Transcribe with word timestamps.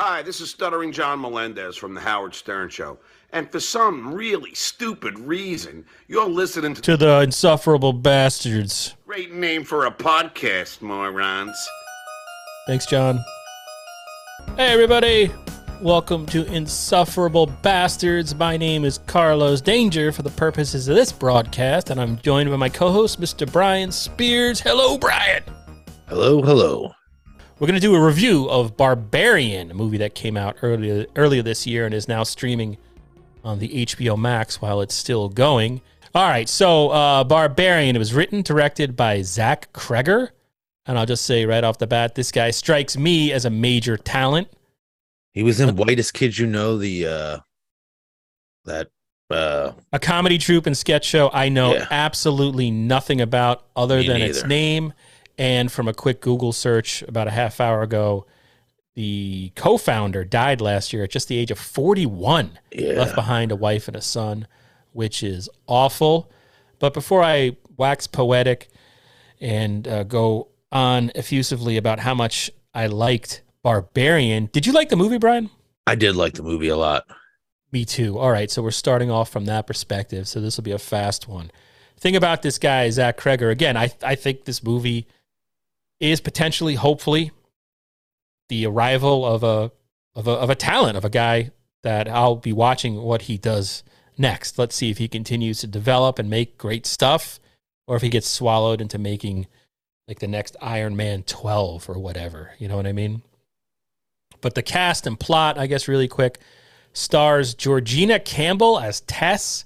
Hi, 0.00 0.22
this 0.22 0.40
is 0.40 0.48
Stuttering 0.48 0.92
John 0.92 1.20
Melendez 1.20 1.74
from 1.74 1.92
The 1.92 2.00
Howard 2.00 2.32
Stern 2.32 2.68
Show. 2.68 3.00
And 3.32 3.50
for 3.50 3.58
some 3.58 4.14
really 4.14 4.54
stupid 4.54 5.18
reason, 5.18 5.84
you're 6.06 6.28
listening 6.28 6.74
to, 6.74 6.82
To 6.82 6.96
the 6.96 7.22
insufferable 7.22 7.92
bastards. 7.92 8.94
great 9.08 9.34
name 9.34 9.64
for 9.64 9.86
a 9.86 9.90
podcast, 9.90 10.82
morons. 10.82 11.56
Thanks, 12.68 12.86
John. 12.86 13.18
Hey, 14.54 14.68
everybody. 14.68 15.32
Welcome 15.82 16.26
to 16.26 16.46
Insufferable 16.46 17.46
Bastards. 17.46 18.36
My 18.36 18.56
name 18.56 18.84
is 18.84 18.98
Carlos 18.98 19.60
Danger 19.60 20.12
for 20.12 20.22
the 20.22 20.30
purposes 20.30 20.86
of 20.86 20.94
this 20.94 21.10
broadcast, 21.10 21.90
and 21.90 22.00
I'm 22.00 22.18
joined 22.18 22.48
by 22.50 22.56
my 22.56 22.68
co 22.68 22.92
host, 22.92 23.20
Mr. 23.20 23.50
Brian 23.50 23.90
Spears. 23.90 24.60
Hello, 24.60 24.96
Brian. 24.96 25.42
Hello, 26.06 26.40
hello. 26.40 26.92
We're 27.60 27.66
going 27.66 27.80
to 27.80 27.86
do 27.86 27.94
a 27.96 28.00
review 28.04 28.48
of 28.48 28.76
Barbarian, 28.76 29.72
a 29.72 29.74
movie 29.74 29.98
that 29.98 30.14
came 30.14 30.36
out 30.36 30.56
earlier 30.62 31.06
earlier 31.16 31.42
this 31.42 31.66
year 31.66 31.86
and 31.86 31.94
is 31.94 32.06
now 32.06 32.22
streaming 32.22 32.76
on 33.42 33.58
the 33.58 33.84
HBO 33.84 34.16
Max 34.16 34.60
while 34.62 34.80
it's 34.80 34.94
still 34.94 35.28
going. 35.28 35.80
All 36.14 36.28
right, 36.28 36.48
so 36.48 36.90
uh, 36.90 37.24
Barbarian. 37.24 37.96
It 37.96 37.98
was 37.98 38.14
written, 38.14 38.42
directed 38.42 38.96
by 38.96 39.22
Zach 39.22 39.72
Cregger, 39.72 40.28
and 40.86 40.98
I'll 40.98 41.06
just 41.06 41.24
say 41.24 41.46
right 41.46 41.62
off 41.64 41.78
the 41.78 41.86
bat, 41.88 42.14
this 42.14 42.30
guy 42.32 42.50
strikes 42.52 42.96
me 42.96 43.32
as 43.32 43.44
a 43.44 43.50
major 43.50 43.96
talent. 43.96 44.48
He 45.32 45.42
was 45.42 45.60
in 45.60 45.74
Whitest 45.76 46.14
Kids 46.14 46.38
You 46.38 46.46
Know, 46.46 46.78
the 46.78 47.06
uh 47.06 47.38
that 48.66 48.88
uh 49.30 49.72
A 49.92 49.98
comedy 49.98 50.38
troupe 50.38 50.66
and 50.66 50.76
sketch 50.76 51.04
show 51.04 51.30
I 51.32 51.48
know 51.48 51.74
Yeah. 51.74 51.86
absolutely 51.90 52.70
nothing 52.70 53.20
about 53.20 53.64
other 53.76 53.98
Me 53.98 54.06
than 54.08 54.22
its 54.22 54.44
name. 54.44 54.92
And 55.38 55.70
from 55.70 55.86
a 55.86 55.94
quick 55.94 56.20
Google 56.20 56.52
search 56.52 57.02
about 57.02 57.28
a 57.28 57.30
half 57.30 57.60
hour 57.60 57.82
ago, 57.82 58.26
the 58.94 59.52
co 59.54 59.78
founder 59.78 60.24
died 60.24 60.60
last 60.60 60.92
year 60.92 61.04
at 61.04 61.10
just 61.10 61.28
the 61.28 61.38
age 61.38 61.52
of 61.52 61.58
41. 61.58 62.58
yeah. 62.72 62.94
left 62.94 63.14
behind 63.14 63.52
a 63.52 63.56
wife 63.56 63.86
and 63.86 63.96
a 63.96 64.00
son, 64.00 64.48
which 64.92 65.22
is 65.22 65.48
awful. 65.68 66.28
But 66.80 66.94
before 66.94 67.22
I 67.22 67.56
wax 67.76 68.08
poetic 68.08 68.68
and 69.40 69.86
uh, 69.86 70.02
go 70.02 70.48
on 70.72 71.12
effusively 71.14 71.76
about 71.76 72.00
how 72.00 72.14
much 72.14 72.50
I 72.74 72.88
liked 72.88 73.42
Barbarian, 73.62 74.50
did 74.52 74.66
you 74.66 74.72
like 74.72 74.88
the 74.88 74.96
movie, 74.96 75.18
Brian? 75.18 75.50
I 75.86 75.94
did 75.94 76.16
like 76.16 76.34
the 76.34 76.42
movie 76.42 76.68
a 76.68 76.76
lot. 76.76 77.04
Me 77.70 77.84
too. 77.84 78.18
All 78.18 78.32
right, 78.32 78.50
so 78.50 78.62
we're 78.62 78.72
starting 78.72 79.10
off 79.12 79.30
from 79.30 79.44
that 79.44 79.66
perspective. 79.66 80.26
So 80.26 80.40
this 80.40 80.56
will 80.56 80.64
be 80.64 80.72
a 80.72 80.78
fast 80.78 81.28
one. 81.28 81.52
Thing 82.00 82.16
about 82.16 82.42
this 82.42 82.58
guy, 82.58 82.90
Zach 82.90 83.16
Cregger. 83.16 83.50
Again, 83.50 83.76
I 83.76 83.92
I 84.02 84.16
think 84.16 84.44
this 84.44 84.62
movie 84.62 85.06
is 86.00 86.20
potentially, 86.20 86.74
hopefully, 86.74 87.32
the 88.48 88.66
arrival 88.66 89.26
of 89.26 89.42
a 89.42 89.72
of 90.14 90.26
a 90.26 90.32
of 90.32 90.50
a 90.50 90.54
talent 90.54 90.96
of 90.96 91.04
a 91.04 91.10
guy 91.10 91.50
that 91.82 92.08
I'll 92.08 92.36
be 92.36 92.52
watching 92.52 92.96
what 92.96 93.22
he 93.22 93.38
does 93.38 93.82
next. 94.16 94.58
Let's 94.58 94.74
see 94.74 94.90
if 94.90 94.98
he 94.98 95.08
continues 95.08 95.60
to 95.60 95.66
develop 95.66 96.18
and 96.18 96.28
make 96.28 96.58
great 96.58 96.86
stuff, 96.86 97.38
or 97.86 97.96
if 97.96 98.02
he 98.02 98.08
gets 98.08 98.28
swallowed 98.28 98.80
into 98.80 98.98
making 98.98 99.46
like 100.06 100.18
the 100.18 100.28
next 100.28 100.56
Iron 100.60 100.96
Man 100.96 101.22
twelve 101.22 101.88
or 101.88 101.98
whatever. 101.98 102.52
You 102.58 102.68
know 102.68 102.76
what 102.76 102.86
I 102.86 102.92
mean? 102.92 103.22
But 104.40 104.54
the 104.54 104.62
cast 104.62 105.06
and 105.06 105.18
plot, 105.18 105.58
I 105.58 105.66
guess, 105.66 105.88
really 105.88 106.08
quick 106.08 106.38
stars 106.92 107.54
Georgina 107.54 108.18
Campbell 108.18 108.80
as 108.80 109.00
Tess. 109.02 109.64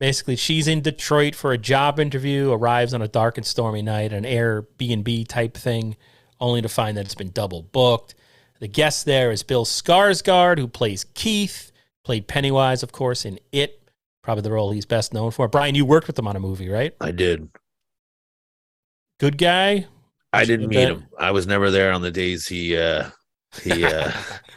Basically, 0.00 0.36
she's 0.36 0.68
in 0.68 0.80
Detroit 0.80 1.34
for 1.34 1.52
a 1.52 1.58
job 1.58 1.98
interview, 1.98 2.52
arrives 2.52 2.94
on 2.94 3.02
a 3.02 3.08
dark 3.08 3.36
and 3.36 3.44
stormy 3.44 3.82
night, 3.82 4.12
an 4.12 4.24
Airbnb 4.24 5.26
type 5.26 5.56
thing, 5.56 5.96
only 6.40 6.62
to 6.62 6.68
find 6.68 6.96
that 6.96 7.04
it's 7.04 7.16
been 7.16 7.30
double 7.30 7.62
booked. 7.62 8.14
The 8.60 8.68
guest 8.68 9.06
there 9.06 9.32
is 9.32 9.42
Bill 9.42 9.64
Skarsgård, 9.64 10.58
who 10.58 10.68
plays 10.68 11.04
Keith, 11.14 11.72
played 12.04 12.28
Pennywise, 12.28 12.82
of 12.82 12.92
course, 12.92 13.24
in 13.24 13.40
It, 13.50 13.90
probably 14.22 14.42
the 14.42 14.52
role 14.52 14.70
he's 14.70 14.86
best 14.86 15.12
known 15.12 15.32
for. 15.32 15.48
Brian, 15.48 15.74
you 15.74 15.84
worked 15.84 16.06
with 16.06 16.18
him 16.18 16.28
on 16.28 16.36
a 16.36 16.40
movie, 16.40 16.68
right? 16.68 16.94
I 17.00 17.10
did. 17.10 17.50
Good 19.18 19.36
guy. 19.36 19.86
I 20.32 20.44
didn't 20.44 20.68
meet 20.68 20.88
him. 20.88 21.06
I 21.18 21.32
was 21.32 21.46
never 21.46 21.70
there 21.70 21.92
on 21.92 22.02
the 22.02 22.10
days 22.10 22.46
he 22.46 22.76
uh 22.76 23.10
he 23.62 23.84
uh 23.84 24.12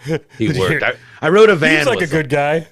he 0.38 0.60
worked. 0.60 0.84
I, 0.84 0.94
I 1.22 1.30
rode 1.30 1.50
a 1.50 1.56
van. 1.56 1.78
He's 1.78 1.88
like 1.88 2.02
a 2.02 2.04
him. 2.04 2.10
good 2.10 2.30
guy. 2.30 2.68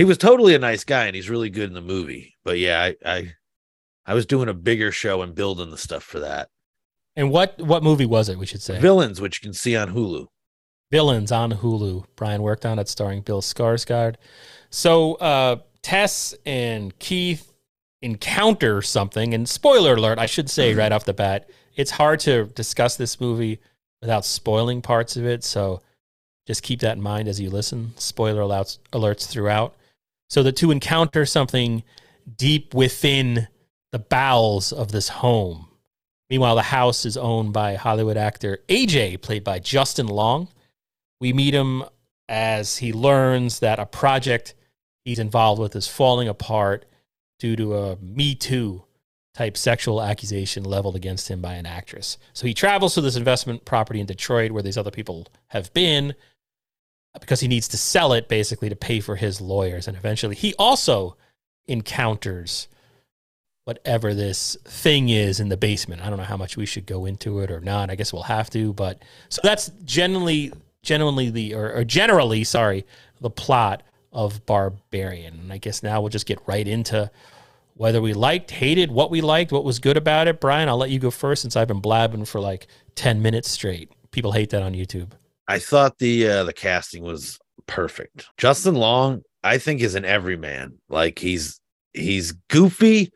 He 0.00 0.04
was 0.04 0.16
totally 0.16 0.54
a 0.54 0.58
nice 0.58 0.82
guy 0.82 1.04
and 1.04 1.14
he's 1.14 1.28
really 1.28 1.50
good 1.50 1.68
in 1.68 1.74
the 1.74 1.82
movie. 1.82 2.38
But 2.42 2.58
yeah, 2.58 2.80
I 2.80 2.94
I, 3.04 3.34
I 4.06 4.14
was 4.14 4.24
doing 4.24 4.48
a 4.48 4.54
bigger 4.54 4.90
show 4.90 5.20
and 5.20 5.34
building 5.34 5.70
the 5.70 5.76
stuff 5.76 6.02
for 6.02 6.20
that. 6.20 6.48
And 7.16 7.30
what 7.30 7.60
what 7.60 7.82
movie 7.82 8.06
was 8.06 8.30
it? 8.30 8.38
We 8.38 8.46
should 8.46 8.62
say 8.62 8.80
Villains, 8.80 9.20
which 9.20 9.42
you 9.42 9.46
can 9.46 9.52
see 9.52 9.76
on 9.76 9.92
Hulu. 9.92 10.28
Villains 10.90 11.30
on 11.30 11.52
Hulu. 11.52 12.06
Brian 12.16 12.40
worked 12.40 12.64
on 12.64 12.78
it, 12.78 12.88
starring 12.88 13.20
Bill 13.20 13.42
Skarsgård. 13.42 14.14
So 14.70 15.16
uh, 15.16 15.56
Tess 15.82 16.34
and 16.46 16.98
Keith 16.98 17.52
encounter 18.00 18.80
something, 18.80 19.34
and 19.34 19.46
spoiler 19.46 19.96
alert, 19.96 20.18
I 20.18 20.24
should 20.24 20.48
say 20.48 20.72
right 20.72 20.92
off 20.92 21.04
the 21.04 21.12
bat, 21.12 21.50
it's 21.76 21.90
hard 21.90 22.20
to 22.20 22.46
discuss 22.46 22.96
this 22.96 23.20
movie 23.20 23.60
without 24.00 24.24
spoiling 24.24 24.80
parts 24.80 25.18
of 25.18 25.26
it. 25.26 25.44
So 25.44 25.82
just 26.46 26.62
keep 26.62 26.80
that 26.80 26.96
in 26.96 27.02
mind 27.02 27.28
as 27.28 27.38
you 27.38 27.50
listen. 27.50 27.92
Spoiler 27.96 28.40
alerts, 28.40 28.78
alerts 28.94 29.28
throughout. 29.28 29.74
So 30.30 30.42
the 30.42 30.52
two 30.52 30.70
encounter 30.70 31.26
something 31.26 31.82
deep 32.36 32.72
within 32.72 33.48
the 33.90 33.98
bowels 33.98 34.72
of 34.72 34.92
this 34.92 35.08
home. 35.08 35.66
Meanwhile, 36.30 36.54
the 36.54 36.62
house 36.62 37.04
is 37.04 37.16
owned 37.16 37.52
by 37.52 37.74
Hollywood 37.74 38.16
actor 38.16 38.60
AJ, 38.68 39.20
played 39.20 39.42
by 39.42 39.58
Justin 39.58 40.06
Long. 40.06 40.48
We 41.20 41.32
meet 41.32 41.52
him 41.52 41.82
as 42.28 42.76
he 42.76 42.92
learns 42.92 43.58
that 43.58 43.80
a 43.80 43.86
project 43.86 44.54
he's 45.04 45.18
involved 45.18 45.60
with 45.60 45.74
is 45.74 45.88
falling 45.88 46.28
apart 46.28 46.86
due 47.40 47.56
to 47.56 47.76
a 47.76 47.96
Me 47.96 48.36
Too 48.36 48.84
type 49.34 49.56
sexual 49.56 50.00
accusation 50.00 50.62
leveled 50.62 50.94
against 50.94 51.28
him 51.28 51.40
by 51.40 51.54
an 51.54 51.66
actress. 51.66 52.18
So 52.32 52.46
he 52.46 52.54
travels 52.54 52.94
to 52.94 53.00
this 53.00 53.16
investment 53.16 53.64
property 53.64 54.00
in 54.00 54.06
Detroit 54.06 54.52
where 54.52 54.62
these 54.62 54.78
other 54.78 54.90
people 54.90 55.26
have 55.48 55.72
been 55.72 56.14
because 57.18 57.40
he 57.40 57.48
needs 57.48 57.68
to 57.68 57.76
sell 57.76 58.12
it 58.12 58.28
basically 58.28 58.68
to 58.68 58.76
pay 58.76 59.00
for 59.00 59.16
his 59.16 59.40
lawyers. 59.40 59.88
And 59.88 59.96
eventually 59.96 60.36
he 60.36 60.54
also 60.58 61.16
encounters 61.66 62.68
whatever 63.64 64.14
this 64.14 64.56
thing 64.64 65.08
is 65.08 65.40
in 65.40 65.48
the 65.48 65.56
basement. 65.56 66.02
I 66.02 66.08
don't 66.08 66.18
know 66.18 66.24
how 66.24 66.36
much 66.36 66.56
we 66.56 66.66
should 66.66 66.86
go 66.86 67.04
into 67.04 67.40
it 67.40 67.50
or 67.50 67.60
not. 67.60 67.90
I 67.90 67.94
guess 67.94 68.12
we'll 68.12 68.22
have 68.22 68.50
to, 68.50 68.72
but 68.72 69.02
so 69.28 69.40
that's 69.42 69.70
generally 69.84 70.52
genuinely 70.82 71.30
the 71.30 71.54
or, 71.54 71.72
or 71.72 71.84
generally, 71.84 72.44
sorry, 72.44 72.86
the 73.20 73.30
plot 73.30 73.82
of 74.12 74.44
Barbarian. 74.46 75.40
And 75.40 75.52
I 75.52 75.58
guess 75.58 75.82
now 75.82 76.00
we'll 76.00 76.10
just 76.10 76.26
get 76.26 76.40
right 76.46 76.66
into 76.66 77.10
whether 77.74 78.00
we 78.00 78.12
liked, 78.12 78.50
hated, 78.50 78.90
what 78.90 79.10
we 79.10 79.20
liked, 79.20 79.52
what 79.52 79.64
was 79.64 79.78
good 79.78 79.96
about 79.96 80.28
it. 80.28 80.40
Brian, 80.40 80.68
I'll 80.68 80.76
let 80.76 80.90
you 80.90 80.98
go 80.98 81.10
first 81.10 81.42
since 81.42 81.56
I've 81.56 81.68
been 81.68 81.80
blabbing 81.80 82.24
for 82.26 82.40
like 82.40 82.66
10 82.94 83.22
minutes 83.22 83.50
straight. 83.50 83.90
People 84.10 84.32
hate 84.32 84.50
that 84.50 84.62
on 84.62 84.74
YouTube. 84.74 85.12
I 85.50 85.58
thought 85.58 85.98
the 85.98 86.28
uh, 86.28 86.44
the 86.44 86.52
casting 86.52 87.02
was 87.02 87.36
perfect. 87.66 88.28
Justin 88.36 88.76
Long, 88.76 89.22
I 89.42 89.58
think, 89.58 89.80
is 89.80 89.96
an 89.96 90.04
everyman. 90.04 90.78
Like 90.88 91.18
he's 91.18 91.60
he's 91.92 92.30
goofy. 92.48 93.10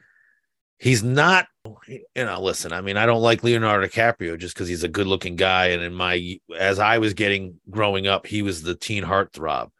He's 0.80 1.04
not, 1.04 1.46
you 1.88 2.02
know. 2.16 2.42
Listen, 2.42 2.72
I 2.72 2.80
mean, 2.80 2.96
I 2.96 3.06
don't 3.06 3.22
like 3.22 3.44
Leonardo 3.44 3.86
DiCaprio 3.86 4.36
just 4.36 4.52
because 4.52 4.66
he's 4.66 4.82
a 4.82 4.88
good 4.88 5.06
looking 5.06 5.36
guy. 5.36 5.66
And 5.66 5.80
in 5.84 5.94
my 5.94 6.40
as 6.58 6.80
I 6.80 6.98
was 6.98 7.14
getting 7.14 7.60
growing 7.70 8.08
up, 8.08 8.26
he 8.26 8.42
was 8.42 8.62
the 8.62 8.74
teen 8.74 9.04
heartthrob. 9.04 9.70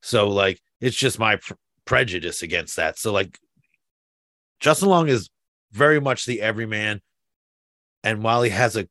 So 0.00 0.28
like, 0.28 0.58
it's 0.80 0.96
just 0.96 1.18
my 1.18 1.36
pr- 1.36 1.52
prejudice 1.84 2.40
against 2.40 2.76
that. 2.76 2.98
So 2.98 3.12
like, 3.12 3.38
Justin 4.58 4.88
Long 4.88 5.06
is 5.08 5.28
very 5.70 6.00
much 6.00 6.24
the 6.24 6.40
everyman, 6.40 7.02
and 8.02 8.22
while 8.22 8.40
he 8.40 8.48
has 8.48 8.74
a 8.74 8.88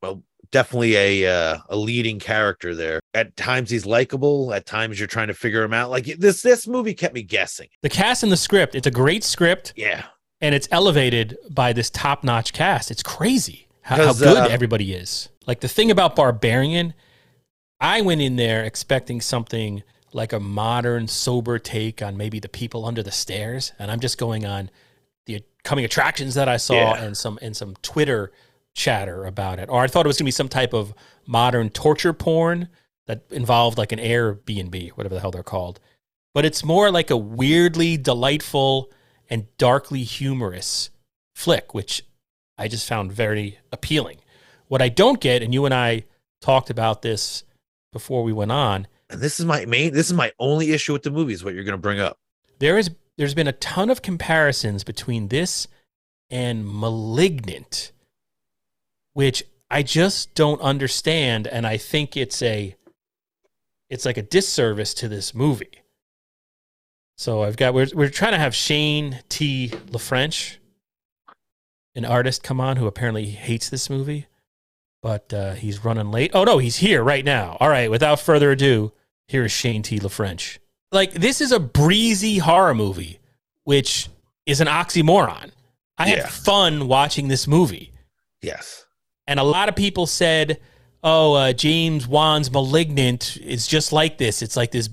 well, 0.00 0.22
definitely 0.50 0.96
a 0.96 1.26
uh, 1.26 1.58
a 1.68 1.76
leading 1.76 2.18
character 2.18 2.74
there. 2.74 3.00
At 3.14 3.36
times 3.36 3.70
he's 3.70 3.86
likable. 3.86 4.52
At 4.52 4.66
times 4.66 4.98
you're 4.98 5.06
trying 5.06 5.28
to 5.28 5.34
figure 5.34 5.62
him 5.62 5.72
out. 5.72 5.90
Like 5.90 6.04
this 6.04 6.42
this 6.42 6.66
movie 6.66 6.94
kept 6.94 7.14
me 7.14 7.22
guessing. 7.22 7.68
The 7.82 7.88
cast 7.88 8.22
and 8.22 8.30
the 8.32 8.36
script, 8.36 8.74
it's 8.74 8.86
a 8.86 8.90
great 8.90 9.24
script 9.24 9.72
Yeah, 9.76 10.04
and 10.40 10.54
it's 10.54 10.68
elevated 10.70 11.36
by 11.50 11.72
this 11.72 11.90
top-notch 11.90 12.52
cast. 12.52 12.90
It's 12.90 13.02
crazy 13.02 13.68
how, 13.82 13.96
how 13.96 14.12
good 14.12 14.36
uh, 14.36 14.48
everybody 14.50 14.92
is. 14.94 15.28
Like 15.46 15.60
the 15.60 15.68
thing 15.68 15.90
about 15.90 16.16
Barbarian, 16.16 16.94
I 17.80 18.00
went 18.00 18.20
in 18.20 18.36
there 18.36 18.64
expecting 18.64 19.20
something 19.20 19.82
like 20.12 20.32
a 20.32 20.40
modern, 20.40 21.08
sober 21.08 21.58
take 21.58 22.00
on 22.02 22.16
maybe 22.16 22.40
the 22.40 22.48
people 22.48 22.86
under 22.86 23.02
the 23.02 23.12
stairs, 23.12 23.72
and 23.78 23.90
I'm 23.90 24.00
just 24.00 24.18
going 24.18 24.46
on 24.46 24.70
the 25.26 25.42
coming 25.64 25.84
attractions 25.84 26.34
that 26.34 26.48
I 26.48 26.56
saw 26.56 26.74
Yeah. 26.74 27.02
and 27.02 27.16
some 27.16 27.38
and 27.42 27.56
some 27.56 27.74
Twitter 27.82 28.32
chatter 28.76 29.24
about 29.24 29.58
it. 29.58 29.68
Or 29.68 29.82
I 29.82 29.88
thought 29.88 30.06
it 30.06 30.08
was 30.08 30.18
going 30.18 30.26
to 30.26 30.28
be 30.28 30.32
some 30.32 30.48
type 30.48 30.72
of 30.72 30.94
modern 31.26 31.70
torture 31.70 32.12
porn 32.12 32.68
that 33.06 33.24
involved 33.30 33.78
like 33.78 33.90
an 33.90 33.98
Airbnb, 33.98 34.90
whatever 34.90 35.14
the 35.14 35.20
hell 35.20 35.30
they're 35.30 35.42
called. 35.42 35.80
But 36.34 36.44
it's 36.44 36.62
more 36.62 36.90
like 36.90 37.10
a 37.10 37.16
weirdly 37.16 37.96
delightful 37.96 38.92
and 39.28 39.46
darkly 39.56 40.02
humorous 40.02 40.90
flick, 41.34 41.72
which 41.74 42.04
I 42.58 42.68
just 42.68 42.86
found 42.86 43.12
very 43.12 43.58
appealing. 43.72 44.18
What 44.68 44.82
I 44.82 44.88
don't 44.88 45.20
get, 45.20 45.42
and 45.42 45.54
you 45.54 45.64
and 45.64 45.74
I 45.74 46.04
talked 46.40 46.70
about 46.70 47.02
this 47.02 47.44
before 47.92 48.22
we 48.22 48.32
went 48.32 48.52
on. 48.52 48.86
And 49.08 49.20
this 49.20 49.40
is 49.40 49.46
my 49.46 49.64
main. 49.64 49.92
This 49.92 50.06
is 50.08 50.12
my 50.12 50.32
only 50.38 50.72
issue 50.72 50.92
with 50.92 51.02
the 51.02 51.10
movie. 51.10 51.32
Is 51.32 51.44
what 51.44 51.54
you're 51.54 51.64
going 51.64 51.72
to 51.72 51.78
bring 51.78 52.00
up. 52.00 52.18
There 52.58 52.76
is 52.76 52.90
there's 53.16 53.34
been 53.34 53.46
a 53.46 53.52
ton 53.52 53.88
of 53.88 54.02
comparisons 54.02 54.84
between 54.84 55.28
this 55.28 55.68
and 56.28 56.66
Malignant, 56.66 57.92
which 59.16 59.42
I 59.70 59.82
just 59.82 60.34
don't 60.34 60.60
understand, 60.60 61.46
and 61.46 61.66
I 61.66 61.78
think 61.78 62.18
it's 62.18 62.42
a 62.42 62.76
it's 63.88 64.04
like 64.04 64.18
a 64.18 64.22
disservice 64.22 64.92
to 64.92 65.08
this 65.08 65.34
movie. 65.34 65.82
So 67.16 67.42
I've 67.42 67.56
got 67.56 67.72
we're 67.72 67.88
we're 67.94 68.10
trying 68.10 68.32
to 68.32 68.38
have 68.38 68.54
Shane 68.54 69.20
T. 69.30 69.70
LaFrench, 69.86 70.58
an 71.94 72.04
artist, 72.04 72.42
come 72.42 72.60
on 72.60 72.76
who 72.76 72.86
apparently 72.86 73.24
hates 73.24 73.70
this 73.70 73.88
movie, 73.88 74.26
but 75.02 75.32
uh, 75.32 75.54
he's 75.54 75.82
running 75.82 76.10
late. 76.10 76.32
Oh 76.34 76.44
no, 76.44 76.58
he's 76.58 76.76
here 76.76 77.02
right 77.02 77.24
now. 77.24 77.56
All 77.58 77.70
right, 77.70 77.90
without 77.90 78.20
further 78.20 78.50
ado, 78.50 78.92
here 79.28 79.46
is 79.46 79.52
Shane 79.52 79.82
T. 79.82 79.98
LaFrench. 79.98 80.58
Like 80.92 81.12
this 81.14 81.40
is 81.40 81.52
a 81.52 81.58
breezy 81.58 82.36
horror 82.36 82.74
movie, 82.74 83.18
which 83.64 84.10
is 84.44 84.60
an 84.60 84.68
oxymoron. 84.68 85.52
I 85.96 86.10
Yeah. 86.10 86.16
had 86.16 86.28
fun 86.30 86.86
watching 86.86 87.28
this 87.28 87.46
movie. 87.46 87.92
Yes. 88.42 88.82
And 89.26 89.40
a 89.40 89.42
lot 89.44 89.68
of 89.68 89.76
people 89.76 90.06
said, 90.06 90.60
"Oh, 91.02 91.34
uh, 91.34 91.52
James 91.52 92.06
Wan's 92.06 92.50
*Malignant* 92.50 93.36
is 93.38 93.66
just 93.66 93.92
like 93.92 94.18
this. 94.18 94.42
It's 94.42 94.56
like 94.56 94.70
this, 94.70 94.88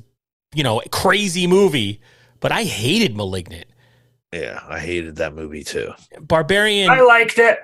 you 0.54 0.64
know, 0.64 0.82
crazy 0.92 1.48
movie." 1.48 2.02
But 2.40 2.52
I 2.52 2.64
hated 2.64 3.16
*Malignant*. 3.16 3.66
Yeah, 4.34 4.60
I 4.68 4.80
hated 4.80 5.18
that 5.18 5.36
movie 5.36 5.64
too. 5.64 5.94
Barbarian. 6.20 6.90
I 6.90 7.02
liked 7.02 7.38
it. 7.38 7.60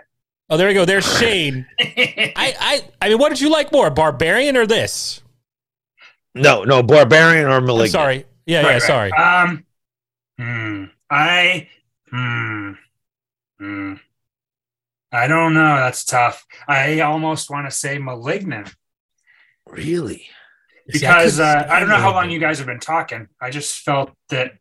oh, 0.52 0.58
there 0.58 0.68
you 0.70 0.76
go. 0.76 0.86
There's 0.86 1.18
Shane. 1.20 1.66
I, 1.80 2.36
I, 2.60 2.82
I 3.02 3.10
mean, 3.10 3.18
what 3.18 3.30
did 3.30 3.42
you 3.42 3.50
like 3.50 3.72
more, 3.72 3.90
Barbarian 3.90 4.56
or 4.56 4.68
this? 4.68 5.22
No, 6.36 6.64
no, 6.64 6.84
Barbarian 6.84 7.48
or 7.48 7.54
I'm 7.58 7.66
Malignant. 7.66 7.92
sorry. 7.92 8.26
Yeah, 8.46 8.62
Right, 8.62 8.66
yeah. 8.68 8.72
right. 8.74 8.82
Sorry. 8.82 9.12
Um, 9.14 9.66
hmm, 10.38 10.84
I, 11.10 11.68
hmm, 12.12 12.72
hmm. 13.58 13.94
I 15.12 15.28
don't 15.28 15.54
know. 15.54 15.76
That's 15.76 16.04
tough. 16.04 16.46
I 16.68 17.00
almost 17.02 17.50
want 17.50 17.68
to 17.68 17.76
say 17.76 17.98
malignant 17.98 18.76
Really? 19.72 20.28
See, 20.92 21.06
I 21.06 21.20
because 21.20 21.40
uh, 21.40 21.68
I 21.70 21.80
don't 21.80 21.90
know 21.90 21.98
how 21.98 22.12
long 22.12 22.30
you 22.30 22.40
guys 22.40 22.58
have 22.58 22.68
been 22.68 22.80
talking. 22.80 23.28
I 23.40 23.52
just 23.52 23.80
felt 23.80 24.12
that 24.30 24.54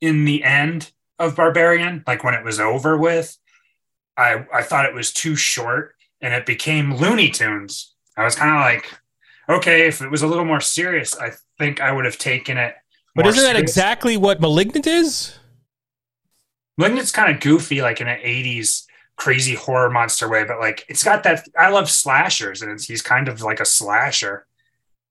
in 0.00 0.24
the 0.24 0.44
end 0.44 0.92
of 1.18 1.36
Barbarian, 1.36 2.04
like 2.06 2.22
when 2.22 2.34
it 2.34 2.44
was 2.44 2.60
over 2.60 2.96
with, 2.96 3.36
I 4.16 4.44
I 4.52 4.62
thought 4.62 4.84
it 4.84 4.94
was 4.94 5.12
too 5.12 5.34
short 5.34 5.94
and 6.20 6.34
it 6.34 6.44
became 6.44 6.94
Looney 6.94 7.30
Tunes. 7.30 7.94
I 8.16 8.24
was 8.24 8.34
kind 8.34 8.54
of 8.54 8.60
like, 8.60 9.58
okay, 9.58 9.86
if 9.86 10.02
it 10.02 10.10
was 10.10 10.22
a 10.22 10.26
little 10.26 10.44
more 10.44 10.60
serious, 10.60 11.18
I 11.18 11.32
think 11.58 11.80
I 11.80 11.92
would 11.92 12.04
have 12.04 12.18
taken 12.18 12.58
it. 12.58 12.74
But 13.14 13.24
more 13.24 13.30
isn't 13.30 13.42
that 13.42 13.52
serious. 13.52 13.70
exactly 13.70 14.16
what 14.18 14.40
*Malignant* 14.40 14.86
is? 14.86 15.38
Malignant's 16.76 17.12
kind 17.12 17.34
of 17.34 17.40
goofy, 17.40 17.80
like 17.80 18.02
in 18.02 18.08
an 18.08 18.20
'80s 18.20 18.85
crazy 19.16 19.54
horror 19.54 19.90
monster 19.90 20.28
way, 20.28 20.44
but 20.44 20.58
like 20.60 20.84
it's 20.88 21.02
got 21.02 21.22
that. 21.24 21.46
I 21.58 21.70
love 21.70 21.90
slashers, 21.90 22.62
and 22.62 22.70
it's, 22.70 22.86
he's 22.86 23.02
kind 23.02 23.28
of 23.28 23.42
like 23.42 23.60
a 23.60 23.64
slasher. 23.64 24.46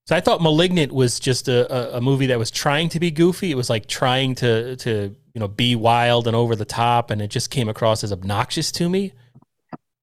So 0.06 0.14
I 0.14 0.20
thought 0.20 0.40
*Malignant* 0.40 0.92
was 0.92 1.18
just 1.18 1.48
a, 1.48 1.94
a, 1.94 1.98
a 1.98 2.00
movie 2.00 2.26
that 2.26 2.38
was 2.38 2.50
trying 2.50 2.88
to 2.90 3.00
be 3.00 3.10
goofy. 3.10 3.50
It 3.50 3.56
was 3.56 3.68
like 3.68 3.86
trying 3.86 4.34
to 4.36 4.76
to 4.76 5.14
you 5.34 5.40
know 5.40 5.48
be 5.48 5.74
wild 5.74 6.26
and 6.26 6.36
over 6.36 6.56
the 6.56 6.64
top, 6.64 7.10
and 7.10 7.20
it 7.20 7.28
just 7.28 7.50
came 7.50 7.68
across 7.68 8.04
as 8.04 8.12
obnoxious 8.12 8.70
to 8.72 8.88
me. 8.88 9.12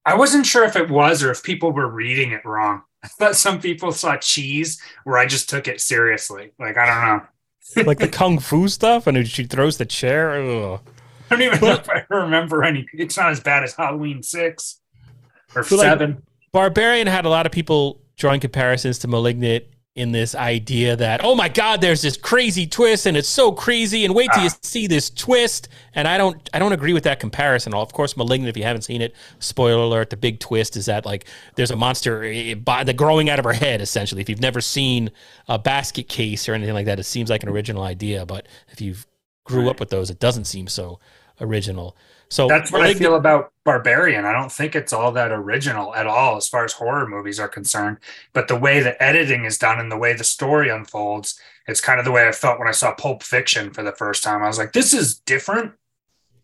I 0.05 0.15
wasn't 0.15 0.45
sure 0.45 0.65
if 0.65 0.75
it 0.75 0.89
was 0.89 1.23
or 1.23 1.31
if 1.31 1.43
people 1.43 1.71
were 1.71 1.87
reading 1.87 2.31
it 2.31 2.43
wrong. 2.43 2.83
I 3.03 3.07
thought 3.07 3.35
some 3.35 3.59
people 3.59 3.91
saw 3.91 4.17
cheese 4.17 4.81
where 5.05 5.17
I 5.17 5.25
just 5.25 5.49
took 5.49 5.67
it 5.67 5.81
seriously. 5.81 6.51
Like 6.59 6.77
I 6.77 6.85
don't 6.85 7.05
know. 7.77 7.83
like 7.85 7.99
the 7.99 8.07
kung 8.19 8.39
fu 8.39 8.67
stuff, 8.67 9.07
and 9.07 9.25
she 9.27 9.45
throws 9.45 9.77
the 9.77 9.85
chair. 9.85 10.41
Ugh. 10.41 10.81
I 11.33 11.37
don't 11.37 11.55
even 11.55 11.67
know 11.67 11.73
if 11.75 11.89
I 11.89 12.05
remember 12.09 12.63
any. 12.63 12.85
It's 12.93 13.17
not 13.17 13.31
as 13.31 13.39
bad 13.39 13.63
as 13.63 13.73
Halloween 13.73 14.23
six 14.23 14.79
or 15.55 15.63
But, 15.63 15.71
like, 15.71 15.85
seven. 15.85 16.23
Barbarian 16.51 17.07
had 17.07 17.25
a 17.25 17.29
lot 17.29 17.45
of 17.45 17.51
people 17.51 17.99
drawing 18.17 18.39
comparisons 18.39 18.99
to 18.99 19.07
Malignant 19.07 19.65
in 19.95 20.11
this 20.11 20.33
idea 20.33 20.95
that 20.95 21.21
oh 21.23 21.35
my 21.35 21.47
god, 21.47 21.79
there's 21.79 22.01
this 22.01 22.17
crazy 22.17 22.65
twist, 22.65 23.05
and 23.05 23.15
it's 23.15 23.27
so 23.29 23.51
crazy, 23.51 24.05
and 24.05 24.15
wait 24.15 24.27
till 24.33 24.41
you 24.43 24.49
Ah. 24.51 24.57
see 24.63 24.87
this 24.87 25.11
twist. 25.11 25.69
And 25.93 26.07
I 26.07 26.17
don't, 26.17 26.49
I 26.51 26.57
don't 26.57 26.73
agree 26.73 26.93
with 26.93 27.03
that 27.03 27.19
comparison. 27.19 27.75
Of 27.75 27.93
course, 27.93 28.17
Malignant. 28.17 28.49
If 28.49 28.57
you 28.57 28.63
haven't 28.63 28.81
seen 28.81 29.03
it, 29.03 29.13
spoiler 29.37 29.83
alert: 29.83 30.09
the 30.09 30.17
big 30.17 30.39
twist 30.39 30.75
is 30.77 30.87
that 30.87 31.05
like 31.05 31.25
there's 31.55 31.69
a 31.69 31.75
monster 31.75 32.23
eh, 32.23 32.55
by 32.55 32.83
the 32.83 32.93
growing 32.93 33.29
out 33.29 33.37
of 33.37 33.45
her 33.45 33.53
head. 33.53 33.81
Essentially, 33.81 34.19
if 34.21 34.29
you've 34.29 34.41
never 34.41 34.61
seen 34.61 35.11
a 35.47 35.59
basket 35.59 36.09
case 36.09 36.49
or 36.49 36.55
anything 36.55 36.73
like 36.73 36.87
that, 36.87 36.99
it 36.99 37.03
seems 37.03 37.29
like 37.29 37.43
an 37.43 37.49
original 37.49 37.83
idea. 37.83 38.25
But 38.25 38.47
if 38.69 38.81
you've 38.81 39.05
grew 39.43 39.69
up 39.69 39.79
with 39.79 39.89
those, 39.89 40.09
it 40.09 40.19
doesn't 40.19 40.45
seem 40.45 40.67
so 40.67 40.99
original. 41.39 41.95
So 42.29 42.47
That's 42.47 42.71
what 42.71 42.81
I 42.81 42.95
feel 42.95 43.15
about 43.15 43.51
Barbarian. 43.63 44.25
I 44.25 44.33
don't 44.33 44.51
think 44.51 44.75
it's 44.75 44.91
all 44.91 45.11
that 45.11 45.31
original 45.31 45.93
at 45.93 46.07
all 46.07 46.35
as 46.35 46.47
far 46.47 46.65
as 46.65 46.73
horror 46.73 47.07
movies 47.07 47.39
are 47.39 47.47
concerned. 47.47 47.99
But 48.33 48.47
the 48.47 48.55
way 48.55 48.79
the 48.79 49.01
editing 49.01 49.45
is 49.45 49.59
done 49.59 49.79
and 49.79 49.91
the 49.91 49.97
way 49.97 50.13
the 50.13 50.23
story 50.23 50.69
unfolds, 50.69 51.39
it's 51.67 51.79
kind 51.79 51.99
of 51.99 52.05
the 52.05 52.11
way 52.11 52.27
I 52.27 52.31
felt 52.31 52.57
when 52.57 52.67
I 52.67 52.71
saw 52.71 52.95
Pulp 52.95 53.21
Fiction 53.21 53.71
for 53.71 53.83
the 53.83 53.91
first 53.91 54.23
time. 54.23 54.41
I 54.41 54.47
was 54.47 54.57
like, 54.57 54.73
this 54.73 54.95
is 54.95 55.19
different. 55.19 55.73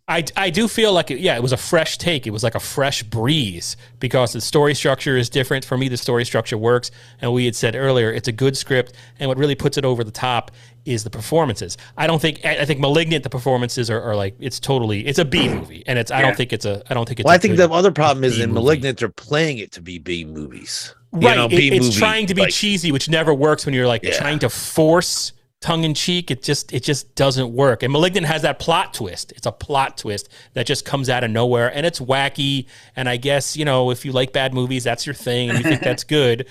I, 0.09 0.23
I 0.35 0.49
do 0.49 0.67
feel 0.67 0.91
like 0.91 1.11
it, 1.11 1.19
yeah, 1.19 1.35
it 1.35 1.43
was 1.43 1.51
a 1.53 1.57
fresh 1.57 1.99
take. 1.99 2.25
It 2.25 2.31
was 2.31 2.43
like 2.43 2.55
a 2.55 2.59
fresh 2.59 3.03
breeze 3.03 3.77
because 3.99 4.33
the 4.33 4.41
story 4.41 4.73
structure 4.73 5.15
is 5.15 5.29
different. 5.29 5.63
For 5.63 5.77
me, 5.77 5.87
the 5.87 5.97
story 5.97 6.25
structure 6.25 6.57
works, 6.57 6.89
and 7.21 7.31
we 7.31 7.45
had 7.45 7.55
said 7.55 7.75
earlier 7.75 8.11
it's 8.11 8.27
a 8.27 8.31
good 8.31 8.57
script, 8.57 8.93
and 9.19 9.27
what 9.29 9.37
really 9.37 9.53
puts 9.53 9.77
it 9.77 9.85
over 9.85 10.03
the 10.03 10.09
top 10.11 10.49
is 10.85 11.03
the 11.03 11.11
performances. 11.11 11.77
I 11.95 12.07
don't 12.07 12.19
think 12.19 12.43
I 12.43 12.61
I 12.61 12.65
think 12.65 12.79
*Malignant* 12.79 13.23
the 13.23 13.29
performances 13.29 13.91
are, 13.91 14.01
are 14.01 14.15
like 14.15 14.35
it's 14.39 14.59
totally 14.59 15.05
it's 15.05 15.19
a 15.19 15.25
B 15.25 15.47
movie, 15.47 15.83
and 15.85 15.99
it's 15.99 16.09
I 16.09 16.21
Yeah. 16.21 16.25
don't 16.25 16.35
think 16.37 16.53
it's 16.53 16.65
a 16.65 16.81
I 16.89 16.95
don't 16.95 17.05
think 17.07 17.19
it's. 17.19 17.25
Well, 17.25 17.33
I 17.33 17.35
I 17.35 17.37
think 17.37 17.57
the 17.57 17.69
other 17.69 17.91
problem 17.91 18.23
is 18.23 18.37
B 18.37 18.41
in 18.43 18.49
movie. 18.49 18.61
*Malignant* 18.61 18.97
they're 18.97 19.09
playing 19.09 19.59
it 19.59 19.71
to 19.73 19.81
be 19.81 19.99
B 19.99 20.25
movies. 20.25 20.95
You 21.13 21.27
right. 21.27 21.35
know, 21.37 21.45
it- 21.45 21.49
B 21.51 21.67
it's 21.71 21.85
movie, 21.87 21.99
trying 21.99 22.25
to 22.27 22.33
be 22.33 22.41
like- 22.41 22.51
cheesy, 22.53 22.91
which 22.91 23.09
never 23.09 23.31
works 23.33 23.65
when 23.65 23.75
you're 23.75 23.87
like 23.87 24.01
Yeah. 24.03 24.17
trying 24.17 24.39
to 24.39 24.49
force 24.49 25.33
tongue 25.61 25.83
in 25.83 25.93
cheek. 25.93 26.31
It 26.31 26.41
just 26.41 26.73
it 26.73 26.83
just 26.83 27.13
doesn't 27.15 27.53
work. 27.53 27.83
And 27.83 27.91
*Malignant* 27.91 28.25
has 28.27 28.41
that 28.43 28.59
plot 28.59 28.93
twist. 28.93 29.31
It's 29.33 29.45
a 29.45 29.51
plot 29.51 29.97
twist 29.97 30.29
that 30.53 30.65
just 30.65 30.85
comes 30.85 31.09
out 31.09 31.23
of 31.23 31.31
nowhere, 31.31 31.73
and 31.73 31.85
it's 31.85 31.99
wacky. 31.99 32.65
And 32.95 33.09
I 33.09 33.17
guess 33.17 33.57
you 33.57 33.65
know 33.65 33.91
if 33.91 34.05
you 34.05 34.11
like 34.11 34.33
bad 34.33 34.53
movies, 34.53 34.83
that's 34.83 35.05
your 35.05 35.15
thing, 35.15 35.49
and 35.49 35.59
you 35.59 35.63
think 35.63 35.81
that's 35.81 36.03
good. 36.05 36.47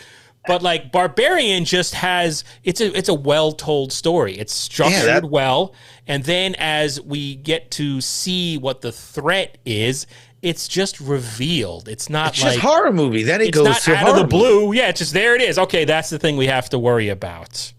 But 0.47 0.63
like 0.63 0.93
*Barbarian* 0.93 1.65
just 1.65 1.95
has 1.95 2.45
it's 2.65 2.81
a 2.81 2.97
it's 2.97 3.09
a 3.09 3.15
well 3.15 3.53
told 3.53 3.93
story. 3.93 4.39
It's 4.39 4.55
structured 4.55 5.07
that- 5.07 5.25
well, 5.25 5.75
and 6.07 6.25
then 6.25 6.55
as 6.59 7.01
we 7.01 7.37
get 7.37 7.71
to 7.73 8.01
see 8.01 8.59
what 8.59 8.81
the 8.81 8.93
threat 8.93 9.59
is. 9.65 10.07
It's 10.41 10.69
just 10.69 11.01
revealed. 11.01 11.89
It's 11.89 12.09
not 12.09 12.29
It's 12.35 12.45
like 12.45 12.53
just 12.53 12.65
horror 12.65 12.93
movie. 12.93 13.25
Then 13.25 13.41
it 13.41 13.49
it's 13.49 13.57
goes 13.59 13.67
not 13.67 13.81
to 13.81 13.97
out 13.97 14.09
of 14.11 14.15
the 14.19 14.23
blue. 14.25 14.73
Yeah, 14.73 14.89
it's 14.89 15.01
just 15.01 15.13
there. 15.13 15.35
It 15.35 15.43
is. 15.43 15.59
Okay, 15.59 15.85
that's 15.85 16.11
the 16.11 16.19
thing 16.21 16.37
we 16.37 16.47
have 16.47 16.69
to 16.71 16.79
worry 16.79 17.09
about. 17.09 17.73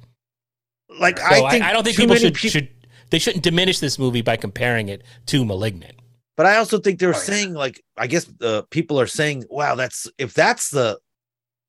Movie. 0.89 1.01
Like 1.01 1.19
So 1.19 1.25
I 1.25 1.47
I, 1.47 1.51
think 1.51 1.63
I, 1.63 1.73
don't 1.73 1.83
think 1.83 1.97
people 1.97 2.15
should, 2.15 2.33
peop- 2.35 2.51
should 2.51 2.69
they 3.09 3.19
shouldn't 3.19 3.43
diminish 3.43 3.79
this 3.79 3.97
movie 3.99 4.21
by 4.21 4.35
comparing 4.37 4.89
it 4.89 5.03
to 5.27 5.45
*Malignant*. 5.45 5.95
But 6.37 6.45
I 6.45 6.57
also 6.57 6.79
think 6.79 6.99
they're 6.99 7.09
Oh, 7.09 7.17
yeah. 7.17 7.17
saying 7.23 7.53
like 7.53 7.83
I 7.97 8.07
guess 8.07 8.29
uh, 8.41 8.61
people 8.69 8.99
are 8.99 9.07
saying, 9.07 9.45
"Wow, 9.49 9.75
that's 9.75 10.07
if 10.17 10.33
that's 10.33 10.69
the 10.69 10.99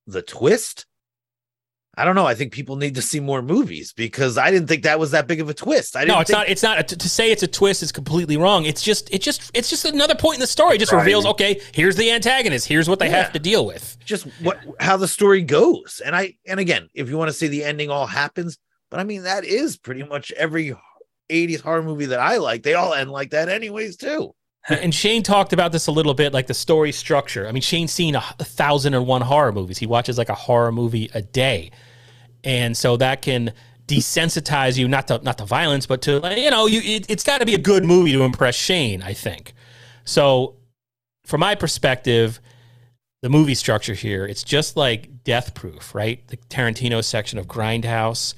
the 0.07 0.23
twist." 0.23 0.87
I 1.97 2.05
don't 2.05 2.15
know. 2.15 2.25
I 2.25 2.35
think 2.35 2.53
people 2.53 2.77
need 2.77 2.95
to 2.95 3.03
see 3.03 3.19
more 3.21 3.43
movies 3.43 3.93
because 3.93 4.39
I 4.39 4.51
didn't 4.51 4.69
think 4.69 4.85
that 4.85 4.99
was 4.99 5.11
that 5.11 5.27
big 5.27 5.41
of 5.41 5.51
a 5.51 5.55
twist. 5.55 5.97
I 5.97 6.01
didn't. 6.03 6.15
No, 6.15 6.21
it's 6.21 6.31
think- 6.31 6.39
not. 6.39 6.49
It's 6.49 6.63
not. 6.63 6.89
To, 6.89 6.97
to 6.97 7.09
say 7.11 7.31
it's 7.33 7.43
a 7.43 7.49
twist 7.49 7.83
is 7.83 7.91
completely 7.93 8.37
wrong. 8.37 8.65
It's 8.65 8.81
just. 8.81 9.13
It 9.13 9.21
just. 9.23 9.51
It's 9.55 9.69
just 9.69 9.85
another 9.85 10.15
point 10.15 10.37
in 10.37 10.41
the 10.41 10.47
story. 10.47 10.77
It 10.77 10.79
just 10.79 10.93
Right. 10.93 11.01
reveals. 11.01 11.27
Okay, 11.27 11.61
here's 11.73 11.97
the 11.97 12.11
antagonist. 12.13 12.67
Here's 12.69 12.89
what 12.89 13.01
they 13.01 13.09
Yeah. 13.09 13.23
have 13.25 13.33
to 13.33 13.39
deal 13.41 13.67
with. 13.67 13.99
just 14.05 14.25
what 14.41 14.61
how 14.79 14.97
the 14.97 15.09
story 15.09 15.43
goes. 15.43 16.01
And 16.05 16.15
I 16.15 16.35
and 16.47 16.61
again, 16.61 16.89
if 16.95 17.09
you 17.11 17.19
want 17.19 17.29
to 17.29 17.35
see 17.35 17.49
the 17.49 17.65
ending 17.65 17.91
all 17.91 18.07
happens, 18.07 18.57
but 18.91 19.01
I 19.01 19.05
mean 19.05 19.23
that 19.23 19.45
is 19.45 19.77
pretty 19.77 20.03
much 20.03 20.33
every 20.33 20.75
80s 21.31 21.61
horror 21.61 21.83
movie 21.83 22.07
that 22.07 22.21
I 22.21 22.37
like. 22.37 22.63
They 22.63 22.75
all 22.75 22.93
end 22.93 23.11
like 23.11 23.31
that 23.31 23.49
anyways 23.49 23.97
too. 23.97 24.35
and 24.69 24.95
Shane 24.95 25.23
talked 25.23 25.53
about 25.53 25.73
this 25.73 25.87
a 25.87 25.93
little 25.93 26.15
bit, 26.15 26.33
like 26.33 26.47
the 26.47 26.55
story 26.55 26.93
structure. 26.93 27.49
I 27.49 27.53
mean, 27.53 27.63
Shane's 27.63 27.93
seen 27.93 28.15
a, 28.15 28.23
a 28.39 28.45
thousand 28.45 28.95
and 28.95 29.07
one 29.07 29.23
horror 29.23 29.53
movies. 29.53 29.79
He 29.79 29.87
watches 29.87 30.19
like 30.19 30.29
a 30.29 30.35
horror 30.35 30.73
movie 30.73 31.11
a 31.15 31.23
day, 31.23 31.71
and 32.45 32.77
so 32.77 32.97
that 32.99 33.23
can 33.23 33.53
desensitize 33.87 34.79
you 34.79 34.87
not 34.87 35.09
to 35.09 35.19
not 35.23 35.39
to 35.39 35.45
violence, 35.45 35.87
but 35.87 36.03
to 36.03 36.21
you 36.37 36.51
know, 36.51 36.67
you 36.67 36.81
it, 36.81 37.07
it's 37.09 37.25
got 37.25 37.39
to 37.39 37.47
be 37.47 37.55
a 37.55 37.59
good 37.59 37.85
movie 37.85 38.13
to 38.13 38.23
impress 38.23 38.55
Shane. 38.55 39.03
I 39.03 39.15
think. 39.15 39.55
So, 40.05 40.57
from 41.25 41.41
my 41.41 41.55
perspective, 41.55 42.41
the 43.23 43.31
movie 43.31 43.55
structure 43.55 43.95
here, 43.95 44.27
it's 44.27 44.45
just 44.45 44.77
like 44.77 45.25
Death 45.25 45.55
Proof, 45.55 45.95
right? 45.95 46.27
The 46.29 46.37
Tarantino 46.37 47.03
section 47.03 47.39
of 47.39 47.47
Grindhouse. 47.47 48.35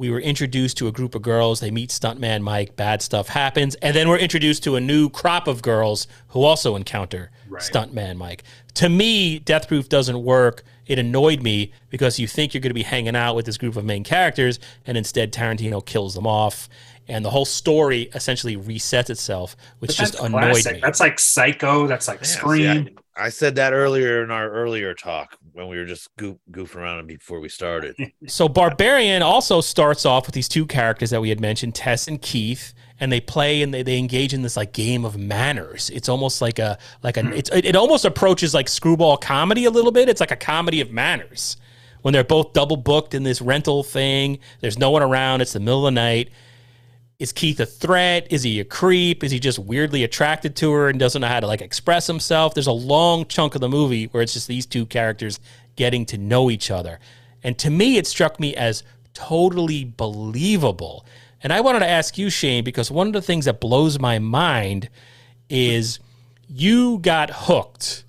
We 0.00 0.08
were 0.08 0.18
introduced 0.18 0.78
to 0.78 0.88
a 0.88 0.92
group 0.92 1.14
of 1.14 1.20
girls. 1.20 1.60
They 1.60 1.70
meet 1.70 1.90
stuntman 1.90 2.40
Mike. 2.40 2.74
Bad 2.74 3.02
stuff 3.02 3.28
happens, 3.28 3.74
and 3.82 3.94
then 3.94 4.08
we're 4.08 4.16
introduced 4.16 4.64
to 4.64 4.76
a 4.76 4.80
new 4.80 5.10
crop 5.10 5.46
of 5.46 5.60
girls 5.60 6.06
who 6.28 6.42
also 6.42 6.74
encounter 6.74 7.30
Right. 7.50 7.60
stuntman 7.62 8.16
Mike. 8.16 8.42
To 8.76 8.88
me, 8.88 9.38
Death 9.40 9.68
Proof 9.68 9.90
doesn't 9.90 10.24
work 10.24 10.62
it 10.86 10.98
annoyed 10.98 11.42
me 11.42 11.72
because 11.90 12.18
you 12.18 12.26
think 12.26 12.54
you're 12.54 12.62
going 12.62 12.70
to 12.70 12.74
be 12.74 12.82
hanging 12.82 13.14
out 13.14 13.36
with 13.36 13.44
this 13.44 13.58
group 13.58 13.76
of 13.76 13.84
main 13.84 14.02
characters, 14.02 14.58
and 14.86 14.96
instead 14.96 15.34
Tarantino 15.34 15.84
kills 15.84 16.14
them 16.14 16.26
off, 16.26 16.66
and 17.06 17.22
the 17.22 17.30
whole 17.30 17.44
story 17.44 18.08
essentially 18.14 18.56
resets 18.56 19.10
itself, 19.10 19.54
which 19.80 19.98
just 19.98 20.14
that's 20.14 20.24
annoyed 20.24 20.40
classic. 20.52 20.74
me. 20.76 20.80
That's 20.82 20.98
like 21.00 21.18
Psycho. 21.18 21.86
That's 21.86 22.08
like 22.08 22.20
Yeah, 22.20 22.26
see, 22.26 22.38
Scream. 22.38 22.98
I, 23.16 23.26
I 23.26 23.28
said 23.28 23.54
that 23.56 23.74
earlier 23.74 24.24
in 24.24 24.30
our 24.30 24.48
earlier 24.50 24.94
talk 24.94 25.36
when 25.52 25.68
we 25.68 25.76
were 25.76 25.84
just 25.84 26.14
goof, 26.16 26.36
goofing 26.50 26.76
around 26.76 27.06
before 27.06 27.40
we 27.40 27.48
started. 27.48 27.96
So 28.26 28.48
Barbarian 28.48 29.22
also 29.22 29.60
starts 29.60 30.06
off 30.06 30.26
with 30.26 30.34
these 30.34 30.48
two 30.48 30.66
characters 30.66 31.10
that 31.10 31.20
we 31.20 31.30
had 31.30 31.40
mentioned, 31.40 31.74
Tess 31.74 32.06
and 32.06 32.20
Keith, 32.20 32.74
and 33.00 33.10
they 33.10 33.20
play 33.20 33.62
and 33.62 33.72
they, 33.72 33.82
they 33.82 33.98
engage 33.98 34.32
in 34.34 34.42
this 34.42 34.56
like 34.56 34.72
game 34.72 35.04
of 35.04 35.16
manners. 35.16 35.90
It's 35.90 36.08
almost 36.08 36.40
like 36.40 36.58
a 36.58 36.78
like 37.02 37.16
a 37.16 37.22
hmm. 37.22 37.32
it's 37.32 37.50
it, 37.50 37.64
it 37.64 37.76
almost 37.76 38.04
approaches 38.04 38.54
like 38.54 38.68
screwball 38.68 39.16
comedy 39.16 39.64
a 39.64 39.70
little 39.70 39.90
bit. 39.90 40.08
It's 40.08 40.20
like 40.20 40.30
a 40.30 40.36
comedy 40.36 40.80
of 40.80 40.90
manners. 40.90 41.56
When 42.02 42.12
they're 42.12 42.24
both 42.24 42.52
double 42.52 42.76
booked 42.76 43.14
in 43.14 43.24
this 43.24 43.42
rental 43.42 43.82
thing, 43.82 44.38
there's 44.60 44.78
no 44.78 44.90
one 44.90 45.02
around, 45.02 45.40
it's 45.40 45.52
the 45.52 45.60
middle 45.60 45.86
of 45.86 45.94
the 45.94 46.00
night. 46.00 46.30
Is 47.20 47.32
Keith 47.32 47.60
a 47.60 47.66
threat? 47.66 48.26
Is 48.30 48.42
he 48.42 48.60
a 48.60 48.64
creep? 48.64 49.22
Is 49.22 49.30
he 49.30 49.38
just 49.38 49.58
weirdly 49.58 50.04
attracted 50.04 50.56
to 50.56 50.72
her 50.72 50.88
and 50.88 50.98
doesn't 50.98 51.20
know 51.20 51.28
how 51.28 51.38
to 51.38 51.46
like 51.46 51.60
express 51.60 52.06
himself? 52.06 52.54
There's 52.54 52.66
a 52.66 52.72
long 52.72 53.26
chunk 53.26 53.54
of 53.54 53.60
the 53.60 53.68
movie 53.68 54.06
where 54.06 54.22
it's 54.22 54.32
just 54.32 54.48
these 54.48 54.64
two 54.64 54.86
characters 54.86 55.38
getting 55.76 56.06
to 56.06 56.16
know 56.16 56.50
each 56.50 56.70
other. 56.70 56.98
And 57.42 57.58
to 57.58 57.68
me, 57.68 57.98
it 57.98 58.06
struck 58.06 58.40
me 58.40 58.56
as 58.56 58.82
totally 59.12 59.84
believable. 59.84 61.04
And 61.42 61.52
I 61.52 61.60
wanted 61.60 61.80
to 61.80 61.88
ask 61.88 62.16
you, 62.16 62.30
Shane, 62.30 62.64
because 62.64 62.90
one 62.90 63.06
of 63.06 63.12
the 63.12 63.22
things 63.22 63.44
that 63.44 63.60
blows 63.60 63.98
my 63.98 64.18
mind 64.18 64.88
is 65.50 65.98
you 66.48 67.00
got 67.00 67.30
hooked 67.30 68.04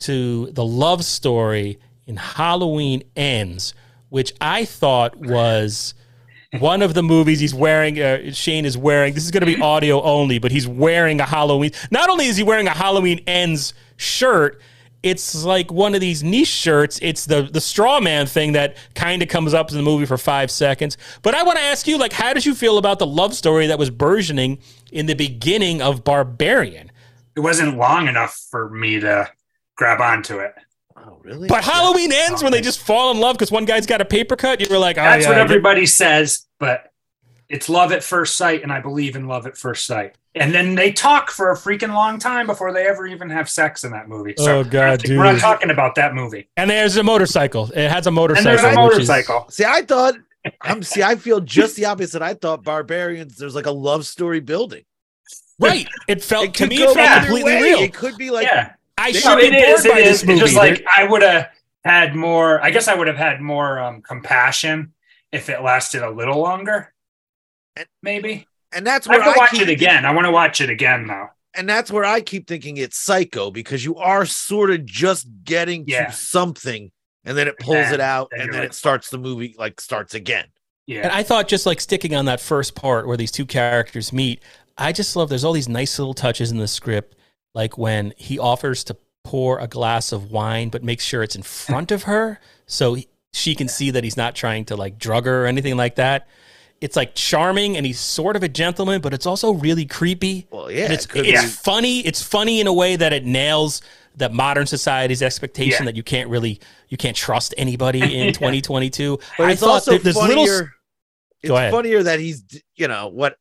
to 0.00 0.46
the 0.52 0.64
love 0.64 1.04
story 1.04 1.80
in 2.06 2.18
Halloween 2.18 3.02
Ends, 3.16 3.74
which 4.10 4.32
I 4.40 4.64
thought 4.64 5.16
was 5.16 5.94
one 6.58 6.82
of 6.82 6.94
the 6.94 7.02
movies 7.02 7.40
he's 7.40 7.54
wearing. 7.54 8.00
Uh, 8.00 8.30
Shane 8.32 8.64
is 8.64 8.76
wearing. 8.76 9.14
This 9.14 9.24
is 9.24 9.30
going 9.30 9.40
to 9.40 9.46
be 9.46 9.60
audio 9.60 10.02
only, 10.02 10.38
but 10.38 10.52
he's 10.52 10.68
wearing 10.68 11.20
a 11.20 11.24
Halloween. 11.24 11.70
Not 11.90 12.10
only 12.10 12.26
is 12.26 12.36
he 12.36 12.42
wearing 12.42 12.66
a 12.66 12.72
Halloween 12.72 13.20
Ends 13.26 13.74
shirt, 13.96 14.60
it's 15.02 15.44
like 15.44 15.72
one 15.72 15.94
of 15.94 16.00
these 16.00 16.22
niche 16.22 16.48
shirts. 16.48 16.98
It's 17.02 17.26
the 17.26 17.42
the 17.42 17.60
straw 17.60 18.00
man 18.00 18.26
thing 18.26 18.52
that 18.52 18.76
kind 18.94 19.22
of 19.22 19.28
comes 19.28 19.52
up 19.54 19.70
in 19.70 19.76
the 19.76 19.82
movie 19.82 20.06
for 20.06 20.18
five 20.18 20.50
seconds. 20.50 20.96
But 21.22 21.34
I 21.34 21.42
want 21.42 21.58
to 21.58 21.64
ask 21.64 21.88
you, 21.88 21.98
like, 21.98 22.12
how 22.12 22.32
did 22.32 22.46
you 22.46 22.54
feel 22.54 22.78
about 22.78 22.98
the 22.98 23.06
love 23.06 23.34
story 23.34 23.66
that 23.66 23.78
was 23.78 23.90
burgeoning 23.90 24.58
in 24.92 25.06
the 25.06 25.14
beginning 25.14 25.82
of 25.82 26.04
Barbarian? 26.04 26.92
It 27.34 27.40
wasn't 27.40 27.76
long 27.78 28.08
enough 28.08 28.40
for 28.50 28.70
me 28.70 29.00
to 29.00 29.30
grab 29.76 30.00
onto 30.00 30.38
it. 30.38 30.54
Oh, 31.04 31.18
really? 31.22 31.48
But 31.48 31.64
Halloween 31.64 32.12
ends 32.12 32.42
when 32.42 32.52
they 32.52 32.60
just 32.60 32.80
fall 32.80 33.10
in 33.10 33.18
love 33.20 33.34
because 33.36 33.50
one 33.50 33.64
guy's 33.64 33.86
got 33.86 34.00
a 34.00 34.04
paper 34.04 34.36
cut. 34.36 34.60
You 34.60 34.66
were 34.70 34.78
like, 34.78 34.98
oh, 34.98 35.02
That's 35.02 35.24
yeah, 35.24 35.30
what 35.30 35.38
everybody 35.38 35.86
says, 35.86 36.46
but 36.58 36.92
it's 37.48 37.68
love 37.68 37.92
at 37.92 38.02
first 38.04 38.36
sight, 38.36 38.62
and 38.62 38.72
I 38.72 38.80
believe 38.80 39.16
in 39.16 39.26
love 39.26 39.46
at 39.46 39.56
first 39.56 39.86
sight. 39.86 40.16
And 40.34 40.54
then 40.54 40.74
they 40.76 40.92
talk 40.92 41.30
for 41.30 41.50
a 41.50 41.54
freaking 41.54 41.92
long 41.92 42.18
time 42.18 42.46
before 42.46 42.72
they 42.72 42.86
ever 42.86 43.06
even 43.06 43.28
have 43.30 43.50
sex 43.50 43.84
in 43.84 43.90
that 43.90 44.08
movie. 44.08 44.34
Oh, 44.38 44.64
God, 44.64 45.06
we're 45.06 45.16
not 45.16 45.38
talking 45.40 45.70
about 45.70 45.94
that 45.96 46.14
movie. 46.14 46.48
And 46.56 46.70
there's 46.70 46.96
a 46.96 47.02
motorcycle. 47.02 47.70
It 47.74 47.90
has 47.90 48.06
a 48.06 48.08
And 48.08 48.14
motorcycle. 48.16 48.50
there's 48.50 48.62
a 48.62 48.66
which 48.68 48.72
is- 48.72 49.08
motorcycle. 49.08 49.46
See, 49.50 49.64
I 49.64 49.82
thought 49.82 50.14
I'm 50.62 50.82
see, 50.82 51.02
I 51.02 51.16
feel 51.16 51.40
just 51.40 51.76
the 51.76 51.84
opposite. 51.84 52.22
I 52.22 52.34
thought 52.34 52.64
barbarians, 52.64 53.36
there's 53.36 53.54
like 53.54 53.66
a 53.66 53.70
love 53.70 54.06
story 54.06 54.40
building. 54.40 54.84
right. 55.60 55.86
It 56.08 56.24
felt 56.24 56.46
It 56.46 56.54
to 56.54 56.66
me. 56.66 56.76
It 56.82 56.94
felt 56.94 57.20
completely 57.24 57.52
way. 57.52 57.62
real. 57.62 57.78
It 57.80 57.92
could 57.94 58.16
be 58.16 58.30
like 58.30 58.46
yeah, 58.46 58.72
I 59.02 59.10
No, 59.10 59.18
should 59.18 59.28
no, 59.30 59.36
be 59.36 59.46
it 59.46 59.52
bored 59.52 59.78
is. 59.78 59.86
by 59.86 59.98
It 60.00 60.04
this 60.04 60.22
is. 60.22 60.26
movie. 60.28 60.40
It's 60.40 60.50
just 60.52 60.56
like. 60.56 60.84
I 60.96 61.04
would 61.04 61.22
have 61.22 61.48
had 61.84 62.14
more. 62.14 62.62
I 62.62 62.70
guess 62.70 62.88
I 62.88 62.94
would 62.94 63.06
have 63.08 63.16
had 63.16 63.40
more 63.40 63.78
um, 63.80 64.00
compassion 64.02 64.92
if 65.32 65.48
it 65.48 65.62
lasted 65.62 66.02
a 66.02 66.10
little 66.10 66.38
longer. 66.40 66.92
Maybe 68.02 68.46
and 68.74 68.86
that's 68.86 69.06
I 69.06 69.10
where 69.12 69.22
have 69.22 69.34
to 69.34 69.40
I 69.40 69.42
watch 69.44 69.50
keep 69.50 69.62
it 69.62 69.68
again. 69.70 70.04
I 70.04 70.12
want 70.12 70.26
to 70.26 70.30
watch 70.30 70.60
it 70.60 70.68
again 70.70 71.06
though. 71.06 71.28
and 71.54 71.68
that's 71.68 71.90
where 71.90 72.04
I 72.04 72.20
keep 72.20 72.46
thinking 72.46 72.76
it's 72.76 72.98
psycho 72.98 73.50
because 73.50 73.84
you 73.84 73.96
are 73.96 74.26
sort 74.26 74.70
of 74.70 74.84
just 74.84 75.26
getting 75.44 75.84
Yeah. 75.86 76.06
to 76.06 76.12
something 76.12 76.90
and 77.24 77.36
then 77.36 77.48
it 77.48 77.58
pulls 77.58 77.76
then- 77.76 77.94
it 77.94 78.00
out 78.00 78.28
then 78.30 78.40
and 78.42 78.52
then 78.52 78.60
like, 78.60 78.70
it 78.70 78.74
starts 78.74 79.08
the 79.10 79.18
movie 79.18 79.54
like 79.58 79.80
starts 79.80 80.14
again. 80.14 80.46
Yeah, 80.86 81.02
And 81.02 81.12
I 81.12 81.22
thought 81.22 81.48
just 81.48 81.64
like 81.64 81.80
sticking 81.80 82.14
on 82.14 82.24
that 82.26 82.40
first 82.40 82.74
part 82.74 83.06
where 83.06 83.16
these 83.16 83.30
two 83.30 83.46
characters 83.46 84.12
meet, 84.12 84.42
I 84.76 84.92
just 84.92 85.14
love 85.16 85.28
there's 85.28 85.44
all 85.44 85.52
these 85.52 85.68
nice 85.68 85.98
little 85.98 86.12
touches 86.14 86.50
in 86.50 86.58
the 86.58 86.66
script, 86.68 87.16
like 87.54 87.76
when 87.78 88.12
he 88.16 88.38
offers 88.38 88.84
to 88.84 88.96
pour 89.24 89.58
a 89.58 89.66
glass 89.68 90.12
of 90.12 90.30
wine, 90.30 90.68
but 90.68 90.82
makes 90.82 91.04
sure 91.04 91.22
it's 91.22 91.36
in 91.36 91.42
front 91.42 91.90
of 91.92 92.04
her 92.04 92.40
so 92.66 92.94
he- 92.94 93.08
she 93.32 93.54
can 93.54 93.68
see 93.68 93.90
that 93.90 94.04
he's 94.04 94.16
not 94.16 94.34
trying 94.34 94.64
to 94.66 94.76
like 94.76 94.98
drug 94.98 95.26
her 95.26 95.44
or 95.44 95.46
anything 95.46 95.76
like 95.76 95.94
that. 95.96 96.26
It's 96.80 96.96
like 96.96 97.14
charming 97.14 97.76
and 97.76 97.86
he's 97.86 98.00
sort 98.00 98.34
of 98.36 98.42
a 98.42 98.48
gentleman, 98.48 99.00
but 99.00 99.14
it's 99.14 99.24
also 99.26 99.52
really 99.52 99.86
creepy. 99.86 100.48
Well, 100.50 100.70
yeah, 100.70 100.84
And 100.84 100.92
it's 100.92 101.06
it 101.14 101.26
it's 101.26 101.42
be- 101.42 101.48
funny. 101.48 102.00
It's 102.00 102.20
funny 102.22 102.60
in 102.60 102.66
a 102.66 102.72
way 102.72 102.96
that 102.96 103.12
it 103.12 103.24
nails 103.24 103.80
that 104.16 104.32
modern 104.32 104.66
society's 104.66 105.22
expectation 105.22 105.84
Yeah. 105.84 105.92
that 105.92 105.96
you 105.96 106.02
can't 106.02 106.28
really 106.28 106.60
you 106.88 106.96
can't 106.98 107.16
trust 107.16 107.54
anybody 107.56 108.00
in 108.18 108.32
2022. 108.34 109.18
but 109.38 109.44
I 109.48 109.52
it's 109.52 109.60
thought 109.60 109.70
also 109.70 109.92
there- 109.92 110.00
there's 110.00 110.16
funnier. 110.16 110.36
little 110.36 110.68
it's 111.40 111.48
Go 111.48 111.56
ahead. 111.56 111.70
funnier 111.72 112.02
that 112.02 112.18
he's 112.20 112.42
you 112.74 112.88
know 112.88 113.08
what 113.08 113.36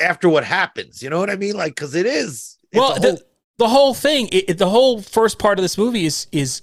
after 0.00 0.28
what 0.28 0.44
happens. 0.44 1.02
You 1.02 1.10
know 1.10 1.18
what 1.18 1.28
I 1.30 1.36
mean? 1.36 1.54
Like 1.56 1.74
because 1.74 1.94
it 1.94 2.06
is. 2.06 2.56
It's 2.72 2.80
well 2.80 2.96
a 2.96 3.00
the, 3.00 3.08
whole- 3.08 3.18
the 3.58 3.68
whole 3.68 3.94
thing 3.94 4.28
it, 4.28 4.50
it- 4.50 4.58
the 4.58 4.68
whole 4.68 5.00
first 5.02 5.38
part 5.38 5.58
of 5.58 5.62
this 5.62 5.76
movie 5.78 6.04
is 6.04 6.26
is 6.32 6.62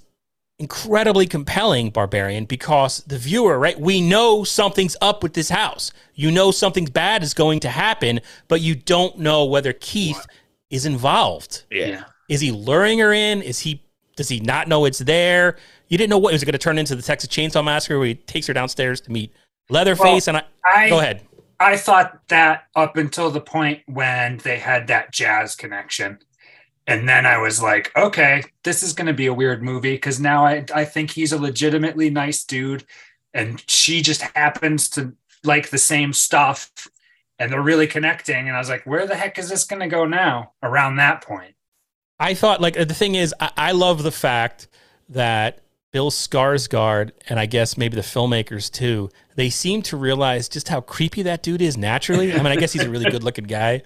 incredibly 0.58 1.26
compelling 1.26 1.88
barbarian 1.90 2.44
because 2.44 2.98
the 3.06 3.16
viewer 3.16 3.58
right 3.58 3.80
we 3.80 4.00
know 4.02 4.44
something's 4.44 4.96
up 5.00 5.22
with 5.22 5.32
this 5.32 5.48
house. 5.48 5.90
You 6.14 6.30
know 6.30 6.50
something 6.50 6.84
bad 6.84 7.22
is 7.22 7.32
going 7.32 7.60
to 7.60 7.70
happen 7.70 8.20
but 8.48 8.60
you 8.60 8.74
don't 8.74 9.18
know 9.18 9.46
whether 9.46 9.72
keith 9.72 10.26
is 10.68 10.84
involved. 10.84 11.64
Yeah. 11.70 12.04
is 12.28 12.40
he 12.42 12.50
luring 12.52 12.98
her 12.98 13.12
in? 13.12 13.40
Is 13.42 13.60
he 13.60 13.82
does 14.16 14.28
he 14.28 14.40
not 14.40 14.68
know 14.68 14.84
it's 14.84 14.98
there? 14.98 15.56
You 15.88 15.96
didn't 15.96 16.10
know 16.10 16.18
what 16.18 16.34
is 16.34 16.42
it 16.42 16.46
going 16.46 16.52
to 16.52 16.58
turn 16.58 16.76
into 16.76 16.94
the 16.94 17.02
texas 17.02 17.30
chainsaw 17.30 17.64
massacre 17.64 17.98
where 17.98 18.08
he 18.08 18.14
takes 18.16 18.46
her 18.46 18.52
downstairs 18.52 19.00
to 19.02 19.10
meet 19.12 19.32
leatherface 19.70 20.28
and 20.28 20.36
i 20.36 20.42
I 20.64 20.88
go 20.90 20.98
ahead 21.00 21.22
I 21.60 21.76
thought 21.76 22.18
that 22.28 22.64
up 22.74 22.96
until 22.96 23.30
the 23.30 23.40
point 23.40 23.82
when 23.86 24.38
they 24.38 24.58
had 24.58 24.86
that 24.86 25.12
jazz 25.12 25.54
connection. 25.54 26.18
And 26.86 27.06
then 27.06 27.26
I 27.26 27.36
was 27.36 27.62
like, 27.62 27.92
okay, 27.94 28.42
this 28.64 28.82
is 28.82 28.94
going 28.94 29.06
to 29.06 29.12
be 29.12 29.26
a 29.26 29.34
weird 29.34 29.62
movie 29.62 29.94
because 29.94 30.18
now 30.18 30.46
I, 30.46 30.64
I 30.74 30.86
think 30.86 31.10
he's 31.10 31.32
a 31.32 31.38
legitimately 31.38 32.08
nice 32.08 32.42
dude. 32.44 32.84
And 33.34 33.62
she 33.70 34.00
just 34.00 34.22
happens 34.22 34.88
to 34.90 35.12
like 35.44 35.68
the 35.68 35.78
same 35.78 36.14
stuff. 36.14 36.88
And 37.38 37.52
they're 37.52 37.62
really 37.62 37.86
connecting. 37.86 38.48
And 38.48 38.56
I 38.56 38.58
was 38.58 38.70
like, 38.70 38.86
where 38.86 39.06
the 39.06 39.14
heck 39.14 39.38
is 39.38 39.50
this 39.50 39.64
going 39.64 39.80
to 39.80 39.86
go 39.86 40.06
now 40.06 40.52
around 40.62 40.96
that 40.96 41.22
point? 41.22 41.54
I 42.18 42.34
thought 42.34 42.60
like 42.60 42.74
the 42.74 42.86
thing 42.94 43.14
is 43.14 43.34
I, 43.38 43.50
I 43.56 43.72
love 43.72 44.02
the 44.02 44.10
fact 44.10 44.66
that 45.10 45.60
Bill 45.92 46.10
Skarsgård 46.10 47.10
and 47.28 47.38
I 47.38 47.46
guess 47.46 47.76
maybe 47.76 47.96
the 47.96 48.02
filmmakers 48.02 48.70
too, 48.70 49.10
they 49.40 49.50
seem 49.50 49.80
to 49.82 49.96
realize 49.96 50.48
just 50.48 50.68
how 50.68 50.82
creepy 50.82 51.22
that 51.22 51.42
dude 51.42 51.62
is 51.62 51.76
naturally. 51.76 52.32
I 52.32 52.36
mean, 52.36 52.46
I 52.46 52.56
guess 52.56 52.72
he's 52.72 52.84
a 52.84 52.90
really 52.90 53.10
good 53.10 53.24
looking 53.24 53.44
guy. 53.44 53.82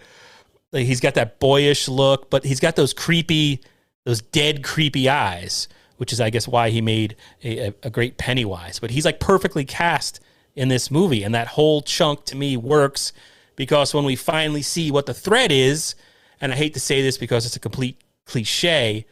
Like 0.72 0.86
he's 0.86 1.00
got 1.00 1.14
that 1.14 1.38
boyish 1.38 1.88
look, 1.88 2.28
but 2.28 2.44
he's 2.44 2.58
got 2.58 2.74
those 2.74 2.92
creepy, 2.92 3.60
those 4.04 4.20
dead 4.20 4.64
creepy 4.64 5.08
eyes, 5.08 5.68
which 5.98 6.12
is 6.12 6.20
I 6.20 6.30
guess 6.30 6.48
why 6.48 6.70
he 6.70 6.80
made 6.80 7.14
a, 7.44 7.68
a, 7.68 7.74
a 7.84 7.90
great 7.90 8.18
Pennywise. 8.18 8.80
But 8.80 8.90
he's 8.90 9.04
like 9.04 9.20
perfectly 9.20 9.64
cast 9.64 10.18
in 10.56 10.68
this 10.68 10.90
movie, 10.90 11.22
and 11.22 11.32
that 11.34 11.46
whole 11.46 11.80
chunk 11.82 12.24
to 12.24 12.36
me 12.36 12.56
works 12.56 13.12
because 13.54 13.94
when 13.94 14.04
we 14.04 14.16
finally 14.16 14.62
see 14.62 14.90
what 14.90 15.06
the 15.06 15.14
threat 15.14 15.52
is, 15.52 15.94
and 16.40 16.52
I 16.52 16.56
hate 16.56 16.74
to 16.74 16.80
say 16.80 17.00
this 17.02 17.16
because 17.16 17.46
it's 17.46 17.54
a 17.54 17.60
complete 17.60 18.00
cliche, 18.24 19.06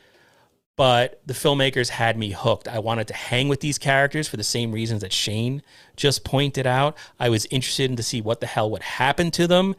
but 0.77 1.21
the 1.27 1.35
filmmakers 1.35 1.91
had 1.91 2.17
me 2.17 2.31
hooked. 2.31 2.67
I 2.69 2.79
wanted 2.79 3.09
to 3.09 3.15
hang 3.15 3.49
with 3.49 3.61
these 3.61 3.79
characters 3.79 4.29
for 4.29 4.37
the 4.37 4.45
same 4.45 4.73
reasons 4.73 5.03
that 5.03 5.13
Shane 5.13 5.63
just 5.97 6.25
pointed 6.25 6.67
out. 6.67 6.97
I 7.21 7.29
was 7.29 7.47
interested 7.47 7.91
in 7.91 7.97
to 7.97 8.03
see 8.03 8.21
what 8.21 8.41
the 8.41 8.47
hell 8.47 8.71
would 8.71 8.83
happen 8.83 9.31
to 9.33 9.47
them, 9.47 9.75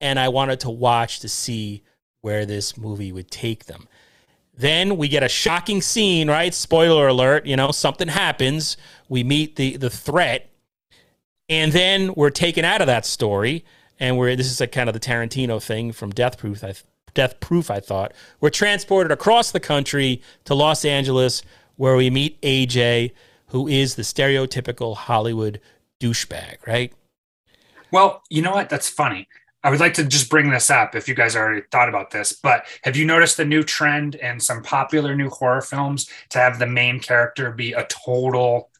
and 0.00 0.18
I 0.18 0.28
wanted 0.28 0.60
to 0.60 0.70
watch 0.70 1.20
to 1.20 1.28
see 1.28 1.82
where 2.22 2.44
this 2.44 2.76
movie 2.76 3.12
would 3.12 3.30
take 3.30 3.66
them. 3.66 3.86
Then 4.56 4.96
we 4.96 5.08
get 5.08 5.22
a 5.22 5.28
shocking 5.28 5.82
scene, 5.82 6.28
right? 6.28 6.52
Spoiler 6.52 7.08
alert, 7.08 7.46
you 7.46 7.56
know, 7.56 7.70
something 7.70 8.08
happens. 8.08 8.76
We 9.08 9.22
meet 9.22 9.56
the 9.56 9.76
the 9.76 9.90
threat, 9.90 10.50
and 11.48 11.72
then 11.72 12.14
we're 12.14 12.30
taken 12.30 12.64
out 12.64 12.80
of 12.80 12.86
that 12.86 13.04
story, 13.06 13.64
and 14.00 14.18
we're 14.18 14.34
this 14.34 14.50
is 14.50 14.58
like 14.58 14.72
kind 14.72 14.88
of 14.88 14.94
the 14.94 15.00
Tarantino 15.00 15.62
thing 15.62 15.92
from 15.92 16.10
Death 16.10 16.38
Proof. 16.38 16.64
I 16.64 16.72
Death 17.16 17.40
Proof, 17.40 17.70
I 17.70 17.80
thought. 17.80 18.12
We're 18.40 18.50
transported 18.50 19.10
across 19.10 19.50
the 19.50 19.58
country 19.58 20.22
to 20.44 20.54
Los 20.54 20.84
Angeles, 20.84 21.42
where 21.74 21.96
we 21.96 22.10
meet 22.10 22.40
AJ, 22.42 23.10
who 23.48 23.66
is 23.66 23.96
the 23.96 24.02
stereotypical 24.02 24.94
Hollywood 24.94 25.60
douchebag, 25.98 26.64
right? 26.66 26.92
Well, 27.90 28.22
you 28.30 28.42
know 28.42 28.52
what? 28.52 28.68
That's 28.68 28.88
funny. 28.88 29.26
I 29.64 29.70
would 29.70 29.80
like 29.80 29.94
to 29.94 30.04
just 30.04 30.30
bring 30.30 30.50
this 30.50 30.70
up 30.70 30.94
if 30.94 31.08
you 31.08 31.14
guys 31.14 31.34
already 31.34 31.62
thought 31.72 31.88
about 31.88 32.12
this, 32.12 32.32
but 32.32 32.66
have 32.84 32.96
you 32.96 33.04
noticed 33.04 33.36
the 33.36 33.44
new 33.44 33.64
trend 33.64 34.14
in 34.14 34.38
some 34.38 34.62
popular 34.62 35.16
new 35.16 35.28
horror 35.28 35.62
films 35.62 36.08
to 36.28 36.38
have 36.38 36.60
the 36.60 36.66
main 36.66 37.00
character 37.00 37.50
be 37.50 37.72
a 37.72 37.84
total 37.86 38.70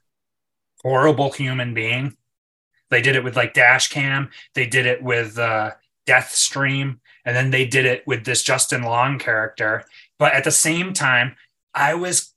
horrible 0.82 1.32
human 1.32 1.74
being? 1.74 2.16
They 2.90 3.00
did 3.00 3.16
it 3.16 3.24
with 3.24 3.34
like 3.34 3.54
Dash 3.54 3.88
Cam, 3.88 4.30
they 4.54 4.66
did 4.66 4.86
it 4.86 5.02
with 5.02 5.38
uh, 5.38 5.72
Deadstream, 6.06 7.00
and 7.26 7.36
then 7.36 7.50
they 7.50 7.66
did 7.66 7.84
it 7.84 8.06
with 8.06 8.24
this 8.24 8.42
Justin 8.42 8.82
Long 8.82 9.18
character. 9.18 9.84
But 10.18 10.32
at 10.32 10.44
the 10.44 10.50
same 10.50 10.94
time, 10.94 11.36
I 11.74 11.94
was 11.94 12.32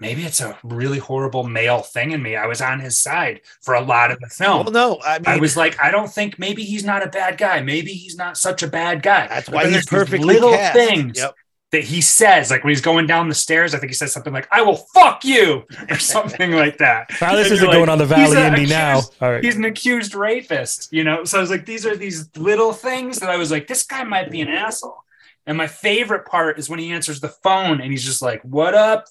maybe 0.00 0.22
it's 0.24 0.40
a 0.40 0.58
really 0.62 0.98
horrible 0.98 1.44
male 1.44 1.80
thing 1.80 2.12
in 2.12 2.22
me. 2.22 2.36
I 2.36 2.46
was 2.46 2.60
on 2.60 2.80
his 2.80 2.98
side 2.98 3.40
for 3.62 3.74
a 3.74 3.80
lot 3.80 4.10
of 4.10 4.18
the 4.20 4.28
film. 4.28 4.64
Well, 4.64 4.72
no, 4.72 5.00
I 5.04 5.18
mean, 5.18 5.24
I 5.26 5.36
was 5.38 5.56
like, 5.56 5.78
I 5.82 5.90
don't 5.90 6.10
think 6.10 6.38
maybe 6.38 6.62
he's 6.64 6.84
not 6.84 7.02
a 7.02 7.08
bad 7.08 7.36
guy. 7.38 7.60
Maybe 7.60 7.92
he's 7.92 8.16
not 8.16 8.38
such 8.38 8.62
a 8.62 8.68
bad 8.68 9.02
guy. 9.02 9.26
That's 9.28 9.48
But 9.48 9.54
why 9.56 9.64
then 9.64 9.72
he's 9.74 9.86
perfectly 9.86 10.34
little 10.34 10.52
cast. 10.52 10.74
things 10.76 11.18
Yep. 11.18 11.34
That 11.72 11.84
he 11.84 12.00
says, 12.02 12.50
like 12.50 12.62
when 12.64 12.70
he's 12.70 12.82
going 12.82 13.06
down 13.06 13.28
the 13.28 13.34
stairs. 13.34 13.74
I 13.74 13.78
think 13.78 13.90
he 13.90 13.94
says 13.94 14.12
something 14.12 14.32
like, 14.32 14.46
"I 14.52 14.60
will 14.62 14.76
fuck 14.76 15.24
you" 15.24 15.64
or 15.90 15.98
something 15.98 16.52
like 16.52 16.78
that. 16.78 17.10
Now 17.20 17.34
this 17.34 17.50
isn't 17.50 17.64
you're 17.64 17.74
going 17.74 17.88
on 17.88 17.98
the 17.98 18.06
Valley 18.06 18.36
now. 18.66 18.98
accused- 18.98 19.14
All 19.20 19.32
right. 19.32 19.42
He's 19.42 19.56
an 19.56 19.64
accused 19.64 20.14
rapist, 20.14 20.92
you 20.92 21.02
know. 21.02 21.24
So 21.24 21.38
I 21.38 21.40
was 21.40 21.50
like, 21.50 21.64
these 21.66 21.86
are 21.86 21.96
these 21.96 22.28
little 22.36 22.72
things 22.72 23.18
that 23.20 23.30
I 23.30 23.36
was 23.36 23.50
like, 23.50 23.66
this 23.66 23.84
guy 23.84 24.04
might 24.04 24.30
be 24.30 24.40
an 24.42 24.48
asshole. 24.48 24.98
And 25.46 25.56
my 25.58 25.66
favorite 25.66 26.26
part 26.26 26.58
is 26.58 26.68
when 26.68 26.78
he 26.78 26.92
answers 26.92 27.20
the 27.20 27.28
phone 27.28 27.80
and 27.80 27.90
he's 27.90 28.04
just 28.04 28.22
like, 28.22 28.42
"What 28.42 28.74
up?" 28.74 29.06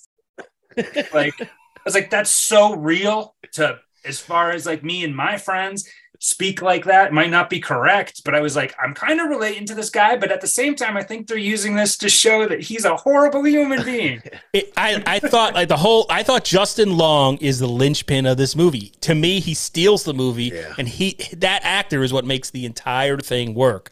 like 1.14 1.34
I 1.42 1.50
was 1.84 1.96
like, 1.96 2.10
that's 2.10 2.30
so 2.32 2.76
real 2.76 3.36
to 3.54 3.80
as 4.06 4.20
far 4.20 4.52
as 4.52 4.66
like 4.66 4.84
me 4.84 5.04
and 5.04 5.16
my 5.16 5.38
friends 5.38 5.88
speak 6.24 6.62
like 6.62 6.86
that. 6.86 7.08
It 7.08 7.14
might 7.14 7.32
not 7.32 7.50
be 7.50 7.60
correct, 7.60 8.24
but 8.24 8.36
I 8.36 8.42
was 8.42 8.56
like, 8.56 8.76
I'm 8.80 8.94
kind 8.94 9.20
of 9.20 9.28
relating 9.28 9.66
to 9.66 9.74
this 9.74 9.90
guy, 9.90 10.16
but 10.16 10.32
at 10.32 10.40
the 10.40 10.48
same 10.48 10.76
time, 10.76 10.96
I 10.96 11.02
think 11.02 11.26
they're 11.28 11.36
using 11.38 11.74
this 11.76 11.98
to 11.98 12.10
show 12.10 12.48
that 12.48 12.62
he's 12.62 12.86
a 12.86 12.96
horrible 12.96 13.44
human 13.44 13.84
being. 13.84 14.22
It, 14.54 14.72
I, 14.76 15.02
I 15.08 15.20
thought 15.20 15.54
like 15.56 15.70
the 15.70 15.78
whole 15.78 16.06
I 16.10 16.24
thought 16.24 16.44
Justin 16.44 16.98
Long 16.98 17.38
is 17.38 17.60
the 17.60 17.68
linchpin 17.68 18.26
of 18.26 18.36
this 18.38 18.54
movie. 18.56 18.92
To 19.02 19.16
me, 19.16 19.40
he 19.40 19.54
steals 19.54 20.04
the 20.04 20.14
movie, 20.14 20.52
Yeah. 20.54 20.74
and 20.78 20.88
he 20.90 21.18
that 21.38 21.62
actor 21.64 22.04
is 22.04 22.12
what 22.12 22.26
makes 22.26 22.50
the 22.50 22.66
entire 22.66 23.18
thing 23.18 23.54
work. 23.54 23.92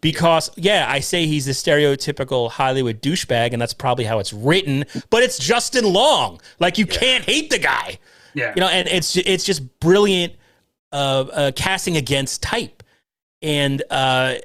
Because 0.00 0.50
yeah, 0.56 0.86
I 0.88 1.00
say 1.00 1.26
he's 1.26 1.44
the 1.44 1.52
stereotypical 1.52 2.50
Hollywood 2.50 3.02
douchebag, 3.02 3.52
and 3.52 3.60
that's 3.60 3.74
probably 3.74 4.04
how 4.04 4.18
it's 4.18 4.32
written. 4.32 4.84
But 5.10 5.22
it's 5.22 5.38
Justin 5.38 5.84
Long. 5.92 6.40
Like 6.58 6.78
you 6.78 6.86
can't 6.86 7.24
hate 7.24 7.50
the 7.50 7.58
guy, 7.58 7.98
Yeah. 8.32 8.52
you 8.56 8.60
know. 8.60 8.68
And 8.68 8.88
it's 8.88 9.14
it's 9.16 9.44
just 9.44 9.78
brilliant 9.80 10.32
uh, 10.92 11.24
uh, 11.32 11.52
casting 11.54 11.96
against 11.96 12.42
type. 12.42 12.82
And 13.42 13.82
uh, 13.90 14.36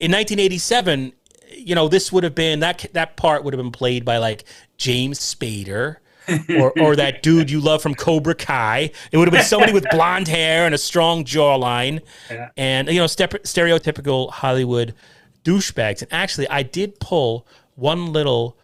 in 0.00 0.10
1987, 0.12 1.12
you 1.56 1.74
know, 1.74 1.88
this 1.88 2.12
would 2.12 2.24
have 2.24 2.34
been 2.34 2.60
that 2.60 2.86
that 2.92 3.16
part 3.16 3.44
would 3.44 3.54
have 3.54 3.62
been 3.62 3.72
played 3.72 4.04
by 4.04 4.18
like 4.18 4.44
James 4.76 5.18
Spader. 5.18 5.96
or, 6.60 6.72
or 6.78 6.94
that 6.94 7.20
dude 7.24 7.50
you 7.50 7.58
love 7.58 7.82
from 7.82 7.96
Cobra 7.96 8.36
Kai. 8.36 8.92
It 9.10 9.16
would 9.18 9.26
have 9.26 9.32
been 9.32 9.42
somebody 9.42 9.72
with 9.72 9.84
blonde 9.90 10.28
hair 10.28 10.66
and 10.66 10.72
a 10.72 10.78
strong 10.78 11.24
jawline, 11.24 12.00
Yeah. 12.30 12.50
and 12.56 12.86
you 12.86 13.00
know 13.00 13.08
step- 13.08 13.42
stereotypical 13.42 14.30
Hollywood 14.30 14.94
douchebags. 15.42 16.00
And 16.00 16.12
actually, 16.12 16.48
I 16.48 16.62
did 16.62 17.00
pull 17.00 17.44
one 17.74 18.12
little 18.12 18.56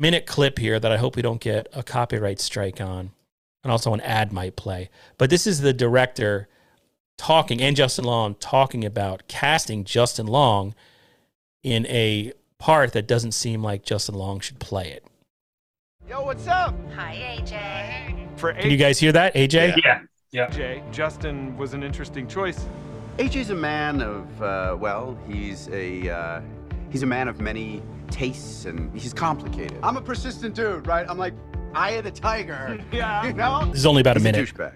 minute 0.00 0.26
clip 0.26 0.58
here 0.58 0.80
that 0.80 0.90
I 0.90 0.96
hope 0.96 1.14
we 1.14 1.22
don't 1.22 1.40
get 1.40 1.68
a 1.72 1.84
copyright 1.84 2.40
strike 2.40 2.80
on, 2.80 3.12
and 3.62 3.70
also 3.70 3.94
an 3.94 4.00
ad 4.00 4.32
might 4.32 4.56
play. 4.56 4.90
But 5.16 5.30
this 5.30 5.46
is 5.46 5.60
the 5.60 5.72
director 5.72 6.48
talking 7.16 7.60
and 7.60 7.76
Justin 7.76 8.04
Long 8.04 8.34
talking 8.36 8.84
about 8.84 9.26
casting 9.28 9.84
Justin 9.84 10.26
Long 10.26 10.74
in 11.62 11.86
a 11.86 12.32
part 12.58 12.92
that 12.92 13.06
doesn't 13.06 13.32
seem 13.32 13.62
like 13.62 13.84
Justin 13.84 14.14
Long 14.14 14.40
should 14.40 14.58
play 14.58 14.90
it. 14.90 15.04
Yo, 16.08 16.22
what's 16.22 16.46
up? 16.46 16.74
Hi, 16.94 17.38
AJ. 17.38 18.38
For 18.38 18.52
Can 18.52 18.70
you 18.70 18.76
guys 18.76 18.98
hear 18.98 19.12
that, 19.12 19.34
AJ? 19.34 19.74
Yeah. 19.84 20.00
Yeah. 20.30 20.48
AJ, 20.48 20.92
Justin 20.92 21.56
was 21.56 21.74
an 21.74 21.82
interesting 21.82 22.26
choice. 22.26 22.64
AJ's 23.18 23.50
a 23.50 23.54
man 23.54 24.00
of, 24.00 24.42
uh, 24.42 24.76
well, 24.78 25.18
he's 25.28 25.68
a, 25.68 26.08
uh, 26.08 26.40
he's 26.90 27.02
a 27.02 27.06
man 27.06 27.28
of 27.28 27.40
many 27.40 27.82
tastes 28.10 28.64
and 28.64 28.92
he's 28.98 29.12
complicated. 29.12 29.76
I'm 29.82 29.96
a 29.96 30.00
persistent 30.00 30.54
dude, 30.54 30.86
right? 30.86 31.04
I'm 31.08 31.18
like, 31.18 31.34
eye 31.74 31.92
of 31.92 32.04
the 32.04 32.10
tiger. 32.10 32.78
Yeah. 32.92 33.26
You 33.26 33.32
know? 33.34 33.66
This 33.66 33.78
is 33.80 33.86
only 33.86 34.00
about 34.00 34.16
a 34.16 34.20
He's 34.20 34.24
minute. 34.24 34.48
douchebag. 34.48 34.72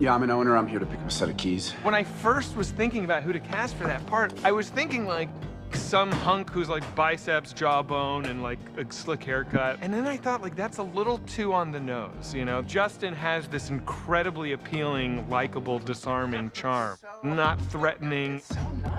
Yeah, 0.00 0.14
I'm 0.14 0.22
an 0.22 0.30
owner. 0.30 0.56
I'm 0.56 0.66
here 0.66 0.78
to 0.78 0.86
pick 0.86 0.98
up 1.00 1.06
a 1.08 1.10
set 1.10 1.28
of 1.28 1.36
keys. 1.36 1.72
When 1.82 1.94
I 1.94 2.02
first 2.04 2.56
was 2.56 2.70
thinking 2.70 3.04
about 3.04 3.22
who 3.22 3.32
to 3.32 3.38
cast 3.40 3.76
for 3.76 3.84
that 3.84 4.04
part, 4.06 4.32
I 4.44 4.50
was 4.52 4.68
thinking 4.68 5.06
like 5.06 5.28
some 5.74 6.10
hunk 6.10 6.50
who's 6.50 6.68
like 6.68 6.82
biceps, 6.94 7.52
jawbone, 7.52 8.26
and 8.26 8.42
like 8.42 8.58
a 8.76 8.90
slick 8.92 9.22
haircut. 9.22 9.78
And 9.80 9.92
then 9.92 10.06
I 10.06 10.16
thought 10.16 10.42
like 10.42 10.56
that's 10.56 10.78
a 10.78 10.82
little 10.82 11.18
too 11.18 11.52
on 11.52 11.72
the 11.72 11.80
nose, 11.80 12.34
you 12.34 12.44
know? 12.44 12.62
Justin 12.62 13.14
has 13.14 13.48
this 13.48 13.70
incredibly 13.70 14.52
appealing, 14.52 15.28
likable, 15.28 15.78
disarming 15.78 16.50
charm. 16.52 16.98
Not 17.22 17.60
threatening. 17.66 18.42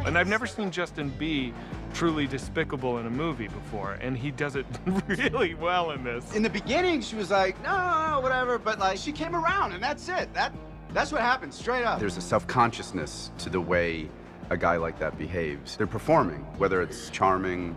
And 0.05 0.17
I've 0.17 0.27
never 0.27 0.47
seen 0.47 0.71
Justin 0.71 1.09
be 1.09 1.53
truly 1.93 2.27
despicable 2.27 2.99
in 2.99 3.05
a 3.05 3.09
movie 3.09 3.47
before, 3.47 3.93
and 3.93 4.17
he 4.17 4.31
does 4.31 4.55
it 4.55 4.65
really 5.07 5.53
well 5.53 5.91
in 5.91 6.03
this. 6.03 6.33
In 6.35 6.43
the 6.43 6.49
beginning, 6.49 7.01
she 7.01 7.15
was 7.15 7.31
like, 7.31 7.61
no, 7.63 7.75
no, 7.75 8.11
no, 8.11 8.19
whatever. 8.21 8.57
But 8.57 8.79
like, 8.79 8.97
she 8.97 9.11
came 9.11 9.35
around, 9.35 9.73
and 9.73 9.83
that's 9.83 10.07
it. 10.09 10.33
That, 10.33 10.53
that's 10.93 11.11
what 11.11 11.21
happened, 11.21 11.53
straight 11.53 11.83
up. 11.83 11.99
There's 11.99 12.17
a 12.17 12.21
self-consciousness 12.21 13.31
to 13.39 13.49
the 13.49 13.61
way 13.61 14.09
a 14.51 14.57
guy 14.57 14.75
like 14.75 14.99
that 14.99 15.17
behaves. 15.17 15.77
They're 15.77 15.87
performing, 15.87 16.39
whether 16.57 16.81
it's 16.81 17.09
charming, 17.09 17.73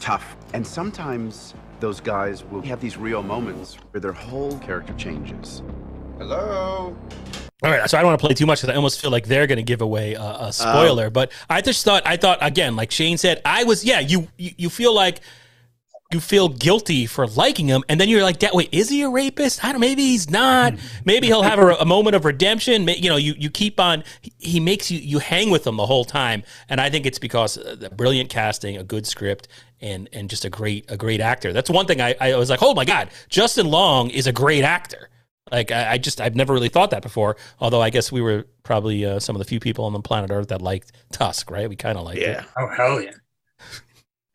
tough, 0.00 0.36
and 0.54 0.64
sometimes 0.64 1.54
those 1.80 2.00
guys 2.00 2.44
will 2.44 2.62
have 2.62 2.80
these 2.80 2.96
real 2.96 3.22
moments 3.22 3.74
where 3.90 4.00
their 4.00 4.12
whole 4.12 4.56
character 4.60 4.94
changes. 4.94 5.60
Hello. 6.18 6.96
All 7.64 7.70
right, 7.70 7.90
so 7.90 7.98
I 7.98 8.02
don't 8.02 8.10
want 8.10 8.20
to 8.20 8.26
play 8.26 8.34
too 8.34 8.46
much 8.46 8.60
because 8.60 8.72
I 8.72 8.76
almost 8.76 9.00
feel 9.00 9.10
like 9.10 9.26
they're 9.26 9.48
going 9.48 9.56
to 9.56 9.64
give 9.64 9.82
away 9.82 10.14
a, 10.14 10.22
a 10.22 10.52
spoiler. 10.52 11.08
Um, 11.08 11.12
but 11.12 11.32
I 11.50 11.60
just 11.60 11.84
thought, 11.84 12.04
I 12.06 12.16
thought 12.16 12.38
again, 12.40 12.76
like 12.76 12.92
Shane 12.92 13.18
said, 13.18 13.42
I 13.44 13.64
was, 13.64 13.84
yeah, 13.84 13.98
you, 13.98 14.28
you, 14.36 14.52
you 14.56 14.70
feel 14.70 14.94
like 14.94 15.20
you 16.10 16.20
feel 16.20 16.48
guilty 16.48 17.04
for 17.04 17.26
liking 17.26 17.66
him, 17.66 17.84
and 17.88 18.00
then 18.00 18.08
you're 18.08 18.22
like, 18.22 18.38
that 18.40 18.54
wait, 18.54 18.70
is 18.72 18.88
he 18.88 19.02
a 19.02 19.10
rapist? 19.10 19.62
I 19.62 19.72
don't. 19.72 19.80
Maybe 19.80 20.02
he's 20.02 20.30
not. 20.30 20.74
Maybe 21.04 21.26
he'll 21.26 21.42
have 21.42 21.58
a, 21.58 21.74
a 21.74 21.84
moment 21.84 22.16
of 22.16 22.24
redemption. 22.24 22.88
You 22.88 23.10
know, 23.10 23.16
you 23.16 23.34
you 23.36 23.50
keep 23.50 23.78
on. 23.78 24.04
he- 24.38 24.58
makes 24.58 24.90
you 24.90 24.98
you 24.98 25.18
hang 25.18 25.50
with 25.50 25.66
him 25.66 25.76
the 25.76 25.84
whole 25.84 26.04
time, 26.06 26.44
and 26.70 26.80
I 26.80 26.88
think 26.88 27.04
it's 27.04 27.18
because 27.18 27.58
uh, 27.58 27.76
the 27.78 27.90
brilliant 27.90 28.30
casting, 28.30 28.78
a 28.78 28.82
good 28.82 29.06
script, 29.06 29.48
and 29.82 30.08
and 30.14 30.30
just 30.30 30.46
a 30.46 30.50
great 30.50 30.90
a 30.90 30.96
great 30.96 31.20
actor. 31.20 31.52
That's 31.52 31.68
one 31.68 31.84
thing 31.86 32.00
I 32.00 32.14
I 32.20 32.36
was 32.36 32.48
like, 32.48 32.62
oh 32.62 32.72
my 32.72 32.86
god, 32.86 33.10
Justin 33.28 33.66
Long 33.68 34.08
is 34.08 34.26
a 34.26 34.32
great 34.32 34.64
actor. 34.64 35.10
Like 35.52 35.70
I, 35.70 35.92
I 35.92 35.98
just 35.98 36.22
I've 36.22 36.34
never 36.34 36.54
really 36.54 36.68
thought 36.70 36.90
that 36.90 37.02
before. 37.02 37.36
Although 37.60 37.82
I 37.82 37.90
guess 37.90 38.10
we 38.10 38.22
were 38.22 38.46
probably 38.62 39.04
uh, 39.04 39.20
some 39.20 39.36
of 39.36 39.40
the 39.40 39.44
few 39.46 39.60
people 39.60 39.84
on 39.84 39.92
the 39.92 40.00
planet 40.00 40.30
Earth 40.30 40.48
that 40.48 40.62
liked 40.62 40.92
Tusk, 41.12 41.50
right? 41.50 41.68
We 41.68 41.76
kind 41.76 41.98
of 41.98 42.04
liked 42.04 42.18
it. 42.18 42.28
Yeah. 42.28 42.44
Oh 42.58 42.68
hell 42.68 43.02
yeah. 43.02 43.12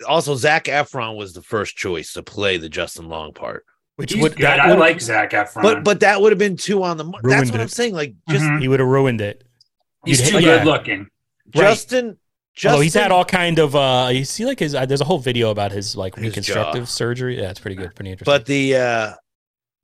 Also, 0.08 0.36
Zac 0.36 0.66
Efron 0.66 1.16
was 1.18 1.34
the 1.34 1.42
first 1.42 1.76
choice 1.76 2.14
to 2.14 2.24
play 2.24 2.58
the 2.58 2.70
Justin 2.70 3.08
Long 3.10 3.34
part. 3.34 3.66
Which 3.96 4.14
He's 4.14 4.22
would 4.24 4.36
good. 4.36 4.44
that 4.46 4.60
I 4.60 4.74
like 4.74 5.00
Zac 5.00 5.32
Efron. 5.32 5.62
But 5.62 5.84
but 5.84 6.00
that 6.00 6.20
would 6.20 6.32
have 6.32 6.40
been 6.40 6.58
two 6.58 6.82
on 6.84 6.98
the. 6.98 7.04
mo- 7.04 7.20
That's 7.22 7.26
Ruined 7.36 7.52
what 7.52 7.62
I'm 7.62 7.68
saying. 7.68 7.94
Like 7.94 8.16
just 8.28 8.44
Mhm. 8.44 8.60
he 8.62 8.68
would 8.68 8.80
have 8.80 8.90
ruined 8.90 9.22
it. 9.22 9.44
he's 10.06 10.20
You'd 10.20 10.30
too 10.30 10.38
hate- 10.38 10.46
yeah. 10.48 10.58
good 10.58 10.66
looking. 10.68 11.00
Right. 11.00 11.62
Justin. 11.62 12.18
Justin. 12.56 12.72
Although 12.72 12.82
he's 12.82 12.94
had 12.96 13.12
all 13.12 13.24
kind 13.26 13.60
of 13.60 13.76
uh 13.76 14.10
you 14.12 14.26
see 14.26 14.46
like 14.46 14.60
his 14.60 14.74
uh, 14.76 14.86
there's 14.88 15.02
a 15.02 15.06
whole 15.06 15.20
video 15.20 15.52
about 15.52 15.72
his 15.72 15.96
like 15.96 16.16
His 16.16 16.26
reconstructive 16.26 16.84
jaw. 16.84 16.86
surgery. 16.88 17.40
Yeah, 17.40 17.52
it's 17.52 17.60
pretty 17.60 17.76
good, 17.76 17.94
pretty 17.96 18.12
interesting. 18.12 18.32
But 18.34 18.46
the 18.48 18.76
uh 18.78 19.14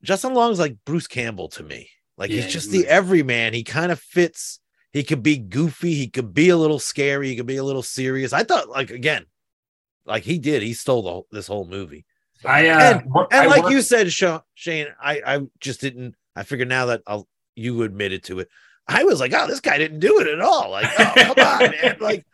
Justin 0.04 0.34
Long's 0.34 0.60
like 0.60 0.76
Bruce 0.86 1.08
Campbell 1.08 1.50
to 1.50 1.64
me. 1.64 1.90
Like 2.18 2.32
Yeah, 2.32 2.42
he's 2.42 2.52
just 2.54 2.72
he's 2.72 2.84
the 2.84 2.88
everyman. 2.90 3.54
He 3.54 3.64
kind 3.64 3.92
of 3.92 4.00
fits. 4.00 4.60
He 4.92 5.04
could 5.04 5.22
be 5.22 5.38
goofy. 5.38 5.94
He 5.94 6.08
could 6.08 6.34
be 6.34 6.50
a 6.50 6.58
little 6.58 6.80
scary. 6.80 7.30
He 7.30 7.36
could 7.36 7.46
be 7.46 7.58
a 7.58 7.64
little 7.64 7.84
serious. 7.84 8.34
I 8.34 8.44
thought, 8.44 8.70
like 8.70 8.90
again, 8.90 9.26
like 10.10 10.24
he 10.24 10.38
did. 10.40 10.62
He 10.64 10.74
stole 10.74 11.04
the 11.04 11.10
whole, 11.10 11.28
this 11.32 11.48
whole 11.48 11.66
movie. 11.66 12.06
I 12.46 12.68
uh, 12.70 13.00
And- 13.00 13.12
wor- 13.14 13.28
And 13.32 13.42
I 13.44 13.46
like 13.46 13.64
work- 13.64 13.72
you 13.72 13.82
said, 13.82 14.12
Sha- 14.12 14.42
Shane, 14.56 14.88
I 15.02 15.22
I 15.26 15.40
just 15.60 15.80
didn't. 15.82 16.16
I 16.36 16.44
figured 16.44 16.68
now 16.70 16.88
that 16.88 17.02
I'll 17.08 17.28
you 17.56 17.84
admitted 17.84 18.24
to 18.26 18.40
it. 18.40 18.50
I 18.88 19.04
was 19.04 19.20
like, 19.20 19.34
oh, 19.36 19.46
this 19.48 19.60
guy 19.60 19.78
didn't 19.78 20.00
do 20.00 20.20
it 20.20 20.28
at 20.28 20.40
all. 20.42 20.72
Like, 20.72 20.88
oh, 20.98 21.12
come 21.16 21.46
on, 21.46 21.60
man. 21.72 21.98
Like, 22.02 22.26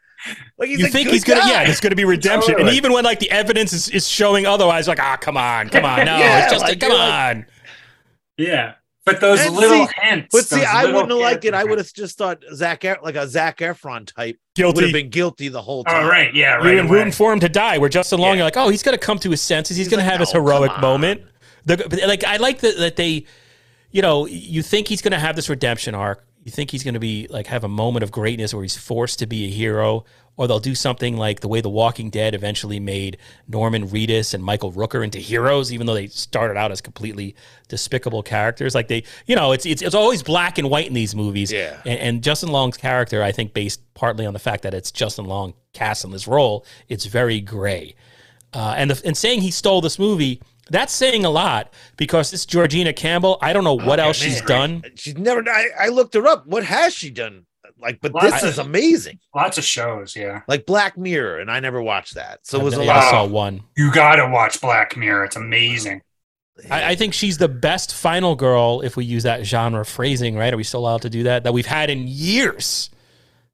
like 0.57 0.69
he's 0.69 0.79
you 0.79 0.87
think 0.87 1.07
good 1.07 1.13
he's 1.13 1.23
gonna 1.23 1.41
guy. 1.41 1.49
yeah, 1.51 1.63
there's 1.65 1.79
gonna 1.81 1.95
be 1.95 2.05
redemption. 2.05 2.55
And 2.59 2.69
even 2.69 2.93
when 2.93 3.03
like 3.03 3.19
the 3.19 3.29
evidence 3.29 3.73
is, 3.73 3.89
is 3.89 4.07
showing 4.07 4.45
otherwise, 4.45 4.87
like, 4.87 4.99
ah, 4.99 5.17
come 5.17 5.37
on, 5.37 5.69
come 5.69 5.85
on. 5.85 6.05
No, 6.05 6.17
Yeah, 6.19 6.43
it's 6.43 6.51
just 6.53 6.63
like, 6.63 6.79
come 6.79 6.89
you're 6.91 6.97
like- 6.99 7.35
on. 7.37 7.45
yeah, 8.37 8.73
but 9.05 9.21
those 9.21 9.39
And 9.39 9.55
little 9.55 9.87
see- 9.87 9.93
hints. 10.01 10.29
But 10.31 10.45
see, 10.45 10.63
I 10.63 10.85
wouldn't 10.85 11.09
have 11.11 11.19
liked 11.19 11.45
it. 11.45 11.53
I 11.53 11.63
would 11.63 11.77
have 11.77 11.93
just 11.93 12.17
thought 12.17 12.43
Zac, 12.53 12.83
E- 12.83 12.93
like 13.03 13.15
a 13.15 13.27
Zac 13.27 13.59
Efron 13.59 14.05
type, 14.13 14.35
would 14.35 14.55
Guilty. 14.55 14.81
have 14.83 14.93
been 14.93 15.09
guilty 15.09 15.47
the 15.47 15.61
whole 15.61 15.83
oh, 15.87 15.91
time. 15.91 16.05
Oh 16.05 16.09
right, 16.09 16.33
yeah, 16.33 16.61
You're 16.63 16.81
right. 16.81 16.89
rooting 16.89 17.11
for 17.13 17.31
him 17.31 17.39
to 17.41 17.49
die. 17.49 17.77
Where 17.77 17.89
Justin 17.89 18.19
Long, 18.19 18.31
Yeah. 18.31 18.35
you're 18.37 18.43
like, 18.45 18.57
oh, 18.57 18.69
he's 18.69 18.83
gonna 18.83 18.97
come 18.97 19.19
to 19.19 19.29
his 19.29 19.41
senses. 19.41 19.77
He's, 19.77 19.85
He's 19.87 19.91
gonna 19.91 20.03
have 20.09 20.19
his 20.19 20.33
"No, 20.33 20.39
come 20.39 20.45
heroic 20.47 20.71
on." 20.71 20.81
moment. 20.81 21.21
The, 21.65 21.77
but, 21.77 21.99
like 22.07 22.23
I 22.23 22.37
like 22.37 22.59
that 22.59 22.77
that 22.77 22.95
they, 22.95 23.25
you 23.91 24.01
know, 24.01 24.25
you 24.25 24.61
think 24.61 24.87
he's 24.87 25.01
gonna 25.01 25.19
have 25.19 25.35
this 25.35 25.49
redemption 25.49 25.95
arc. 25.95 26.25
You 26.45 26.51
think 26.51 26.69
he's 26.69 26.83
going 26.83 26.93
to 26.93 26.99
be 26.99 27.27
like 27.29 27.47
have 27.47 27.63
a 27.63 27.67
moment 27.67 28.03
of 28.03 28.11
greatness 28.11 28.53
where 28.53 28.63
he's 28.63 28.77
forced 28.77 29.17
to 29.19 29.25
be 29.25 29.45
a 29.45 29.49
hero, 29.49 30.05
or 30.37 30.47
they'll 30.47 30.59
do 30.59 30.75
something 30.75 31.17
like 31.17 31.39
the 31.39 31.47
way 31.47 31.59
The 31.59 31.69
Walking 31.69 32.11
Dead 32.11 32.35
eventually 32.35 32.79
made 32.79 33.17
Norman 33.47 33.87
Reedus 33.87 34.33
and 34.33 34.43
Michael 34.43 34.71
Rooker 34.71 35.03
into 35.03 35.17
heroes, 35.17 35.73
even 35.73 35.87
though 35.87 35.95
they 35.95 36.05
started 36.07 36.55
out 36.55 36.71
as 36.71 36.81
completely 36.81 37.35
despicable 37.67 38.21
characters. 38.21 38.75
Like 38.75 38.89
they, 38.89 39.03
you 39.25 39.35
know, 39.35 39.53
it's 39.53 39.65
it's, 39.65 39.81
it's 39.81 39.95
always 39.95 40.21
black 40.21 40.59
and 40.59 40.69
white 40.69 40.87
in 40.87 40.93
these 40.93 41.15
movies. 41.15 41.51
Yeah. 41.51 41.81
And, 41.83 41.99
and 41.99 42.23
Justin 42.23 42.49
Long's 42.49 42.77
character, 42.77 43.23
I 43.23 43.31
think, 43.31 43.53
based 43.53 43.81
partly 43.95 44.27
on 44.27 44.33
the 44.33 44.39
fact 44.39 44.61
that 44.63 44.75
it's 44.75 44.91
Justin 44.91 45.25
Long 45.25 45.55
cast 45.73 46.05
in 46.05 46.11
this 46.11 46.27
role, 46.27 46.63
it's 46.89 47.05
very 47.05 47.41
gray. 47.41 47.95
Uh, 48.53 48.75
and 48.77 48.91
the, 48.91 49.01
and 49.03 49.17
saying 49.17 49.41
he 49.41 49.51
stole 49.51 49.81
this 49.81 49.97
movie, 49.97 50.41
that's 50.69 50.93
saying 50.93 51.25
a 51.25 51.29
lot 51.29 51.73
because 51.97 52.31
this 52.31 52.45
Georgina 52.45 52.93
Campbell, 52.93 53.37
I 53.41 53.53
don't 53.53 53.63
know 53.63 53.73
what 53.75 53.99
Oh, 53.99 54.05
else 54.05 54.17
she's 54.17 54.41
done. 54.41 54.83
She's 54.95 55.17
never. 55.17 55.43
I, 55.49 55.67
I 55.79 55.87
looked 55.89 56.13
her 56.15 56.25
up. 56.27 56.45
What 56.47 56.63
has 56.63 56.93
she 56.93 57.09
done? 57.09 57.45
Like, 57.79 57.99
but 58.01 58.13
Lots 58.13 58.31
this 58.31 58.43
of- 58.43 58.49
is 58.49 58.57
amazing. 58.59 59.19
Lots 59.35 59.57
of 59.57 59.63
shows, 59.65 60.15
yeah. 60.15 60.41
Like 60.47 60.65
Black 60.65 60.97
Mirror, 60.97 61.39
and 61.39 61.51
I 61.51 61.59
never 61.59 61.81
watched 61.81 62.15
that. 62.15 62.39
So 62.43 62.59
it 62.59 62.63
was 62.63 62.77
a 62.77 62.85
Yeah, 62.85 62.97
I 62.99 63.11
saw 63.11 63.25
one. 63.25 63.63
You 63.75 63.91
gotta 63.91 64.27
watch 64.29 64.61
Black 64.61 64.95
Mirror. 64.95 65.25
It's 65.25 65.35
amazing. 65.35 66.01
I, 66.71 66.91
I 66.91 66.95
think 66.95 67.13
she's 67.13 67.37
the 67.37 67.49
best 67.49 67.93
final 67.93 68.35
girl, 68.35 68.79
if 68.81 68.95
we 68.95 69.03
use 69.03 69.23
that 69.23 69.45
genre 69.45 69.85
phrasing, 69.85 70.37
right? 70.37 70.53
Are 70.53 70.57
we 70.57 70.63
still 70.63 70.79
allowed 70.79 71.01
to 71.01 71.09
do 71.09 71.23
that? 71.23 71.43
That 71.43 71.53
we've 71.53 71.65
had 71.65 71.89
in 71.89 72.05
years. 72.07 72.89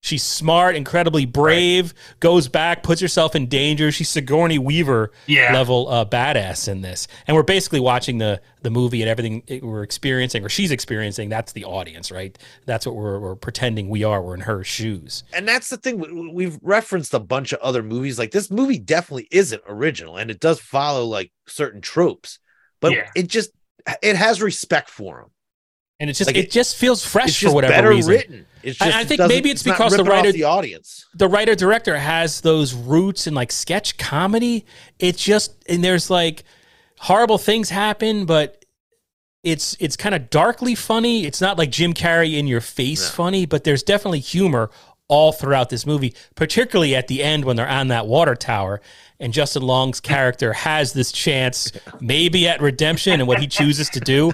She's 0.03 0.23
smart, 0.23 0.75
incredibly 0.75 1.25
brave, 1.25 1.93
goes 2.19 2.47
back, 2.47 2.81
puts 2.81 2.99
herself 2.99 3.35
in 3.35 3.45
danger. 3.45 3.91
She's 3.91 4.09
Sigourney 4.09 4.57
Weaver 4.57 5.11
Yeah. 5.27 5.53
level 5.53 5.87
uh, 5.89 6.05
badass 6.05 6.67
in 6.67 6.81
this. 6.81 7.07
And 7.27 7.37
we're 7.37 7.43
basically 7.43 7.79
watching 7.79 8.17
the 8.17 8.41
the 8.63 8.71
movie 8.71 9.01
and 9.03 9.09
everything 9.09 9.43
we're 9.63 9.83
experiencing, 9.83 10.43
or 10.43 10.49
she's 10.49 10.71
experiencing. 10.71 11.29
That's 11.29 11.51
the 11.53 11.65
audience, 11.65 12.11
right? 12.11 12.35
That's 12.65 12.85
what 12.85 12.95
we're, 12.95 13.19
we're 13.19 13.35
pretending 13.35 13.89
we 13.89 14.03
are. 14.03 14.21
We're 14.23 14.35
in 14.35 14.41
her 14.41 14.63
shoes. 14.63 15.23
and 15.33 15.47
that's 15.47 15.69
the 15.69 15.77
thing. 15.77 15.99
we- 15.99 16.31
We've 16.31 16.57
referenced 16.63 17.13
a 17.13 17.19
bunch 17.19 17.53
of 17.53 17.59
other 17.59 17.83
movies. 17.83 18.17
Like 18.17 18.31
this 18.31 18.49
movie 18.49 18.79
definitely 18.79 19.27
isn't 19.31 19.61
original, 19.67 20.17
and 20.17 20.31
it 20.31 20.39
does 20.39 20.59
follow 20.59 21.05
like 21.05 21.31
certain 21.47 21.81
tropes, 21.81 22.39
but 22.79 22.91
Yeah. 22.93 23.09
it 23.15 23.27
just 23.27 23.51
it 24.01 24.15
has 24.15 24.41
respect 24.41 24.89
for 24.89 25.17
them. 25.21 25.31
And 26.01 26.09
it's 26.09 26.17
just 26.17 26.27
Like 26.29 26.35
it, 26.35 26.45
it- 26.45 26.51
just 26.51 26.75
feels 26.75 27.05
fresh 27.05 27.29
It's 27.29 27.37
for 27.39 27.53
whatever 27.53 27.73
better 27.73 27.89
reason. 27.89 28.11
written. 28.11 28.45
It's 28.63 28.81
I- 28.81 28.85
just, 28.85 28.97
I 28.97 29.01
it 29.01 29.07
think 29.07 29.17
doesn't- 29.19 29.35
maybe 29.35 29.51
it's 29.51 29.65
not 29.65 29.73
because 29.77 29.95
the 29.95 30.03
writer- 30.03 30.31
the 30.31 30.43
audience. 30.43 31.05
the 31.13 31.27
writer 31.27 31.55
director 31.55 31.97
has 31.97 32.41
those 32.41 32.73
roots 32.73 33.27
in 33.27 33.33
like 33.35 33.51
sketch 33.51 33.97
comedy. 33.97 34.65
It's 34.99 35.23
just 35.23 35.53
and 35.69 35.83
there's 35.83 36.09
like 36.09 36.43
horrible 36.99 37.37
things 37.37 37.69
happen, 37.69 38.25
but 38.25 38.65
it's 39.43 39.75
it's 39.79 39.95
kind 39.95 40.13
of 40.15 40.29
darkly 40.29 40.75
funny. 40.75 41.25
It's 41.25 41.39
not 41.41 41.57
like 41.57 41.69
Jim 41.71 41.93
Carrey 41.93 42.37
in 42.37 42.47
your 42.47 42.61
face 42.61 43.09
funny, 43.09 43.45
but 43.45 43.63
there's 43.63 43.83
definitely 43.83 44.19
humor 44.19 44.69
all 45.07 45.31
throughout 45.31 45.69
this 45.69 45.85
movie, 45.85 46.13
particularly 46.35 46.95
at 46.95 47.07
the 47.07 47.21
end 47.23 47.43
when 47.45 47.55
they're 47.57 47.67
on 47.67 47.89
that 47.89 48.07
water 48.07 48.33
tower 48.35 48.81
and 49.19 49.33
Justin 49.33 49.61
Long's 49.63 49.99
character 49.99 50.53
has 50.53 50.93
this 50.93 51.11
chance 51.11 51.71
maybe 51.99 52.47
at 52.47 52.61
redemption 52.61 53.13
and 53.19 53.27
what 53.27 53.39
he 53.39 53.45
chooses 53.47 53.89
to 53.89 53.99
do. 53.99 54.31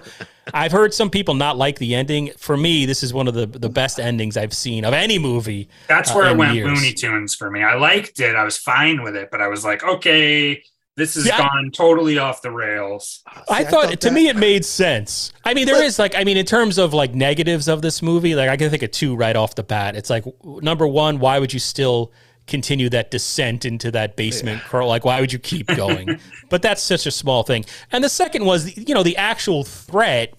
I've 0.54 0.72
heard 0.72 0.94
some 0.94 1.10
people 1.10 1.34
not 1.34 1.58
like 1.58 1.80
the 1.80 1.96
ending. 1.96 2.32
For 2.38 2.58
me, 2.58 2.86
this 2.86 3.04
is 3.04 3.14
one 3.14 3.28
of 3.28 3.34
the 3.34 3.46
the 3.46 3.70
best 3.70 4.00
endings 4.00 4.38
I've 4.38 4.54
seen 4.54 4.86
of 4.86 4.94
any 4.94 5.20
movie. 5.20 5.70
That's 5.88 6.12
uh, 6.12 6.16
where 6.16 6.30
it 6.30 6.38
went 6.38 6.56
years. 6.56 6.68
Looney 6.68 6.94
Tunes 6.94 7.36
for 7.36 7.50
me. 7.52 7.64
I 7.64 7.76
liked 7.76 8.20
it. 8.20 8.36
I 8.36 8.44
was 8.44 8.58
fine 8.58 9.04
with 9.04 9.16
it, 9.16 9.30
but 9.32 9.42
I 9.42 9.48
was 9.48 9.64
like, 9.66 9.84
okay, 9.84 10.62
this 10.96 11.16
has 11.16 11.28
Yeah. 11.28 11.38
gone 11.38 11.72
totally 11.72 12.18
off 12.18 12.42
the 12.42 12.50
rails. 12.52 13.22
I 13.50 13.64
See, 13.64 13.70
thought, 13.70 13.92
to 13.92 13.98
that- 14.10 14.14
me 14.14 14.30
it 14.30 14.36
made 14.36 14.66
sense. 14.66 15.32
I 15.46 15.54
mean, 15.54 15.68
there 15.68 15.84
is 15.84 15.98
But- 15.98 16.04
like 16.14 16.16
I 16.22 16.24
mean, 16.24 16.38
in 16.38 16.46
terms 16.46 16.78
of 16.78 16.94
like 16.94 17.14
negatives 17.14 17.68
of 17.68 17.82
this 17.82 18.02
movie, 18.02 18.34
like 18.36 18.50
I 18.50 18.58
can 18.58 18.70
think 18.70 18.84
of 18.84 18.92
two 18.92 19.16
right 19.16 19.36
off 19.36 19.56
the 19.56 19.64
bat. 19.64 19.96
It's 19.96 20.10
like 20.10 20.24
number 20.44 20.88
one, 20.88 21.20
why 21.20 21.40
would 21.40 21.54
you 21.54 21.60
still 21.60 22.12
continue 22.48 22.90
that 22.90 23.12
descent 23.12 23.66
into 23.66 23.92
that 23.92 24.16
basement 24.16 24.62
curl? 24.62 24.88
Like, 24.88 25.06
why 25.06 25.20
would 25.20 25.32
you 25.32 25.40
keep 25.40 25.68
going? 25.68 26.20
but 26.50 26.62
that's 26.62 26.82
such 26.82 27.06
a 27.06 27.12
small 27.12 27.44
thing. 27.44 27.66
And 27.92 28.04
the 28.04 28.10
second 28.10 28.46
was, 28.46 28.76
you 28.78 28.96
know, 28.96 29.04
the 29.04 29.18
actual 29.18 29.64
threat. 29.64 30.34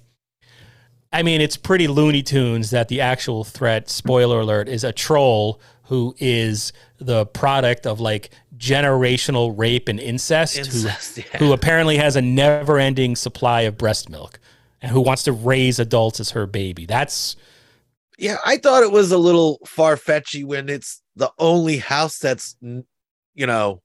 I 1.12 1.22
mean, 1.22 1.40
it's 1.40 1.56
pretty 1.56 1.88
Looney 1.88 2.22
Tunes 2.22 2.70
that 2.70 2.88
the 2.88 3.00
actual 3.00 3.44
threat, 3.44 3.88
spoiler 3.88 4.40
alert, 4.40 4.68
is 4.68 4.84
a 4.84 4.92
troll 4.92 5.60
who 5.84 6.14
is 6.18 6.72
the 6.98 7.24
product 7.26 7.86
of 7.86 7.98
like 7.98 8.30
generational 8.58 9.54
rape 9.56 9.88
and 9.88 9.98
incest, 9.98 10.56
who- 10.56 10.64
Incest, 10.64 11.18
yeah. 11.18 11.38
who 11.38 11.52
apparently 11.52 11.96
has 11.96 12.16
a 12.16 12.20
never 12.20 12.78
ending 12.78 13.16
supply 13.16 13.62
of 13.62 13.78
breast 13.78 14.10
milk 14.10 14.38
and 14.82 14.92
who 14.92 15.00
wants 15.00 15.22
to 15.24 15.32
raise 15.32 15.78
adults 15.78 16.20
as 16.20 16.30
her 16.30 16.46
baby. 16.46 16.84
That's 16.84 17.36
Yeah, 18.18 18.36
I 18.44 18.56
thought 18.58 18.82
it 18.82 18.90
was 18.90 19.12
a 19.12 19.18
little 19.18 19.58
far 19.64 19.96
fetchy 19.96 20.42
when 20.44 20.68
it's 20.68 21.00
the 21.16 21.30
only 21.38 21.78
house 21.78 22.18
that's, 22.18 22.56
you 22.60 22.84
know. 23.46 23.80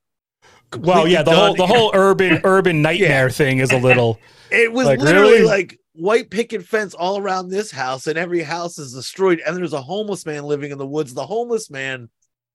well, 0.80 1.08
yeah, 1.08 1.22
the 1.24 1.36
whole 1.36 1.54
the 1.56 1.67
whole 1.67 1.91
urban 1.93 2.41
urban 2.43 2.82
nightmare 2.82 3.30
thing 3.30 3.60
is 3.60 3.72
a 3.72 3.78
little 3.78 4.19
It 4.52 4.72
was 4.72 4.86
Like, 4.88 5.00
literally 5.00 5.34
really? 5.34 5.46
like 5.46 5.80
white 5.93 6.30
picket 6.32 6.63
fence 6.65 6.93
all 6.96 7.17
around 7.19 7.50
this 7.50 7.72
house, 7.72 8.08
and 8.08 8.17
every 8.17 8.41
house 8.43 8.78
is 8.80 8.93
destroyed. 8.93 9.41
And 9.46 9.56
there's 9.56 9.74
a 9.74 9.82
homeless 9.82 10.26
man 10.26 10.43
living 10.43 10.72
in 10.72 10.78
the 10.80 10.88
woods. 10.88 11.13
The 11.13 11.26
homeless 11.26 11.69
man, 11.69 12.10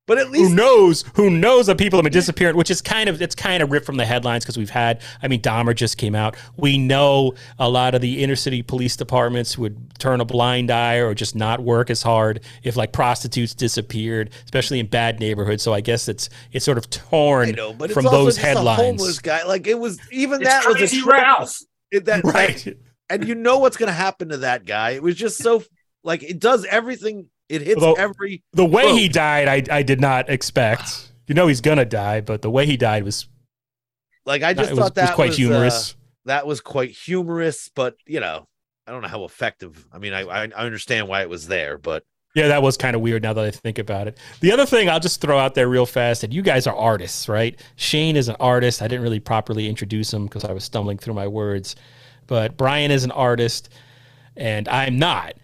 but 0.09 0.19
at 0.19 0.31
least 0.31 0.51
who 0.51 0.57
knows 0.57 1.05
who 1.15 1.31
knows 1.31 1.67
that 1.67 1.79
people 1.79 1.99
have 1.99 2.03
been 2.05 2.13
disappearing, 2.13 2.57
which 2.57 2.71
is 2.71 2.81
kind 2.83 3.09
of 3.09 3.23
it's 3.23 3.37
kind 3.37 3.63
of 3.63 3.71
ripped 3.71 3.87
from 3.87 3.97
the 3.99 4.05
headlines 4.05 4.43
because 4.45 4.59
we've 4.59 4.71
had. 4.71 5.01
I 5.23 5.29
mean, 5.29 5.41
Dahmer 5.41 5.75
just 5.77 5.97
came 5.99 6.17
out. 6.17 6.37
We 6.57 6.79
know 6.79 7.35
a 7.61 7.69
lot 7.69 7.95
of 7.95 8.01
the 8.01 8.25
inner 8.25 8.35
city 8.35 8.63
police 8.63 8.97
departments 8.97 9.57
would 9.57 9.97
turn 10.01 10.21
a 10.21 10.25
blind 10.25 10.71
eye 10.73 10.97
or 10.97 11.15
just 11.15 11.37
not 11.37 11.61
work 11.61 11.91
as 11.91 12.03
hard 12.03 12.41
if 12.65 12.75
like 12.77 12.93
prostitutes 12.93 13.55
disappeared, 13.55 14.31
especially 14.45 14.81
in 14.81 14.87
bad 14.87 15.21
neighborhoods. 15.21 15.63
So 15.63 15.73
I 15.73 15.81
guess 15.81 16.09
it's 16.09 16.29
it's 16.51 16.65
sort 16.65 16.79
of 16.79 16.91
torn 16.91 17.51
know, 17.53 17.73
but 17.73 17.93
from 17.93 18.07
it's 18.07 18.13
also 18.15 18.25
those 18.25 18.35
just 18.37 18.45
a 18.45 18.49
headlines. 18.49 18.81
homeless 18.81 19.19
guy. 19.21 19.45
Like 19.45 19.67
it 19.69 19.79
was 19.79 19.99
even 20.11 20.41
It's 20.41 20.49
that 20.51 20.65
was 20.67 20.75
a 20.77 20.79
crazy 20.79 21.01
trope. 21.03 21.13
Ralph. 21.13 21.59
It- 21.91 22.05
that, 22.07 22.25
Right. 22.25 22.57
that- 22.65 22.79
and 23.11 23.27
you 23.29 23.35
know 23.35 23.59
what's 23.59 23.77
gonna 23.77 23.93
happen 23.93 24.31
to 24.31 24.39
that 24.39 24.65
guy. 24.65 24.91
It 24.91 25.03
was 25.03 25.15
just 25.17 25.39
so 25.39 25.63
like 26.03 26.23
it 26.23 26.39
does 26.39 26.65
everything. 26.65 27.29
It 27.49 27.63
hits 27.63 27.83
Although- 27.83 28.01
every 28.01 28.43
The 28.53 28.65
way 28.65 28.85
Bro. 28.85 28.97
he 28.97 29.09
died, 29.09 29.49
I 29.71 29.79
I 29.79 29.83
did 29.83 30.01
not 30.01 30.29
expect. 30.29 31.11
You 31.27 31.35
know 31.35 31.47
he's 31.47 31.61
gonna 31.61 31.85
die, 31.85 32.21
but 32.21 32.43
the 32.43 32.51
way 32.51 32.67
he 32.67 32.77
died 32.77 33.05
was 33.05 33.27
like 34.27 34.43
I 34.43 34.55
just 34.55 34.71
was, 34.71 34.79
thought 34.79 34.95
that 34.97 35.11
was 35.11 35.15
quite 35.15 35.29
was, 35.29 35.37
humorous. 35.37 35.93
uh, 35.93 35.95
that 36.27 36.47
was 36.47 36.61
quite 36.61 36.91
humorous, 36.91 37.71
but 37.75 37.97
you 38.07 38.21
know, 38.21 38.47
I 38.87 38.93
don't 38.93 39.03
know 39.03 39.09
how 39.09 39.25
effective. 39.25 39.87
I 39.93 39.99
mean, 39.99 40.13
I 40.13 40.21
I, 40.23 40.43
I 40.45 40.65
understand 40.67 41.09
why 41.09 41.23
it 41.23 41.29
was 41.31 41.49
there, 41.49 41.79
but 41.79 42.05
Yeah, 42.35 42.49
that 42.49 42.63
was 42.63 42.77
kind 42.77 42.95
of 42.95 43.01
weird 43.03 43.23
now 43.23 43.33
that 43.33 43.45
I 43.45 43.51
think 43.51 43.79
about 43.79 44.07
it. 44.09 44.19
The 44.41 44.53
other 44.53 44.67
thing 44.67 44.89
I'll 44.91 45.01
just 45.01 45.21
throw 45.21 45.39
out 45.39 45.55
there 45.55 45.69
real 45.69 45.87
fast 45.87 46.21
that 46.21 46.33
you 46.33 46.43
guys 46.43 46.67
are 46.67 46.75
artists, 46.77 47.29
right? 47.29 47.59
Shane 47.77 48.17
is 48.17 48.29
an 48.29 48.37
artist. 48.41 48.83
I 48.83 48.89
didn't 48.89 49.03
really 49.03 49.21
properly 49.21 49.67
introduce 49.69 50.13
him 50.13 50.25
because 50.25 50.45
I 50.45 50.53
was 50.53 50.65
stumbling 50.65 50.99
through 50.99 51.15
my 51.15 51.27
words. 51.27 51.75
But 52.27 52.57
Brian 52.59 52.91
is 52.91 53.05
an 53.05 53.11
artist 53.11 53.71
and 54.37 54.69
I'm 54.69 54.99
not. 54.99 55.35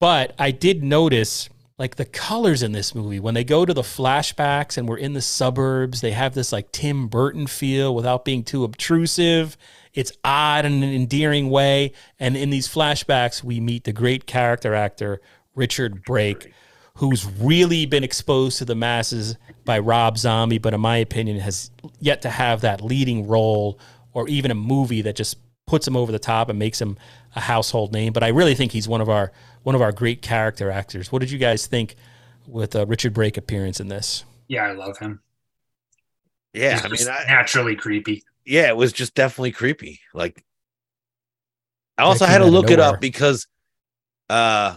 But 0.00 0.34
I 0.38 0.50
did 0.50 0.82
notice 0.82 1.48
like 1.78 1.96
the 1.96 2.04
colors 2.04 2.62
in 2.62 2.72
this 2.72 2.94
movie 2.94 3.18
when 3.18 3.34
they 3.34 3.44
go 3.44 3.64
to 3.64 3.74
the 3.74 3.82
flashbacks 3.82 4.76
and 4.76 4.88
we're 4.88 4.98
in 4.98 5.14
the 5.14 5.22
suburbs, 5.22 6.00
they 6.00 6.12
have 6.12 6.34
this 6.34 6.52
like 6.52 6.70
Tim 6.72 7.08
Burton 7.08 7.46
feel 7.46 7.94
without 7.94 8.24
being 8.24 8.44
too 8.44 8.64
obtrusive. 8.64 9.56
It's 9.94 10.12
odd 10.24 10.64
in 10.64 10.82
an 10.82 10.94
endearing 10.94 11.50
way. 11.50 11.92
And 12.18 12.36
in 12.36 12.50
these 12.50 12.68
flashbacks, 12.68 13.42
we 13.42 13.60
meet 13.60 13.84
the 13.84 13.92
great 13.92 14.26
character 14.26 14.74
actor 14.74 15.20
Richard 15.54 16.04
Brake, 16.04 16.52
who's 16.96 17.26
really 17.26 17.86
been 17.86 18.04
exposed 18.04 18.58
to 18.58 18.64
the 18.64 18.74
masses 18.74 19.36
by 19.64 19.78
Rob 19.78 20.18
Zombie, 20.18 20.58
but 20.58 20.74
in 20.74 20.80
my 20.80 20.96
opinion, 20.98 21.38
has 21.40 21.70
yet 21.98 22.22
to 22.22 22.30
have 22.30 22.60
that 22.62 22.82
leading 22.82 23.26
role 23.26 23.78
or 24.12 24.28
even 24.28 24.50
a 24.50 24.54
movie 24.54 25.02
that 25.02 25.16
just 25.16 25.36
puts 25.72 25.88
him 25.88 25.96
over 25.96 26.12
the 26.12 26.18
top 26.18 26.50
and 26.50 26.58
makes 26.58 26.78
him 26.78 26.98
a 27.34 27.40
household 27.40 27.94
name. 27.94 28.12
But 28.12 28.22
I 28.22 28.28
really 28.28 28.54
think 28.54 28.72
he's 28.72 28.86
one 28.86 29.00
of 29.00 29.08
our 29.08 29.32
one 29.62 29.74
of 29.74 29.80
our 29.80 29.90
great 29.90 30.20
character 30.20 30.70
actors. 30.70 31.10
What 31.10 31.20
did 31.20 31.30
you 31.30 31.38
guys 31.38 31.66
think 31.66 31.96
with 32.46 32.76
uh, 32.76 32.84
Richard 32.84 33.14
Brake 33.14 33.38
appearance 33.38 33.80
in 33.80 33.88
this? 33.88 34.24
Yeah, 34.48 34.64
I 34.66 34.72
love 34.72 34.98
him. 34.98 35.20
yeah, 36.52 36.74
He's 36.74 36.84
I 36.84 36.88
mean, 36.88 37.16
I, 37.16 37.24
naturally 37.26 37.74
creepy. 37.74 38.22
yeah, 38.44 38.68
it 38.68 38.76
was 38.76 38.92
just 38.92 39.14
definitely 39.14 39.52
creepy. 39.52 40.00
Like, 40.12 40.44
I 41.96 42.02
also 42.02 42.26
had 42.26 42.38
to 42.38 42.44
look 42.46 42.70
it 42.70 42.78
up 42.80 43.00
because, 43.00 43.46
uh, 44.28 44.76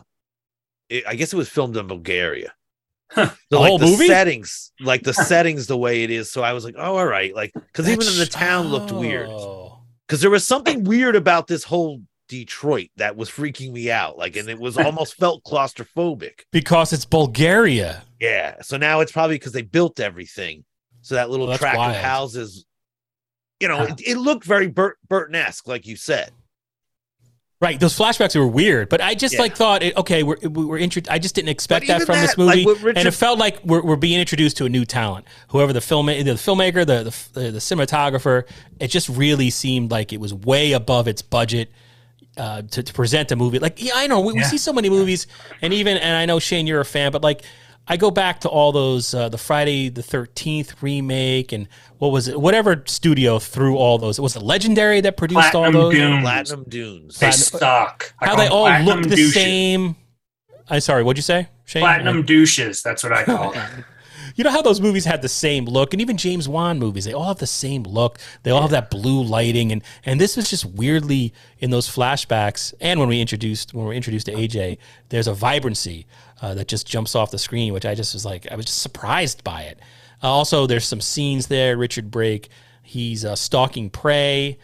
it, 0.89 1.03
I 1.07 1.15
guess 1.15 1.33
it 1.33 1.37
was 1.37 1.49
filmed 1.49 1.75
in 1.75 1.87
Bulgaria. 1.87 2.53
Huh. 3.11 3.29
So 3.29 3.35
The 3.49 3.59
like 3.59 3.69
whole 3.69 3.77
the 3.79 3.85
movie? 3.87 4.07
settings, 4.07 4.71
like 4.79 5.03
the 5.03 5.13
settings, 5.13 5.67
the 5.67 5.77
way 5.77 6.03
it 6.03 6.09
is. 6.11 6.31
So 6.31 6.41
I 6.41 6.53
was 6.53 6.63
like, 6.63 6.75
oh, 6.77 6.95
all 6.97 7.05
right, 7.05 7.33
like 7.35 7.51
because 7.53 7.89
even 7.89 8.07
in 8.07 8.17
the 8.17 8.25
town 8.25 8.67
looked 8.67 8.91
weird. 8.91 9.29
Because 10.07 10.21
there 10.21 10.29
was 10.29 10.47
something 10.47 10.83
weird 10.83 11.15
about 11.15 11.47
this 11.47 11.63
whole 11.63 12.01
Detroit 12.27 12.89
that 12.97 13.15
was 13.15 13.29
freaking 13.29 13.71
me 13.71 13.91
out. 13.91 14.17
Like, 14.17 14.35
and 14.35 14.49
it 14.49 14.59
was 14.59 14.77
almost 14.77 15.13
felt 15.17 15.43
claustrophobic. 15.43 16.41
Because 16.51 16.93
it's 16.93 17.05
Bulgaria. 17.05 18.03
Yeah. 18.19 18.61
So 18.61 18.77
now 18.77 19.01
it's 19.01 19.11
probably 19.11 19.35
because 19.35 19.51
they 19.51 19.61
built 19.61 19.99
everything. 19.99 20.63
So 21.01 21.15
that 21.15 21.29
little 21.29 21.47
Well, 21.47 21.57
tract 21.57 21.77
of 21.77 21.95
houses, 21.95 22.65
you 23.59 23.67
know, 23.67 23.83
it, 23.83 24.01
it 24.05 24.17
looked 24.17 24.43
very 24.43 24.67
Burt 24.67 24.97
Burton 25.07 25.35
esque, 25.35 25.67
like 25.67 25.85
you 25.85 25.95
said. 25.95 26.31
Right, 27.61 27.79
those 27.79 27.97
flashbacks 27.97 28.35
were 28.37 28.45
weird, 28.45 28.89
but 28.89 28.99
I 28.99 29.15
just 29.15 29.35
Yeah. 29.35 29.41
like 29.41 29.55
thought, 29.55 29.81
it, 29.81 29.95
okay, 29.95 30.23
we're 30.23 30.35
we 30.43 30.65
we're 30.65 30.77
intro- 30.77 31.03
I 31.09 31.19
just 31.19 31.35
didn't 31.35 31.49
expect 31.49 31.87
that 31.87 32.01
from 32.03 32.19
this 32.19 32.35
that, 32.35 32.43
like 32.43 32.55
movie, 32.57 32.65
with 32.65 32.83
Richard- 32.83 32.97
and 32.97 33.07
it 33.07 33.11
felt 33.11 33.39
like 33.39 33.63
we're, 33.63 33.81
we're 33.81 33.95
being 33.95 34.19
introduced 34.19 34.57
to 34.57 34.65
a 34.65 34.69
new 34.69 34.83
talent. 34.83 35.25
Whoever 35.47 35.71
the 35.71 35.79
film, 35.79 36.07
the 36.07 36.13
filmmaker, 36.13 36.85
the 36.85 37.15
the, 37.33 37.51
the 37.51 37.59
cinematographer, 37.59 38.43
it 38.81 38.89
just 38.89 39.07
really 39.07 39.49
seemed 39.49 39.89
like 39.89 40.11
it 40.11 40.19
was 40.19 40.33
way 40.33 40.73
above 40.73 41.07
its 41.07 41.21
budget 41.21 41.71
uh, 42.35 42.63
to, 42.63 42.83
to 42.83 42.93
present 42.93 43.31
a 43.31 43.37
movie. 43.37 43.59
Like, 43.59 43.81
yeah, 43.81 43.93
I 43.95 44.07
know 44.07 44.19
we, 44.19 44.33
we 44.33 44.43
see 44.43 44.57
so 44.57 44.73
many 44.73 44.89
movies, 44.89 45.25
and 45.61 45.73
even 45.73 45.95
and 45.95 46.17
I 46.17 46.25
know 46.25 46.39
Shane, 46.39 46.67
you're 46.67 46.81
a 46.81 46.85
fan, 46.85 47.13
but 47.13 47.23
like. 47.23 47.41
I 47.87 47.97
go 47.97 48.09
back 48.09 48.39
to 48.41 48.49
all 48.49 48.71
those 48.71 49.13
uh, 49.13 49.29
the 49.29 49.37
Friday 49.37 49.89
the 49.89 50.01
Thirteenth 50.01 50.81
remake 50.81 51.51
and 51.51 51.67
what 51.99 52.11
was 52.11 52.27
it? 52.27 52.39
Whatever 52.39 52.83
studio 52.87 53.37
threw 53.39 53.77
all 53.77 53.97
those. 53.97 54.17
It 54.17 54.21
was 54.21 54.35
it 54.35 54.41
Legendary 54.41 55.01
that 55.01 55.17
produced 55.17 55.51
Platinum 55.51 55.75
all 55.75 55.81
those? 55.83 55.93
Dunes. 55.93 56.21
Platinum 56.23 56.65
Dunes. 56.67 57.19
They 57.19 57.27
Platinum- 57.27 57.59
suck. 57.59 58.13
How 58.17 58.35
they 58.35 58.47
all 58.47 58.65
platinum 58.65 58.95
look 58.95 59.03
the 59.03 59.09
douches. 59.09 59.33
same. 59.33 59.95
I'm 60.67 60.79
sorry, 60.79 61.03
what'd 61.03 61.17
you 61.19 61.21
say, 61.23 61.47
Shane? 61.65 61.81
Platinum 61.83 62.23
douches. 62.23 62.81
That's 62.81 63.03
what 63.03 63.13
I 63.13 63.23
call 63.23 63.51
them. 63.53 63.85
You 64.35 64.43
know 64.43 64.49
how 64.51 64.61
those 64.61 64.81
movies 64.81 65.05
had 65.05 65.21
the 65.21 65.29
same 65.29 65.65
look, 65.65 65.93
and 65.93 66.01
even 66.01 66.17
James 66.17 66.47
Wan 66.49 66.77
movies, 66.77 67.05
they 67.05 67.13
all 67.13 67.23
have 67.27 67.37
the 67.39 67.47
same 67.47 67.83
look. 67.83 68.19
They 68.43 68.51
all 68.51 68.61
have 68.61 68.71
that 68.71 68.91
blue 68.91 69.23
lighting, 69.23 69.71
and 69.71 69.81
and 70.05 70.19
this 70.19 70.35
was 70.35 70.49
just 70.49 70.65
weirdly 70.65 71.33
in 71.59 71.69
those 71.71 71.87
flashbacks. 71.87 72.73
And 72.81 72.99
when 72.99 73.07
we 73.09 73.21
introduced 73.21 73.73
when 73.73 73.85
we 73.85 73.89
were 73.89 73.93
introduced 73.93 74.25
to 74.25 74.33
AJ, 74.33 74.77
there's 75.09 75.27
a 75.27 75.33
vibrancy 75.33 76.05
uh, 76.41 76.53
that 76.55 76.67
just 76.67 76.85
jumps 76.85 77.15
off 77.15 77.31
the 77.31 77.39
screen, 77.39 77.71
which 77.73 77.85
I 77.85 77.95
just 77.95 78.13
was 78.13 78.25
like, 78.25 78.45
I 78.51 78.55
was 78.55 78.65
just 78.65 78.81
surprised 78.81 79.43
by 79.43 79.61
it. 79.63 79.79
Uh, 80.21 80.27
also, 80.29 80.67
there's 80.67 80.85
some 80.85 81.01
scenes 81.01 81.47
there. 81.47 81.77
Richard 81.77 82.11
Brake, 82.11 82.49
he's 82.83 83.23
uh, 83.23 83.35
stalking 83.35 83.89
prey, 83.89 84.57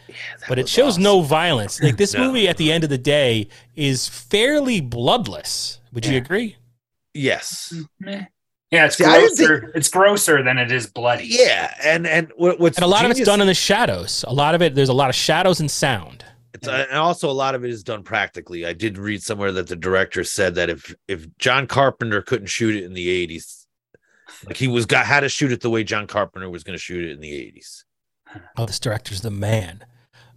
but 0.48 0.58
it 0.58 0.68
shows 0.68 0.94
awesome. 0.94 1.02
no 1.02 1.22
violence. 1.22 1.82
Like 1.82 1.96
this 1.96 2.12
No. 2.18 2.26
movie, 2.26 2.46
at 2.48 2.56
the 2.58 2.70
end 2.70 2.84
of 2.84 2.90
the 2.90 2.98
day, 2.98 3.48
is 3.74 4.06
fairly 4.08 4.80
bloodless. 4.80 5.80
Would 5.92 6.04
you 6.06 6.16
agree? 6.18 6.56
Yes. 7.14 7.74
Meh. 8.00 8.24
Yeah, 8.72 8.86
it's 8.86 8.96
See, 8.96 9.04
I 9.04 9.20
didn't 9.20 9.36
grosser. 9.36 9.72
It's 9.74 9.88
grosser 9.90 10.42
than 10.42 10.56
it 10.56 10.72
is 10.72 10.86
bloody. 10.86 11.26
Yeah, 11.26 11.74
and 11.84 12.06
and 12.06 12.32
what's 12.36 12.78
And 12.78 12.84
a 12.84 12.88
lot 12.88 13.04
of 13.04 13.10
it's 13.10 13.20
done 13.20 13.42
in 13.42 13.46
the 13.46 13.54
shadows. 13.54 14.24
A 14.26 14.32
lot 14.32 14.54
of 14.54 14.62
it, 14.62 14.74
there's 14.74 14.88
a 14.88 14.94
lot 14.94 15.10
of 15.10 15.14
shadows 15.14 15.60
and 15.60 15.70
sound. 15.70 16.24
It's, 16.54 16.66
uh, 16.66 16.86
and 16.88 16.98
also 16.98 17.30
a 17.30 17.32
lot 17.32 17.54
of 17.54 17.64
it 17.64 17.70
is 17.70 17.82
done 17.82 18.02
practically. 18.02 18.64
I 18.64 18.72
did 18.72 18.96
read 18.98 19.22
somewhere 19.22 19.52
that 19.52 19.68
the 19.68 19.76
director 19.76 20.24
said 20.24 20.54
that 20.54 20.70
if 20.70 20.94
if 21.06 21.26
John 21.38 21.66
Carpenter 21.66 22.22
couldn't 22.22 22.46
shoot 22.48 22.74
it 22.74 22.84
in 22.84 22.94
the 22.94 23.10
eighties, 23.10 23.66
like 24.46 24.56
he 24.56 24.68
was 24.68 24.86
got 24.86 25.04
had 25.04 25.20
to 25.20 25.28
shoot 25.28 25.52
it 25.52 25.60
the 25.60 25.70
way 25.70 25.84
John 25.84 26.06
Carpenter 26.06 26.48
was 26.48 26.64
going 26.64 26.76
to 26.76 26.82
shoot 26.82 27.04
it 27.04 27.10
in 27.12 27.20
the 27.20 27.32
eighties. 27.32 27.84
Oh, 28.56 28.64
this 28.64 28.80
director's 28.80 29.20
the 29.20 29.30
man. 29.30 29.84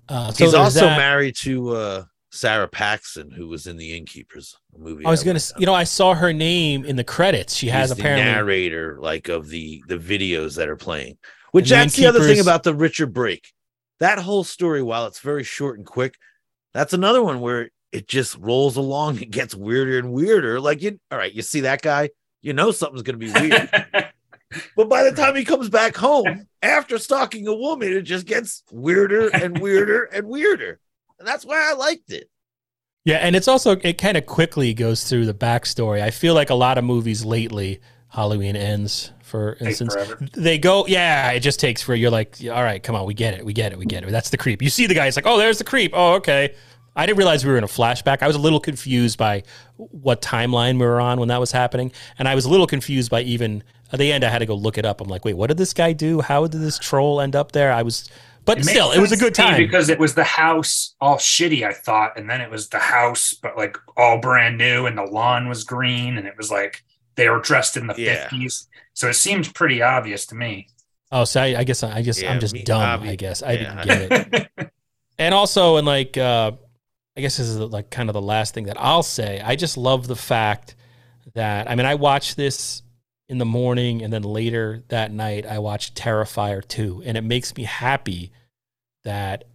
Uh, 0.09 0.31
so 0.33 0.43
He's 0.43 0.53
also 0.53 0.81
that. 0.81 0.97
married 0.97 1.35
to 1.43 1.69
uh, 1.75 2.03
Sara 2.35 2.67
Paxton, 2.67 3.31
who 3.31 3.47
was 3.47 3.67
in 3.67 3.77
The 3.77 3.97
Innkeepers, 3.97 4.55
a 4.75 4.79
movie. 4.79 5.05
I 5.05 5.09
was 5.09 5.21
I 5.21 5.25
gonna, 5.25 5.39
you 5.57 5.65
know, 5.65 5.73
I 5.73 5.85
saw 5.85 6.13
her 6.13 6.33
name 6.33 6.85
in 6.85 6.95
the 6.95 7.03
credits. 7.03 7.55
She 7.55 7.67
has 7.67 7.89
He's 7.89 7.97
the 7.97 8.03
apparently. 8.03 8.31
narrator 8.31 8.97
like 8.99 9.29
of 9.29 9.49
the 9.49 9.83
the 9.87 9.97
videos 9.97 10.55
that 10.57 10.69
are 10.69 10.75
playing. 10.75 11.17
Which 11.51 11.71
And 11.71 11.81
that's 11.81 11.95
the 11.95 12.05
other 12.05 12.21
thing 12.21 12.39
about 12.39 12.63
the 12.63 12.75
richard 12.75 13.13
brake. 13.13 13.51
That 13.99 14.19
whole 14.19 14.43
story 14.43 14.83
while 14.83 15.07
it's 15.07 15.19
very 15.19 15.43
short 15.43 15.77
and 15.77 15.85
quick 15.85 16.15
that's 16.73 16.91
another 16.91 17.23
one 17.23 17.39
where 17.39 17.69
it 17.93 18.07
just 18.07 18.35
rolls 18.37 18.75
along. 18.75 19.17
And 19.23 19.31
gets 19.31 19.55
weirder 19.55 19.97
and 19.97 20.11
weirder. 20.11 20.59
Like 20.59 20.81
you 20.81 20.99
all 21.09 21.17
right 21.17 21.33
you 21.33 21.41
see 21.41 21.61
that 21.61 21.81
guy? 21.81 22.09
You 22.41 22.53
know 22.53 22.71
something's 22.71 23.01
going 23.01 23.19
to 23.19 23.25
be 23.25 23.49
weird. 23.49 23.69
But 24.77 24.87
by 24.87 25.03
the 25.03 25.11
time 25.11 25.35
he 25.35 25.43
comes 25.43 25.69
back 25.69 25.97
home 25.97 26.47
after 26.61 26.97
stalking 26.97 27.47
a 27.47 27.53
woman 27.53 27.91
it 27.91 28.03
just 28.03 28.25
gets 28.25 28.63
weirder 28.71 29.27
and 29.29 29.59
weirder 29.59 30.03
and 30.05 30.27
weirder 30.27 30.79
and 31.19 31.27
that's 31.27 31.45
why 31.45 31.69
i 31.69 31.73
liked 31.73 32.11
it 32.11 32.29
Yeah, 33.05 33.17
and 33.17 33.35
it's 33.35 33.47
also 33.47 33.77
it 33.83 33.99
kind 33.99 34.17
of 34.17 34.25
quickly 34.25 34.73
goes 34.73 35.03
through 35.07 35.27
the 35.27 35.33
backstory. 35.33 36.01
I 36.01 36.09
feel 36.09 36.33
like 36.33 36.49
a 36.49 36.55
lot 36.55 36.79
of 36.79 36.83
movies 36.83 37.23
lately, 37.23 37.79
Halloween 38.09 38.55
ends, 38.55 39.11
for 39.21 39.57
instance, 39.61 39.95
they 40.33 40.57
go, 40.57 40.87
yeah, 40.87 41.29
it 41.31 41.41
just 41.41 41.59
takes 41.59 41.83
for 41.83 41.93
you're 41.93 42.09
like, 42.09 42.37
all 42.45 42.63
right, 42.63 42.81
come 42.81 42.95
on, 42.95 43.05
we 43.05 43.13
get 43.13 43.35
it, 43.35 43.45
we 43.45 43.53
get 43.53 43.71
it, 43.71 43.77
we 43.77 43.85
get 43.85 44.03
it. 44.03 44.09
That's 44.09 44.31
the 44.31 44.37
creep. 44.37 44.61
You 44.63 44.69
see 44.71 44.87
the 44.87 44.95
guy, 44.95 45.05
it's 45.05 45.17
like, 45.17 45.27
oh, 45.27 45.37
there's 45.37 45.59
the 45.59 45.63
creep. 45.63 45.91
Oh, 45.93 46.13
okay. 46.15 46.55
I 46.95 47.05
didn't 47.05 47.17
realize 47.17 47.45
we 47.45 47.51
were 47.51 47.57
in 47.59 47.63
a 47.63 47.67
flashback. 47.67 48.23
I 48.23 48.27
was 48.27 48.37
a 48.37 48.39
little 48.39 48.59
confused 48.59 49.17
by 49.19 49.43
what 49.75 50.21
timeline 50.21 50.79
we 50.79 50.85
were 50.87 51.01
on 51.01 51.19
when 51.19 51.27
that 51.27 51.39
was 51.39 51.51
happening, 51.51 51.91
and 52.17 52.27
I 52.27 52.33
was 52.33 52.45
a 52.45 52.49
little 52.49 52.67
confused 52.67 53.11
by 53.11 53.21
even 53.21 53.63
at 53.91 53.99
the 53.99 54.11
end. 54.11 54.23
I 54.23 54.29
had 54.29 54.39
to 54.39 54.45
go 54.47 54.55
look 54.55 54.77
it 54.77 54.85
up. 54.85 55.01
I'm 55.01 55.09
like, 55.09 55.25
wait, 55.25 55.35
what 55.35 55.47
did 55.47 55.57
this 55.57 55.73
guy 55.73 55.93
do? 55.93 56.21
How 56.21 56.47
did 56.47 56.61
this 56.61 56.79
troll 56.79 57.19
end 57.21 57.35
up 57.35 57.51
there? 57.51 57.71
I 57.71 57.83
was, 57.83 58.09
but 58.45 58.59
It 58.59 58.65
still, 58.65 58.91
it 58.91 58.99
was 58.99 59.11
a 59.11 59.17
good 59.17 59.33
time. 59.35 59.57
because 59.57 59.89
it 59.89 59.99
was 59.99 60.13
the 60.15 60.23
house 60.23 60.95
all 61.01 61.17
shitty, 61.17 61.67
I 61.67 61.73
thought, 61.73 62.17
and 62.17 62.29
then 62.29 62.41
it 62.41 62.49
was 62.49 62.69
the 62.69 62.79
house, 62.79 63.33
but 63.33 63.57
like 63.57 63.77
all 63.97 64.19
brand 64.19 64.57
new, 64.57 64.85
and 64.85 64.97
the 64.97 65.03
lawn 65.03 65.49
was 65.49 65.63
green, 65.63 66.17
and 66.17 66.27
it 66.27 66.35
was 66.37 66.51
like 66.51 66.83
they 67.15 67.29
were 67.29 67.39
dressed 67.39 67.75
in 67.77 67.87
the 67.87 67.95
Yeah. 67.97 68.27
fifties. 68.27 68.67
So 68.93 69.09
it 69.09 69.15
seemed 69.15 69.53
pretty 69.53 69.81
obvious 69.81 70.25
to 70.27 70.35
me. 70.35 70.67
Oh, 71.11 71.23
so 71.23 71.41
I, 71.41 71.59
I 71.59 71.63
guess 71.63 71.81
I 71.83 72.01
guess 72.01 72.21
Yeah, 72.21 72.31
I'm 72.31 72.39
just 72.39 72.53
me- 72.53 72.63
dumb. 72.63 73.01
obvi- 73.01 73.09
I 73.09 73.15
guess 73.15 73.41
I 73.43 73.51
yeah. 73.53 73.83
didn't 73.83 74.29
get 74.31 74.33
it. 74.57 74.69
and 75.17 75.33
also, 75.33 75.77
and 75.77 75.85
like, 75.87 76.17
uh, 76.17 76.51
I 77.17 77.21
guess 77.21 77.37
this 77.37 77.47
is 77.47 77.57
like 77.59 77.89
kind 77.89 78.09
of 78.09 78.13
the 78.13 78.21
last 78.21 78.53
thing 78.53 78.65
that 78.65 78.75
I'll 78.79 79.03
say. 79.03 79.39
I 79.41 79.55
just 79.55 79.77
love 79.77 80.07
the 80.07 80.15
fact 80.15 80.75
that 81.33 81.69
I 81.69 81.75
mean, 81.75 81.85
I 81.85 81.95
watched 81.95 82.35
this 82.37 82.81
in 83.27 83.37
the 83.37 83.45
morning, 83.45 84.03
and 84.03 84.13
then 84.13 84.23
later 84.23 84.83
that 84.89 85.11
night, 85.11 85.45
I 85.45 85.59
watched 85.59 85.95
Terrifier 85.95 86.65
two, 86.67 87.01
and 87.05 87.17
it 87.17 87.23
makes 87.23 87.55
me 87.55 87.63
happy 87.63 88.31
that 89.03 89.45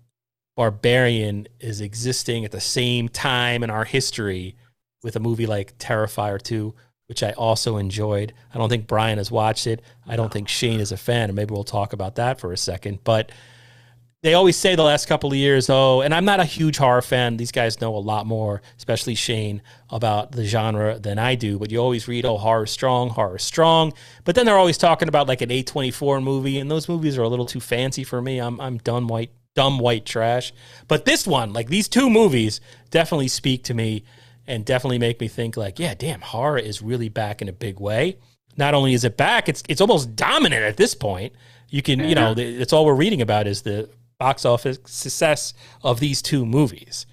Barbarian 0.57 1.49
is 1.59 1.81
existing 1.81 2.45
at 2.45 2.51
the 2.51 2.61
same 2.61 3.09
time 3.09 3.63
in 3.63 3.71
our 3.71 3.85
history 3.85 4.57
with 5.03 5.17
a 5.17 5.21
movie 5.21 5.47
like 5.47 5.79
Terrifier 5.79 6.41
two. 6.41 6.75
Which 7.07 7.25
I 7.25 7.33
also 7.33 7.77
enjoyed. 7.77 8.33
I 8.55 8.59
don't 8.59 8.69
think 8.69 8.87
Brian 8.87 9.19
has 9.19 9.33
watched 9.33 9.67
it. 9.67 9.83
I 10.07 10.15
don't 10.15 10.33
think 10.33 10.49
Shane 10.49 10.79
is 10.79 10.93
a 10.93 10.97
fan, 10.97 11.29
and 11.29 11.35
maybe 11.35 11.53
we'll 11.53 11.65
talk 11.65 11.93
about 11.93 12.15
that 12.15 12.39
for 12.39 12.53
a 12.53 12.57
second. 12.57 13.01
But 13.03 13.33
they 14.23 14.35
always 14.35 14.57
say 14.57 14.75
the 14.75 14.83
last 14.83 15.07
couple 15.07 15.31
of 15.31 15.37
years, 15.37 15.71
oh, 15.71 16.03
and 16.03 16.13
I'm 16.13 16.27
not 16.27 16.41
a 16.41 16.45
huge 16.45 16.77
horror 16.77 17.01
fan. 17.01 17.39
These 17.39 17.53
guys 17.53 17.81
know 17.81 17.97
a 17.97 17.99
lot 17.99 18.27
more, 18.27 18.61
especially 18.77 19.15
Shane, 19.15 19.63
about 19.89 20.33
the 20.33 20.45
genre 20.45 20.99
than 20.99 21.19
I 21.19 21.37
do. 21.37 21.59
But 21.59 21.71
you 21.71 21.79
always 21.79 22.07
read, 22.07 22.27
oh, 22.27 22.37
horror 22.37 22.67
strong, 22.67 23.09
horror 23.09 23.39
strong. 23.39 23.95
But 24.25 24.35
then 24.35 24.45
they're 24.45 24.59
always 24.59 24.77
talking 24.77 25.09
about 25.09 25.27
like 25.27 25.41
an 25.41 25.49
A24 25.49 26.23
movie, 26.23 26.59
and 26.59 26.71
those 26.71 26.89
movies 26.89 27.17
are 27.17 27.23
a 27.23 27.29
little 27.29 27.47
too 27.47 27.61
fancy 27.61 28.05
for 28.05 28.21
me. 28.21 28.39
I'm 28.39 28.61
I'm 28.61 28.77
done 28.79 29.07
white, 29.07 29.31
dumb 29.55 29.79
white 29.79 30.05
trash. 30.05 30.53
But 30.87 31.07
this 31.07 31.27
one, 31.27 31.55
like 31.55 31.69
these 31.69 31.89
two 31.89 32.11
movies, 32.11 32.61
definitely 32.91 33.29
speak 33.29 33.65
to 33.65 33.75
me 33.75 34.05
and 34.47 34.67
definitely 34.67 34.99
make 34.99 35.19
me 35.21 35.29
think 35.29 35.57
like, 35.57 35.79
yeah, 35.79 35.95
damn, 35.95 36.21
horror 36.21 36.59
is 36.59 36.83
really 36.83 37.09
back 37.09 37.41
in 37.41 37.49
a 37.49 37.53
big 37.55 37.81
way. 37.81 38.19
Not 38.57 38.75
only 38.75 38.93
is 38.93 39.05
it 39.05 39.17
back, 39.17 39.49
it's 39.49 39.63
it's 39.67 39.81
almost 39.81 40.15
dominant 40.15 40.63
at 40.63 40.77
this 40.77 40.95
point. 40.95 41.33
You 41.71 41.83
can, 41.83 42.01
you 42.01 42.17
know, 42.17 42.35
it's 42.37 42.73
all 42.73 42.85
we're 42.85 42.95
reading 42.95 43.23
about 43.23 43.47
is 43.47 43.63
the 43.63 43.89
box 44.21 44.45
office 44.45 44.79
success 44.85 45.53
of 45.83 45.99
these 45.99 46.23
two 46.23 46.47
movies. 46.47 47.07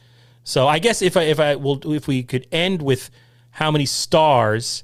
So 0.44 0.68
I 0.68 0.78
guess 0.78 1.02
if 1.02 1.18
I 1.18 1.24
if 1.24 1.40
I 1.40 1.56
will 1.56 1.92
if 1.92 2.08
we 2.08 2.22
could 2.22 2.46
end 2.52 2.84
with 2.84 3.10
how 3.52 3.72
many 3.72 3.88
stars 3.88 4.84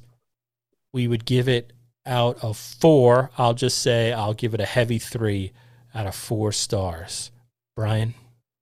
we 0.91 1.07
would 1.07 1.25
give 1.25 1.47
it 1.47 1.73
out 2.05 2.43
of 2.43 2.57
four, 2.57 3.29
I'll 3.37 3.53
just 3.53 3.77
say 3.79 4.11
I'll 4.11 4.33
give 4.33 4.53
it 4.53 4.59
a 4.59 4.65
heavy 4.65 4.97
three 4.99 5.51
out 5.93 6.07
of 6.07 6.15
four 6.15 6.51
stars. 6.51 7.29
Brian, 7.75 8.13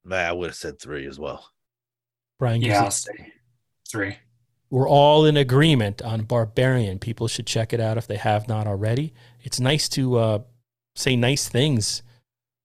Nah, 0.04 0.16
i 0.16 0.32
would 0.32 0.48
have 0.50 0.56
said 0.56 0.78
three 0.80 1.06
as 1.06 1.18
well 1.18 1.50
Brian, 2.38 2.62
Yeah, 2.62 2.82
I'll 2.82 2.90
say 2.90 3.32
three. 3.88 4.16
we're 4.70 4.88
all 4.88 5.24
in 5.24 5.36
agreement 5.36 6.02
on 6.02 6.22
Barbarian. 6.22 6.98
People 6.98 7.28
should 7.28 7.46
check 7.46 7.72
it 7.72 7.80
out 7.80 7.98
if 7.98 8.06
they 8.06 8.16
have 8.16 8.48
not 8.48 8.66
already. 8.66 9.12
It's 9.42 9.60
nice 9.60 9.88
to 9.90 10.16
uh, 10.16 10.38
say 10.96 11.14
nice 11.14 11.48
things 11.48 12.02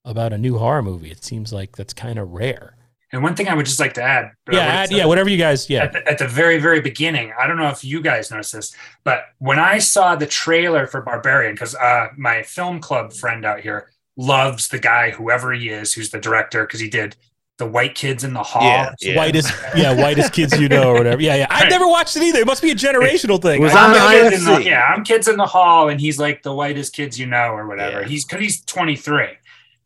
about 0.08 0.34
a 0.34 0.38
new 0.38 0.58
horror 0.58 0.82
movie. 0.82 1.12
It 1.12 1.24
seems 1.24 1.52
like 1.54 1.76
that's 1.76 1.94
kind 1.94 2.18
of 2.18 2.32
rare. 2.32 2.76
And 3.12 3.24
one 3.24 3.36
thing 3.36 3.48
I 3.48 3.54
would 3.54 3.66
just 3.66 3.80
like 3.80 3.94
to 3.94 4.02
add, 4.02 4.24
yeah, 4.24 4.32
would've 4.48 4.60
add, 4.60 4.90
said 4.90 4.98
yeah, 4.98 5.06
whatever 5.06 5.30
you 5.30 5.38
guys, 5.38 5.70
yeah. 5.70 5.84
at, 5.84 5.94
the, 5.94 6.08
at 6.08 6.18
the 6.18 6.28
very, 6.28 6.58
very 6.60 6.82
beginning, 6.82 7.32
I 7.40 7.48
don't 7.48 7.56
know 7.58 7.70
if 7.70 7.84
you 7.84 8.02
guys 8.02 8.30
noticed 8.32 8.52
this, 8.54 8.76
but 9.06 9.26
when 9.38 9.60
I 9.60 9.78
saw 9.80 10.16
the 10.16 10.26
trailer 10.26 10.88
for 10.88 11.02
Barbarian, 11.02 11.54
because 11.56 11.74
uh, 11.76 12.08
my 12.18 12.44
film 12.44 12.82
club 12.82 13.14
friend 13.14 13.46
out 13.46 13.62
here 13.62 13.92
loves 14.18 14.68
the 14.68 14.80
guy, 14.80 15.12
whoever 15.12 15.54
he 15.54 15.70
is, 15.70 15.94
who's 15.94 16.10
the 16.10 16.20
director, 16.20 16.66
because 16.66 16.82
he 16.82 16.90
did 16.90 17.16
the 17.58 17.66
White 17.66 17.96
Kids 17.96 18.24
in 18.26 18.34
the 18.34 18.44
Hall. 18.44 18.62
Yeah, 18.62 18.94
yeah. 19.00 19.16
Whitest, 19.16 19.54
yeah, 19.76 19.94
whitest 19.96 20.34
kids 20.34 20.60
you 20.60 20.68
know, 20.70 20.90
or 20.92 20.94
whatever. 20.96 21.22
Yeah, 21.22 21.36
yeah. 21.36 21.48
I've 21.50 21.64
Right. 21.64 21.70
never 21.70 21.88
watched 21.88 22.16
it 22.18 22.24
either. 22.24 22.40
It 22.40 22.46
must 22.46 22.62
be 22.62 22.72
a 22.72 22.76
generational 22.76 23.42
thing. 23.42 23.62
It 23.62 23.64
was 23.64 23.74
I- 23.74 23.86
on 23.86 23.96
I'm 23.96 24.30
kids 24.32 24.46
in 24.48 24.54
the- 24.54 24.64
yeah, 24.64 24.84
I'm 24.84 25.04
kids 25.04 25.28
in 25.28 25.38
the 25.38 25.46
hall, 25.46 25.90
and 25.90 26.00
he's 26.00 26.20
like 26.20 26.44
the 26.44 26.54
whitest 26.54 26.94
kids 26.94 27.18
you 27.18 27.26
know, 27.26 27.54
or 27.54 27.68
whatever. 27.68 28.02
Yeah. 28.02 28.08
He's 28.08 28.26
because 28.26 28.42
he's 28.42 28.62
23, 28.66 29.30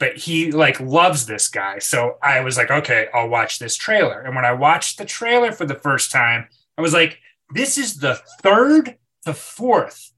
but 0.02 0.18
he 0.18 0.52
like 0.52 0.80
loves 0.80 1.28
this 1.28 1.48
guy. 1.48 1.78
So 1.78 2.18
I 2.24 2.40
was 2.40 2.58
like, 2.58 2.72
okay, 2.72 3.08
I'll 3.14 3.30
watch 3.30 3.60
this 3.60 3.76
trailer. 3.76 4.22
And 4.22 4.36
when 4.36 4.46
I 4.46 4.52
watched 4.52 4.98
the 4.98 5.06
trailer 5.06 5.52
for 5.52 5.68
the 5.68 5.76
first 5.76 6.12
time, 6.12 6.48
I 6.76 6.82
was 6.82 6.92
like, 6.92 7.20
this 7.54 7.78
is 7.78 7.98
the 7.98 8.20
third 8.42 8.98
to 9.28 9.34
fourth 9.36 10.12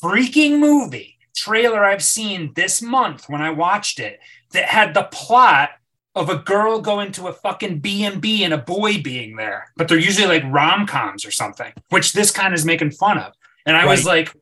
freaking 0.00 0.60
movie 0.60 1.18
trailer 1.34 1.84
I've 1.84 2.04
seen 2.04 2.52
this 2.54 2.80
month 2.80 3.28
when 3.28 3.42
I 3.42 3.50
watched 3.50 3.98
it 3.98 4.20
that 4.52 4.66
had 4.66 4.94
the 4.94 5.08
plot 5.10 5.70
of 6.14 6.30
a 6.30 6.38
girl 6.38 6.80
going 6.80 7.10
to 7.12 7.26
a 7.26 7.32
fucking 7.32 7.80
B&B 7.80 8.44
and 8.44 8.54
a 8.54 8.58
boy 8.58 9.02
being 9.02 9.34
there. 9.34 9.72
But 9.76 9.88
they're 9.88 9.98
usually 9.98 10.28
like 10.28 10.44
rom-coms 10.52 11.24
or 11.24 11.32
something, 11.32 11.72
which 11.88 12.12
this 12.12 12.30
kind 12.30 12.54
is 12.54 12.64
making 12.64 12.92
fun 12.92 13.18
of. 13.18 13.32
And 13.66 13.76
I 13.76 13.86
was 13.86 14.06
like, 14.06 14.32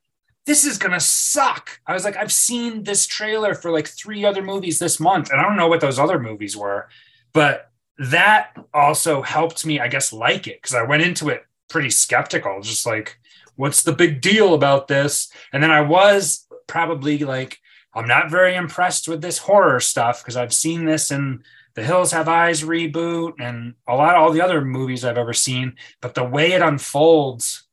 this 0.46 0.64
is 0.64 0.78
gonna 0.78 1.00
suck. 1.00 1.80
I 1.86 1.94
was 1.94 2.04
like, 2.04 2.16
I've 2.16 2.32
seen 2.32 2.82
this 2.82 3.06
trailer 3.06 3.54
for 3.54 3.70
like 3.70 3.88
three 3.88 4.24
other 4.24 4.42
movies 4.42 4.78
this 4.78 5.00
month, 5.00 5.30
and 5.30 5.40
I 5.40 5.44
don't 5.44 5.56
know 5.56 5.68
what 5.68 5.80
those 5.80 5.98
other 5.98 6.18
movies 6.18 6.56
were, 6.56 6.88
but 7.32 7.70
that 7.98 8.56
also 8.72 9.22
helped 9.22 9.64
me, 9.64 9.80
I 9.80 9.88
guess, 9.88 10.12
like 10.12 10.46
it 10.46 10.60
because 10.60 10.74
I 10.74 10.82
went 10.82 11.02
into 11.02 11.28
it 11.28 11.44
pretty 11.68 11.90
skeptical, 11.90 12.60
just 12.60 12.86
like, 12.86 13.18
what's 13.56 13.82
the 13.82 13.92
big 13.92 14.20
deal 14.20 14.54
about 14.54 14.88
this? 14.88 15.30
And 15.52 15.62
then 15.62 15.70
I 15.70 15.80
was 15.80 16.46
probably 16.66 17.18
like, 17.18 17.58
I'm 17.94 18.08
not 18.08 18.30
very 18.30 18.54
impressed 18.56 19.08
with 19.08 19.22
this 19.22 19.38
horror 19.38 19.80
stuff 19.80 20.22
because 20.22 20.36
I've 20.36 20.52
seen 20.52 20.84
this 20.84 21.10
in 21.10 21.44
the 21.74 21.84
Hills 21.84 22.12
Have 22.12 22.28
Eyes 22.28 22.62
reboot 22.62 23.34
and 23.38 23.74
a 23.86 23.94
lot 23.94 24.14
of 24.14 24.22
all 24.22 24.32
the 24.32 24.40
other 24.40 24.64
movies 24.64 25.04
I've 25.04 25.18
ever 25.18 25.32
seen. 25.32 25.74
But 26.00 26.14
the 26.14 26.24
way 26.24 26.52
it 26.52 26.62
unfolds, 26.62 27.63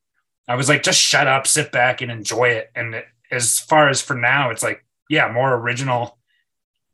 I 0.48 0.56
was 0.56 0.68
like, 0.70 0.84
just 0.84 1.00
shut 1.00 1.28
up, 1.28 1.48
sit 1.48 1.72
back, 1.72 2.02
and 2.02 2.12
enjoy 2.12 2.50
it. 2.50 2.72
And 2.76 2.96
it, 2.96 3.06
as 3.32 3.60
far 3.60 3.90
as 3.90 4.02
for 4.02 4.16
now, 4.16 4.50
it's 4.50 4.64
like, 4.64 4.86
yeah, 5.10 5.32
more 5.32 5.54
original, 5.56 6.18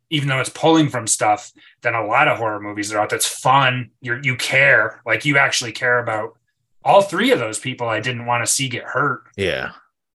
even 0.09 0.27
though 0.27 0.39
it's 0.39 0.49
pulling 0.49 0.89
from 0.89 1.07
stuff 1.07 1.51
than 1.81 1.95
a 1.95 2.05
lot 2.05 2.27
of 2.27 2.37
horror 2.37 2.59
movies 2.59 2.89
that 2.89 2.97
are 2.97 3.01
out. 3.01 3.09
That's 3.09 3.25
fun. 3.27 3.91
You 4.01 4.19
you 4.23 4.35
care, 4.35 5.01
like 5.05 5.25
you 5.25 5.37
actually 5.37 5.71
care 5.71 5.99
about 5.99 6.37
all 6.83 7.01
three 7.01 7.31
of 7.31 7.39
those 7.39 7.59
people. 7.59 7.87
I 7.89 7.99
didn't 7.99 8.25
want 8.25 8.45
to 8.45 8.51
see 8.51 8.69
get 8.69 8.83
hurt. 8.83 9.23
Yeah. 9.35 9.71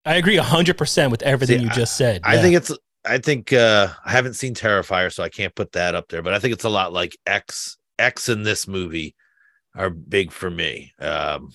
I 0.04 0.16
agree 0.16 0.36
hundred 0.36 0.78
percent 0.78 1.10
with 1.10 1.22
everything 1.22 1.58
See, 1.58 1.64
you 1.64 1.70
just 1.70 1.96
said. 1.96 2.20
I 2.24 2.34
Yeah. 2.36 2.42
think 2.42 2.56
it's 2.56 2.72
I 3.04 3.18
think 3.18 3.52
uh 3.52 3.88
I 4.04 4.10
haven't 4.10 4.34
seen 4.34 4.54
Terrifier, 4.54 5.12
so 5.12 5.22
I 5.22 5.28
can't 5.28 5.54
put 5.54 5.72
that 5.72 5.94
up 5.94 6.08
there, 6.08 6.22
but 6.22 6.34
I 6.34 6.38
think 6.38 6.52
it's 6.54 6.64
a 6.64 6.68
lot 6.70 6.92
like 6.92 7.16
X 7.26 7.76
X 7.98 8.28
in 8.28 8.42
this 8.42 8.66
movie 8.68 9.14
are 9.74 9.90
big 9.90 10.32
for 10.32 10.50
me. 10.50 10.92
Um 10.98 11.52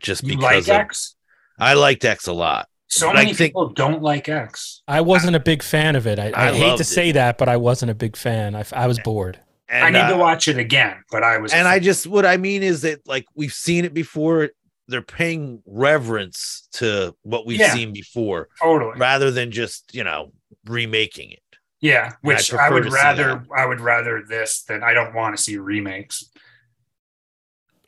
just 0.00 0.22
You 0.22 0.36
because 0.36 0.42
like 0.68 0.76
of- 0.80 0.86
X? 0.86 1.14
I 1.58 1.74
liked 1.74 2.04
X 2.04 2.26
a 2.26 2.32
lot. 2.32 2.68
So 2.88 3.08
But 3.08 3.16
I 3.16 3.20
many 3.24 3.34
think- 3.34 3.50
people 3.50 3.68
don't 3.70 4.02
like 4.02 4.28
X. 4.28 4.82
I 4.86 5.00
wasn't 5.00 5.34
a 5.36 5.40
big 5.40 5.62
fan 5.62 5.96
of 5.96 6.06
it. 6.06 6.18
I, 6.18 6.30
I, 6.30 6.48
I 6.48 6.52
hate 6.52 6.60
to 6.60 6.66
loved 6.68 6.80
it. 6.82 6.84
say 6.84 7.12
that, 7.12 7.36
but 7.38 7.48
I 7.48 7.56
wasn't 7.56 7.90
a 7.90 7.94
big 7.94 8.16
fan. 8.16 8.54
I, 8.54 8.64
I 8.72 8.86
was 8.86 8.98
bored. 9.00 9.40
And, 9.68 9.84
I 9.84 9.90
need 9.90 10.08
to 10.10 10.14
uh, 10.14 10.18
watch 10.18 10.46
it 10.46 10.58
again, 10.58 11.02
but 11.10 11.24
I 11.24 11.38
was 11.38 11.52
and 11.52 11.66
I 11.66 11.80
just 11.80 12.06
what 12.06 12.24
I 12.24 12.36
mean 12.36 12.62
is 12.62 12.82
that 12.82 13.06
like 13.08 13.26
we've 13.34 13.52
seen 13.52 13.84
it 13.84 13.92
before. 13.92 14.50
They're 14.88 15.02
paying 15.02 15.60
reverence 15.66 16.68
to 16.74 17.16
what 17.22 17.44
we've 17.44 17.58
Yeah. 17.58 17.74
seen 17.74 17.92
before 17.92 18.46
totally 18.62 18.96
rather 18.96 19.32
than 19.32 19.50
just, 19.50 19.92
you 19.92 20.04
know, 20.04 20.30
remaking 20.66 21.32
it. 21.32 21.42
yeah. 21.80 22.12
Which 22.20 22.54
I, 22.54 22.68
prefer 22.68 22.74
would 22.74 22.92
rather 22.92 23.44
I 23.52 23.66
would 23.66 23.80
rather 23.80 24.22
this 24.22 24.62
than 24.62 24.84
I 24.84 24.94
don't 24.94 25.12
want 25.12 25.36
to 25.36 25.42
see 25.42 25.56
remakes. 25.56 26.30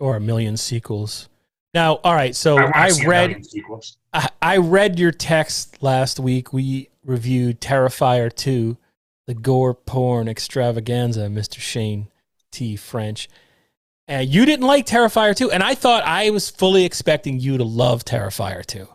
or 0.01 0.16
a 0.16 0.21
million 0.21 0.57
sequels. 0.57 1.29
Now, 1.75 1.97
all 1.97 2.15
right. 2.15 2.35
So 2.35 2.59
I, 2.59 2.71
I, 2.75 2.91
read. 3.05 3.45
I, 4.13 4.29
I 4.41 4.57
read 4.57 4.99
your 4.99 5.13
text 5.13 5.83
last 5.83 6.19
week. 6.19 6.53
We 6.53 6.89
reviewed 7.05 7.61
Terrifier 7.61 8.35
2, 8.35 8.77
the 9.27 9.35
gore 9.35 9.75
porn 9.75 10.29
extravaganza, 10.29 11.27
Mr. 11.27 11.59
Shane 11.59 12.09
T. 12.51 12.77
French. 12.77 13.29
And 14.07 14.29
you 14.29 14.47
didn't 14.47 14.67
like 14.67 14.87
Terrifier 14.87 15.37
2, 15.37 15.51
and 15.51 15.63
I 15.63 15.75
thought 15.75 16.03
I 16.05 16.31
was 16.31 16.49
fully 16.49 16.85
expecting 16.85 17.41
you 17.41 17.59
to 17.59 17.65
love 17.65 18.05
Terrifier 18.05 18.65
2. 18.65 18.89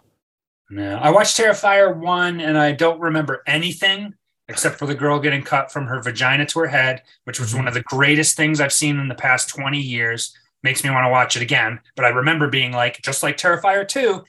No, 0.71 0.97
I 0.97 1.11
watched 1.11 1.37
Terrifier 1.37 1.95
one, 1.95 2.41
and 2.41 2.57
I 2.57 2.71
don't 2.71 2.99
remember 2.99 3.43
anything 3.45 4.15
except 4.47 4.77
for 4.77 4.87
the 4.87 4.95
girl 4.95 5.19
getting 5.19 5.43
cut 5.43 5.71
from 5.71 5.85
her 5.85 6.01
vagina 6.01 6.45
to 6.47 6.59
her 6.59 6.67
head, 6.67 7.03
which 7.25 7.39
was 7.39 7.53
one 7.53 7.61
mm-hmm. 7.61 7.69
of 7.69 7.73
the 7.75 7.83
greatest 7.83 8.35
things 8.35 8.59
I've 8.59 8.73
seen 8.73 8.99
in 8.99 9.07
the 9.07 9.15
past 9.15 9.49
twenty 9.49 9.79
years. 9.79 10.35
Makes 10.63 10.83
me 10.83 10.89
want 10.89 11.05
to 11.05 11.11
watch 11.11 11.35
it 11.35 11.41
again. 11.41 11.79
But 11.95 12.05
I 12.05 12.09
remember 12.09 12.47
being 12.47 12.71
like, 12.71 13.01
just 13.01 13.21
like 13.21 13.37
Terrifier 13.37 13.87
two, 13.87 14.23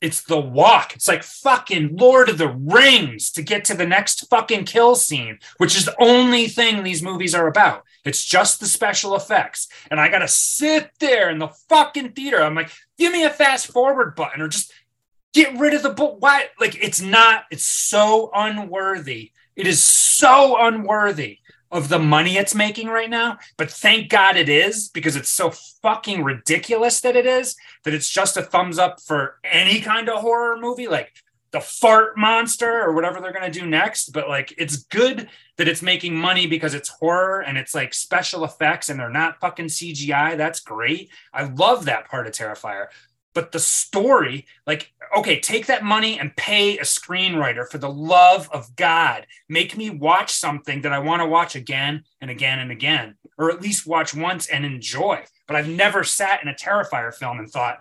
it's 0.00 0.22
the 0.22 0.38
walk. 0.38 0.94
It's 0.94 1.08
like 1.08 1.22
fucking 1.22 1.96
Lord 1.96 2.28
of 2.28 2.38
the 2.38 2.48
Rings 2.48 3.30
to 3.32 3.42
get 3.42 3.64
to 3.66 3.74
the 3.74 3.86
next 3.86 4.28
fucking 4.28 4.66
kill 4.66 4.94
scene, 4.94 5.38
which 5.56 5.76
is 5.76 5.86
the 5.86 6.00
only 6.00 6.46
thing 6.46 6.82
these 6.82 7.02
movies 7.02 7.34
are 7.34 7.48
about. 7.48 7.84
It's 8.04 8.24
just 8.24 8.60
the 8.60 8.66
special 8.66 9.16
effects. 9.16 9.66
And 9.90 9.98
I 9.98 10.08
gotta 10.08 10.28
sit 10.28 10.90
there 11.00 11.30
in 11.30 11.38
the 11.38 11.48
fucking 11.68 12.12
theater. 12.12 12.42
I'm 12.42 12.54
like, 12.54 12.70
give 12.98 13.12
me 13.12 13.24
a 13.24 13.30
fast 13.30 13.68
forward 13.68 14.14
button 14.14 14.42
or 14.42 14.48
just 14.48 14.72
get 15.32 15.58
rid 15.58 15.74
of 15.74 15.82
the 15.82 15.90
book. 15.90 16.16
Why? 16.20 16.48
Like, 16.60 16.76
it's 16.82 17.00
not, 17.00 17.44
it's 17.50 17.66
so 17.66 18.30
unworthy. 18.34 19.32
It 19.56 19.66
is 19.66 19.82
so 19.82 20.56
unworthy 20.60 21.38
of 21.74 21.88
the 21.88 21.98
money 21.98 22.36
it's 22.36 22.54
making 22.54 22.86
right 22.86 23.10
now. 23.10 23.36
But 23.58 23.70
thank 23.70 24.08
God 24.08 24.36
it 24.36 24.48
is 24.48 24.88
because 24.88 25.16
it's 25.16 25.28
so 25.28 25.50
fucking 25.82 26.22
ridiculous 26.22 27.00
that 27.00 27.16
it 27.16 27.26
is 27.26 27.56
that 27.82 27.92
it's 27.92 28.08
just 28.08 28.36
a 28.36 28.42
thumbs 28.42 28.78
up 28.78 29.00
for 29.00 29.40
any 29.44 29.80
kind 29.80 30.08
of 30.08 30.20
horror 30.20 30.56
movie, 30.56 30.86
like 30.86 31.12
the 31.50 31.60
fart 31.60 32.16
monster 32.16 32.80
or 32.80 32.92
whatever 32.92 33.20
they're 33.20 33.32
going 33.32 33.50
to 33.50 33.60
do 33.60 33.66
next. 33.66 34.12
But 34.12 34.28
like, 34.28 34.54
it's 34.56 34.84
good 34.84 35.28
that 35.56 35.66
it's 35.66 35.82
making 35.82 36.14
money 36.14 36.46
because 36.46 36.74
it's 36.74 36.88
horror 36.88 37.40
and 37.40 37.58
it's 37.58 37.74
like 37.74 37.92
special 37.92 38.44
effects 38.44 38.88
and 38.88 38.98
they're 38.98 39.10
not 39.10 39.40
fucking 39.40 39.66
CGI. 39.66 40.36
That's 40.36 40.60
great. 40.60 41.10
I 41.32 41.44
love 41.44 41.86
that 41.86 42.08
part 42.08 42.28
of 42.28 42.34
Terrifier. 42.34 42.86
But 43.34 43.52
the 43.52 43.58
story, 43.58 44.46
like, 44.66 44.92
okay, 45.16 45.40
take 45.40 45.66
that 45.66 45.82
money 45.82 46.18
and 46.18 46.36
pay 46.36 46.78
a 46.78 46.82
screenwriter 46.82 47.68
for 47.68 47.78
the 47.78 47.90
love 47.90 48.48
of 48.52 48.74
God. 48.76 49.26
Make 49.48 49.76
me 49.76 49.90
watch 49.90 50.32
something 50.32 50.82
that 50.82 50.92
I 50.92 51.00
want 51.00 51.20
to 51.20 51.26
watch 51.26 51.56
again 51.56 52.04
and 52.20 52.30
again 52.30 52.60
and 52.60 52.70
again, 52.70 53.16
or 53.36 53.50
at 53.50 53.60
least 53.60 53.86
watch 53.86 54.14
once 54.14 54.46
and 54.46 54.64
enjoy. 54.64 55.24
But 55.46 55.56
I've 55.56 55.68
never 55.68 56.04
sat 56.04 56.42
in 56.42 56.48
a 56.48 56.54
Terrifier 56.54 57.12
film 57.12 57.38
and 57.38 57.50
thought, 57.50 57.80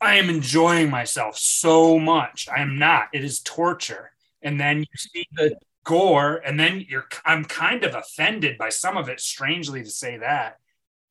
I 0.00 0.14
am 0.14 0.30
enjoying 0.30 0.90
myself 0.90 1.36
so 1.36 1.98
much. 1.98 2.48
I 2.48 2.62
am 2.62 2.78
not. 2.78 3.08
It 3.12 3.24
is 3.24 3.40
torture. 3.40 4.12
And 4.42 4.58
then 4.58 4.80
you 4.80 4.86
see 4.96 5.26
the 5.32 5.56
gore, 5.84 6.40
and 6.44 6.58
then 6.58 6.84
you're 6.88 7.06
I'm 7.24 7.44
kind 7.44 7.84
of 7.84 7.94
offended 7.94 8.56
by 8.56 8.70
some 8.70 8.96
of 8.96 9.08
it, 9.08 9.20
strangely 9.20 9.82
to 9.82 9.90
say 9.90 10.16
that. 10.18 10.58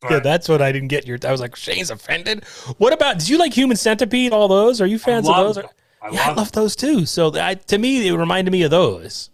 But 0.01 0.11
Yeah, 0.11 0.19
that's 0.19 0.47
what 0.47 0.61
I 0.61 0.71
didn't 0.71 0.87
get. 0.87 1.05
Your, 1.05 1.17
I 1.25 1.31
was 1.31 1.41
like, 1.41 1.55
Shane's 1.55 1.91
offended. 1.91 2.45
What 2.77 2.93
about? 2.93 3.19
Did 3.19 3.27
you 3.29 3.37
like 3.37 3.53
Human 3.53 3.75
Centipede? 3.77 4.31
All 4.31 4.47
those? 4.47 4.79
Are 4.81 4.85
you 4.87 4.97
fans 4.99 5.27
of 5.27 5.35
love 5.35 5.55
those? 5.55 5.65
I 6.01 6.09
yeah, 6.11 6.21
I 6.23 6.27
love 6.29 6.37
love 6.37 6.51
those 6.53 6.75
too. 6.75 7.05
So 7.05 7.31
I, 7.35 7.55
to 7.55 7.77
me, 7.77 8.07
it 8.07 8.13
reminded 8.13 8.51
me 8.51 8.63
of 8.63 8.71
those. 8.71 9.29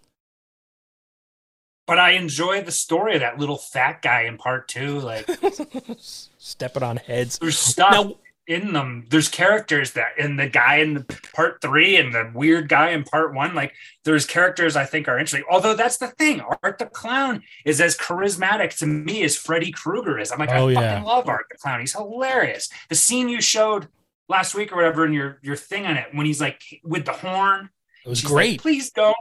but 1.85 1.99
I 1.99 2.11
enjoy 2.11 2.61
the 2.63 2.71
story 2.71 3.13
of 3.13 3.19
that 3.21 3.37
little 3.37 3.57
fat 3.57 4.01
guy 4.01 4.23
in 4.23 4.37
part 4.37 4.67
two. 4.67 4.99
Like 4.99 5.29
Stepping 5.99 6.81
on 6.83 6.97
heads. 6.97 7.37
there's 7.37 7.59
stuff 7.59 7.91
Now, 7.91 8.15
in 8.47 8.73
them. 8.73 9.05
There's 9.09 9.27
characters 9.29 9.93
that 9.93 10.17
in 10.17 10.35
the 10.35 10.47
guy 10.47 10.75
in 10.77 10.93
the 10.93 11.03
part 11.33 11.61
three 11.61 11.95
and 11.97 12.13
the 12.13 12.31
weird 12.33 12.69
guy 12.69 12.89
in 12.91 13.03
part 13.03 13.33
one. 13.33 13.55
Like 13.55 13.73
there's 14.03 14.25
characters 14.25 14.75
I 14.75 14.85
think 14.85 15.07
are 15.07 15.17
interesting. 15.17 15.43
Although 15.49 15.75
that's 15.75 15.97
the 15.97 16.07
thing, 16.07 16.41
Art 16.63 16.77
the 16.77 16.85
Clown 16.85 17.43
is 17.65 17.81
as 17.81 17.97
charismatic 17.97 18.77
to 18.79 18.85
me 18.85 19.23
as 19.23 19.35
Freddy 19.35 19.71
Krueger 19.71 20.19
is. 20.19 20.31
I'm 20.31 20.39
like, 20.39 20.49
Oh, 20.51 20.67
I 20.67 20.71
yeah. 20.71 20.91
fucking 20.93 21.05
love 21.05 21.27
Art 21.27 21.45
the 21.51 21.57
Clown. 21.57 21.79
He's 21.79 21.93
hilarious. 21.93 22.69
The 22.89 22.95
scene 22.95 23.29
you 23.29 23.41
showed 23.41 23.87
last 24.29 24.55
week 24.55 24.71
or 24.71 24.77
whatever 24.77 25.05
in 25.05 25.13
your 25.13 25.39
your 25.41 25.55
thing 25.55 25.85
on 25.85 25.97
it 25.97 26.07
when 26.13 26.25
he's 26.25 26.41
like 26.41 26.61
with 26.83 27.05
the 27.05 27.13
horn. 27.13 27.69
it 28.05 28.09
was 28.09 28.19
She's 28.19 28.25
like, 28.29 28.33
great. 28.33 28.61
Please 28.61 28.91
don't. 28.91 29.15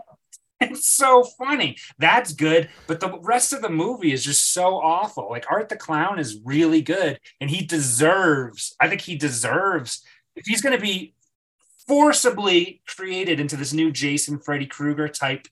It's 0.70 0.88
so 0.88 1.24
funny. 1.24 1.76
That's 1.98 2.32
good. 2.32 2.68
But 2.86 3.00
the 3.00 3.18
rest 3.20 3.52
of 3.52 3.62
the 3.62 3.70
movie 3.70 4.12
is 4.12 4.24
just 4.24 4.52
so 4.52 4.76
awful. 4.76 5.28
Like 5.30 5.46
Art 5.50 5.68
the 5.68 5.76
Clown 5.76 6.18
is 6.18 6.40
really 6.44 6.82
good. 6.82 7.18
And 7.40 7.50
he 7.50 7.64
deserves, 7.64 8.74
I 8.80 8.88
think 8.88 9.00
he 9.00 9.16
deserves, 9.16 10.04
if 10.36 10.46
he's 10.46 10.62
going 10.62 10.76
to 10.76 10.82
be 10.82 11.14
forcibly 11.86 12.82
created 12.86 13.40
into 13.40 13.56
this 13.56 13.72
new 13.72 13.92
Jason 13.92 14.38
Freddy 14.38 14.66
Krueger 14.66 15.08
type 15.08 15.46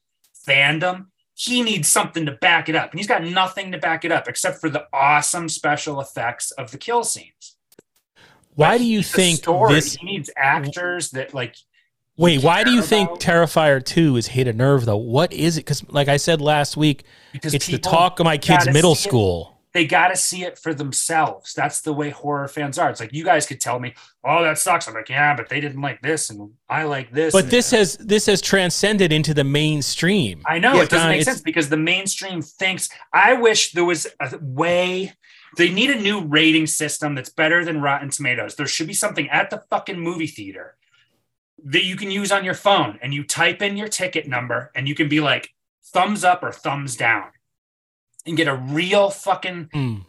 fandom, 0.46 1.06
he 1.34 1.62
needs 1.62 1.88
something 1.88 2.26
to 2.26 2.32
back 2.32 2.68
it 2.68 2.76
up. 2.76 2.90
And 2.90 3.00
he's 3.00 3.08
got 3.08 3.24
nothing 3.24 3.72
to 3.72 3.78
back 3.78 4.04
it 4.04 4.12
up 4.12 4.28
except 4.28 4.60
for 4.60 4.70
the 4.70 4.86
awesome 4.92 5.48
special 5.48 6.00
effects 6.00 6.50
of 6.52 6.70
the 6.70 6.78
kill 6.78 7.04
scenes. 7.04 7.56
Why 8.54 8.76
do 8.76 8.84
you 8.84 9.02
think 9.02 9.38
story, 9.38 9.74
this? 9.74 9.94
He 9.94 10.06
needs 10.06 10.30
actors 10.36 11.10
that 11.12 11.32
like 11.32 11.56
Wait, 12.22 12.40
why 12.40 12.62
do 12.62 12.70
you 12.70 12.82
think 12.82 13.10
Terrifier 13.10 13.84
2 13.84 14.16
is 14.16 14.28
hit 14.28 14.46
a 14.46 14.52
nerve 14.52 14.84
though? 14.84 14.96
What 14.96 15.32
is 15.32 15.56
it? 15.56 15.62
Because, 15.62 15.82
like 15.90 16.06
I 16.06 16.18
said 16.18 16.40
last 16.40 16.76
week, 16.76 17.02
because 17.32 17.52
it's 17.52 17.66
the 17.66 17.78
talk 17.78 18.20
of 18.20 18.24
my 18.24 18.38
kids' 18.38 18.66
middle 18.66 18.94
see 18.94 19.08
it. 19.08 19.10
school. 19.10 19.58
they 19.74 19.86
got 19.86 20.08
to 20.08 20.16
see 20.16 20.44
it 20.44 20.56
for 20.56 20.72
themselves. 20.72 21.52
That's 21.54 21.80
the 21.80 21.92
way 21.92 22.10
horror 22.10 22.46
fans 22.46 22.78
are. 22.78 22.90
It's 22.90 23.00
like 23.00 23.12
you 23.12 23.24
guys 23.24 23.44
could 23.44 23.60
tell 23.60 23.80
me, 23.80 23.94
"Oh, 24.22 24.44
that 24.44 24.58
sucks." 24.58 24.86
I'm 24.86 24.94
like, 24.94 25.08
"Yeah, 25.08 25.34
but 25.34 25.48
they 25.48 25.60
didn't 25.60 25.80
like 25.80 26.00
this, 26.00 26.30
and 26.30 26.52
I 26.68 26.84
like 26.84 27.10
this." 27.10 27.32
But 27.32 27.50
this 27.50 27.72
has 27.72 27.96
this 27.96 28.26
has 28.26 28.40
transcended 28.40 29.12
into 29.12 29.34
the 29.34 29.44
mainstream. 29.44 30.42
I 30.46 30.60
know 30.60 30.74
Yeah, 30.74 30.82
it 30.82 30.90
doesn't 30.90 31.08
make 31.08 31.24
sense 31.24 31.40
because 31.40 31.70
the 31.70 31.76
mainstream 31.76 32.40
thinks. 32.40 32.88
I 33.12 33.32
wish 33.32 33.72
there 33.72 33.84
was 33.84 34.06
a 34.20 34.38
way. 34.40 35.14
They 35.56 35.70
need 35.70 35.90
a 35.90 36.00
new 36.00 36.20
rating 36.20 36.68
system 36.68 37.16
that's 37.16 37.30
better 37.30 37.64
than 37.64 37.80
Rotten 37.80 38.10
Tomatoes. 38.10 38.54
There 38.54 38.68
should 38.68 38.86
be 38.86 38.94
something 38.94 39.28
at 39.28 39.50
the 39.50 39.64
fucking 39.70 39.98
movie 39.98 40.28
theater 40.28 40.76
that 41.64 41.84
you 41.84 41.96
can 41.96 42.10
use 42.10 42.32
on 42.32 42.44
your 42.44 42.54
phone, 42.54 42.98
and 43.02 43.14
you 43.14 43.24
type 43.24 43.62
in 43.62 43.76
your 43.76 43.88
ticket 43.88 44.26
number, 44.28 44.70
and 44.74 44.88
you 44.88 44.94
can 44.94 45.08
be 45.08 45.20
like 45.20 45.50
thumbs 45.84 46.24
up 46.24 46.42
or 46.42 46.52
thumbs 46.52 46.96
down. 46.96 47.28
and 48.24 48.36
get 48.36 48.46
a 48.46 48.54
real 48.54 49.10
fucking 49.10 49.68
Mm. 49.74 50.04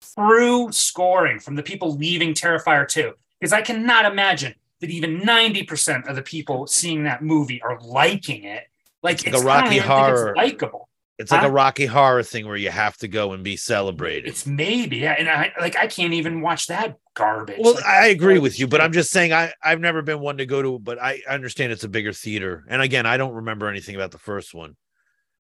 through 0.00 0.70
scoring 0.70 1.40
from 1.40 1.56
the 1.56 1.62
people 1.62 1.96
leaving 1.96 2.32
Terrifier 2.32 2.86
2. 2.86 3.12
Because 3.40 3.52
I 3.52 3.62
cannot 3.62 4.04
imagine 4.04 4.54
that 4.80 4.90
even 4.90 5.20
90% 5.22 6.06
of 6.08 6.14
the 6.14 6.22
people 6.22 6.68
seeing 6.68 7.02
that 7.02 7.20
movie 7.22 7.60
are 7.62 7.80
liking 7.80 8.44
it. 8.44 8.68
Like, 9.02 9.18
like 9.24 9.26
it's 9.34 9.42
a 9.42 9.44
Rocky 9.44 9.50
I 9.50 9.62
don't 9.62 9.72
even 9.72 9.82
think 9.82 9.92
Horror. 9.92 10.28
It's 10.28 10.36
likable. 10.36 10.88
It's 11.18 11.32
like 11.32 11.40
Huh? 11.40 11.48
a 11.48 11.50
Rocky 11.50 11.86
Horror 11.86 12.22
thing 12.22 12.46
where 12.46 12.56
you 12.56 12.70
have 12.70 12.96
to 12.98 13.08
go 13.08 13.32
and 13.32 13.42
be 13.42 13.56
celebrated. 13.56 14.28
It's 14.28 14.46
maybe, 14.46 14.98
yeah. 14.98 15.16
And 15.18 15.28
I 15.28 15.52
like 15.60 15.76
I 15.76 15.88
can't 15.88 16.14
even 16.14 16.40
watch 16.40 16.68
that 16.68 16.96
garbage. 17.18 17.58
Well, 17.60 17.74
Like, 17.74 17.84
I 17.84 18.06
agree 18.08 18.38
with 18.38 18.58
you, 18.58 18.66
but. 18.66 18.80
I'm 18.80 18.92
just 18.92 19.10
saying 19.10 19.32
I 19.32 19.52
I've 19.62 19.80
never 19.80 20.02
been 20.02 20.20
one 20.20 20.38
to 20.38 20.46
go 20.46 20.62
to, 20.62 20.78
but 20.78 21.02
I 21.02 21.20
understand 21.28 21.72
it's 21.72 21.84
a 21.84 21.88
bigger 21.88 22.12
theater. 22.12 22.64
And 22.68 22.80
again, 22.80 23.06
I 23.06 23.16
don't 23.16 23.34
remember 23.34 23.68
anything 23.68 23.96
about 23.96 24.12
the 24.12 24.18
first 24.18 24.54
one, 24.54 24.76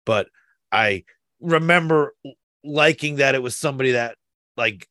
but 0.06 0.28
I 0.72 1.06
remember 1.40 2.14
liking 2.64 3.18
that 3.18 3.36
it 3.36 3.42
was 3.42 3.56
somebody 3.56 3.92
that 3.92 4.18
like 4.58 4.88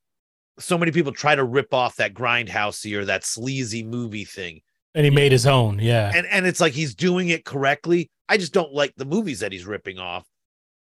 so 0.59 0.77
many 0.77 0.91
people 0.91 1.11
try 1.11 1.35
to 1.35 1.43
rip 1.43 1.73
off 1.73 1.95
that 1.97 2.13
grindhousey 2.13 2.95
or 2.97 3.05
that 3.05 3.23
sleazy 3.23 3.83
movie 3.83 4.25
thing. 4.25 4.61
And 4.95 5.05
he 5.05 5.11
made 5.11 5.31
his 5.31 5.47
own. 5.47 5.79
Yeah. 5.79 6.11
And 6.13 6.27
and 6.27 6.45
it's 6.45 6.59
like 6.59 6.73
he's 6.73 6.95
doing 6.95 7.29
it 7.29 7.45
correctly. 7.45 8.09
I 8.27 8.37
just 8.37 8.53
don't 8.53 8.73
like 8.73 8.93
the 8.95 9.05
movies 9.05 9.39
that 9.39 9.51
he's 9.51 9.65
ripping 9.65 9.99
off. 9.99 10.25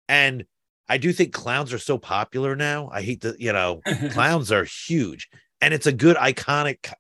And 0.08 0.44
I 0.88 0.98
do 0.98 1.12
think 1.12 1.32
clowns 1.32 1.72
are 1.72 1.78
so 1.78 1.96
popular 1.98 2.56
now. 2.56 2.90
I 2.92 3.02
hate 3.02 3.22
to, 3.22 3.34
you 3.38 3.52
know, 3.52 3.80
clowns 4.10 4.50
are 4.52 4.64
huge 4.64 5.28
and 5.62 5.72
it's 5.72 5.86
a 5.86 5.92
good 5.92 6.16
iconic 6.16 6.92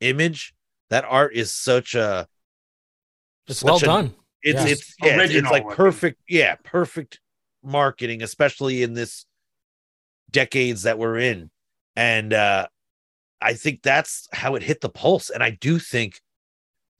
image 0.00 0.54
that 0.90 1.04
art 1.04 1.34
is 1.34 1.52
such 1.52 1.94
a 1.94 2.26
It's 3.46 3.60
such 3.60 3.66
well 3.66 3.76
a- 3.76 3.80
done. 3.80 4.14
it's 4.42 4.64
Yeah. 4.64 4.68
it's 4.72 4.94
yeah, 5.02 5.08
it's- 5.14 5.30
it's 5.30 5.50
like 5.50 5.62
looking. 5.64 5.76
perfect 5.76 6.20
yeah 6.28 6.56
perfect 6.64 7.20
marketing 7.62 8.22
especially 8.22 8.82
in 8.82 8.94
this 8.94 9.26
decades 10.30 10.82
that 10.82 10.98
we're 10.98 11.18
in 11.18 11.50
and 11.96 12.32
uh 12.32 12.66
i 13.40 13.54
think 13.54 13.82
that's 13.82 14.28
how 14.32 14.54
it 14.54 14.62
hit 14.62 14.80
the 14.80 14.88
pulse 14.88 15.30
and 15.30 15.42
i 15.42 15.50
do 15.50 15.78
think 15.78 16.20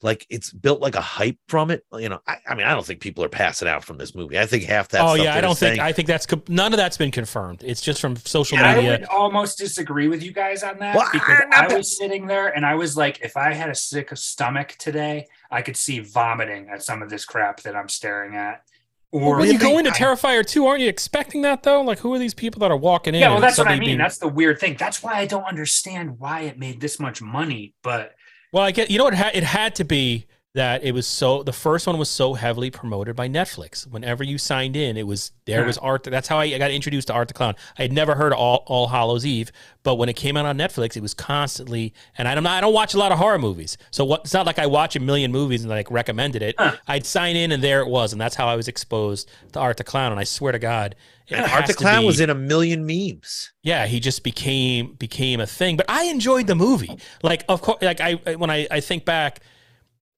like 0.01 0.25
it's 0.29 0.51
built 0.53 0.79
like 0.81 0.95
a 0.95 1.01
hype 1.01 1.37
from 1.47 1.71
it 1.71 1.83
you 1.93 2.07
know 2.07 2.19
i, 2.27 2.37
I 2.47 2.55
mean 2.55 2.65
i 2.65 2.73
don't 2.73 2.85
think 2.85 3.01
people 3.01 3.23
are 3.23 3.29
passing 3.29 3.67
out 3.67 3.83
from 3.83 3.97
this 3.97 4.15
movie 4.15 4.39
i 4.39 4.45
think 4.45 4.63
half 4.63 4.87
that 4.89 5.01
oh 5.01 5.15
stuff 5.15 5.25
yeah, 5.25 5.35
I 5.35 5.41
don't 5.41 5.57
think 5.57 5.75
saying- 5.75 5.79
I 5.81 5.91
think 5.91 6.07
that's 6.07 6.27
none 6.47 6.73
of 6.73 6.77
that's 6.77 6.97
been 6.97 7.11
confirmed. 7.11 7.63
It's 7.63 7.81
just 7.81 7.99
from 8.01 8.15
social 8.15 8.57
I 8.57 8.75
media. 8.75 8.89
I 8.95 8.99
would 8.99 9.05
almost 9.09 9.57
disagree 9.57 10.07
with 10.07 10.23
you 10.23 10.31
guys 10.31 10.63
on 10.63 10.77
that 10.79 10.95
Well, 10.95 11.07
I- 11.07 11.11
because 11.11 11.39
I'm 11.51 11.71
I 11.71 11.75
was 11.75 11.97
sitting 11.97 12.27
there 12.27 12.47
and 12.55 12.65
I 12.65 12.75
was 12.75 12.95
like, 12.97 13.19
if 13.21 13.35
I 13.37 13.53
had 13.53 13.69
a 13.69 13.75
sick 13.75 14.15
stomach 14.15 14.75
today, 14.79 15.27
I 15.51 15.61
could 15.61 15.75
see 15.77 15.99
vomiting 15.99 16.69
at 16.69 16.81
some 16.83 17.01
of 17.01 17.09
this 17.09 17.25
crap 17.25 17.61
that 17.61 17.75
I'm 17.75 17.89
staring 17.89 18.35
at. 18.35 18.63
Or 19.11 19.37
when 19.37 19.51
you 19.51 19.57
go 19.59 19.77
into 19.79 19.91
I- 19.91 19.97
Terrifier 19.97 20.45
2, 20.45 20.65
aren't 20.67 20.81
you 20.81 20.87
expecting 20.89 21.41
that 21.43 21.63
though? 21.63 21.81
Like 21.81 21.99
who 21.99 22.13
are 22.13 22.19
these 22.19 22.33
people 22.33 22.59
that 22.59 22.71
are 22.71 22.77
walking 22.77 23.15
in? 23.15 23.21
yeah, 23.21 23.29
well, 23.31 23.41
that's 23.41 23.57
what 23.57 23.67
I 23.67 23.71
mean. 23.75 23.79
being- 23.85 23.97
That's 23.97 24.17
the 24.19 24.27
weird 24.27 24.59
thing. 24.59 24.75
That's 24.77 25.01
why 25.03 25.13
I 25.13 25.25
don't 25.25 25.43
understand 25.45 26.19
why 26.19 26.41
it 26.41 26.57
made 26.59 26.79
this 26.79 26.99
much 26.99 27.21
money. 27.21 27.73
But 27.83 28.13
Well, 28.51 28.63
I 28.63 28.71
get 28.71 28.89
you 28.89 28.97
know 28.97 29.03
what 29.03 29.13
it 29.13 29.17
had, 29.17 29.35
it 29.35 29.43
had 29.43 29.75
to 29.75 29.83
be 29.83 30.25
that 30.55 30.83
it 30.83 30.93
was 30.93 31.05
so 31.05 31.43
the 31.43 31.53
first 31.53 31.85
one 31.85 31.99
was 31.99 32.09
so 32.09 32.33
heavily 32.33 32.71
promoted 32.71 33.15
by 33.15 33.29
Netflix. 33.29 33.85
Whenever 33.85 34.23
you 34.23 34.39
signed 34.39 34.75
in, 34.75 34.97
it 34.97 35.05
was 35.05 35.31
there 35.45 35.61
Yeah. 35.61 35.67
was 35.67 35.77
Art. 35.77 36.03
That's 36.05 36.27
how 36.27 36.39
I 36.39 36.57
got 36.57 36.71
introduced 36.71 37.07
to 37.09 37.13
Art 37.13 37.27
the 37.27 37.35
Clown. 37.35 37.55
I 37.77 37.83
had 37.83 37.93
never 37.93 38.15
heard 38.15 38.31
of 38.33 38.39
All, 38.39 38.63
All 38.65 38.87
Hallows 38.87 39.27
Eve, 39.27 39.51
but 39.83 39.95
when 39.95 40.09
it 40.09 40.15
came 40.15 40.35
out 40.35 40.47
on 40.47 40.57
Netflix, 40.57 40.97
it 40.97 41.01
was 41.01 41.13
constantly. 41.13 41.93
And 42.17 42.27
I 42.27 42.33
don't 42.33 42.47
I 42.47 42.61
don't 42.61 42.73
watch 42.73 42.95
a 42.95 42.97
lot 42.97 43.11
of 43.11 43.19
horror 43.19 43.37
movies, 43.37 43.77
so 43.91 44.03
what, 44.03 44.21
it's 44.21 44.33
not 44.33 44.47
like 44.47 44.57
I 44.57 44.65
watch 44.65 44.95
a 44.95 44.99
million 44.99 45.31
movies 45.31 45.61
and 45.61 45.69
like 45.69 45.89
recommended 45.91 46.41
it. 46.41 46.55
Huh. 46.57 46.75
I'd 46.87 47.05
sign 47.05 47.35
in 47.35 47.51
and 47.51 47.63
there 47.63 47.81
it 47.81 47.87
was, 47.87 48.11
and 48.11 48.19
that's 48.19 48.35
how 48.35 48.47
I 48.47 48.55
was 48.55 48.67
exposed 48.67 49.29
to 49.53 49.59
Art 49.59 49.77
the 49.77 49.83
Clown. 49.83 50.11
And 50.11 50.19
I 50.19 50.23
swear 50.23 50.51
to 50.51 50.59
God, 50.59 50.95
it 51.27 51.35
and 51.35 51.45
art 51.51 51.67
the 51.67 51.75
clown 51.75 52.01
be- 52.01 52.07
was 52.07 52.19
in 52.19 52.31
a 52.31 52.33
million 52.33 52.87
memes 52.87 53.51
yeah 53.61 53.85
he 53.85 53.99
just 53.99 54.23
became 54.23 54.93
became 54.95 55.39
a 55.39 55.45
thing 55.45 55.77
but 55.77 55.85
i 55.87 56.05
enjoyed 56.05 56.47
the 56.47 56.55
movie 56.55 56.97
like 57.21 57.43
of 57.47 57.61
course 57.61 57.77
like 57.83 58.01
i 58.01 58.19
I- 58.25 58.33
when 58.33 58.49
i 58.49 58.65
i 58.71 58.79
think 58.79 59.05
back 59.05 59.39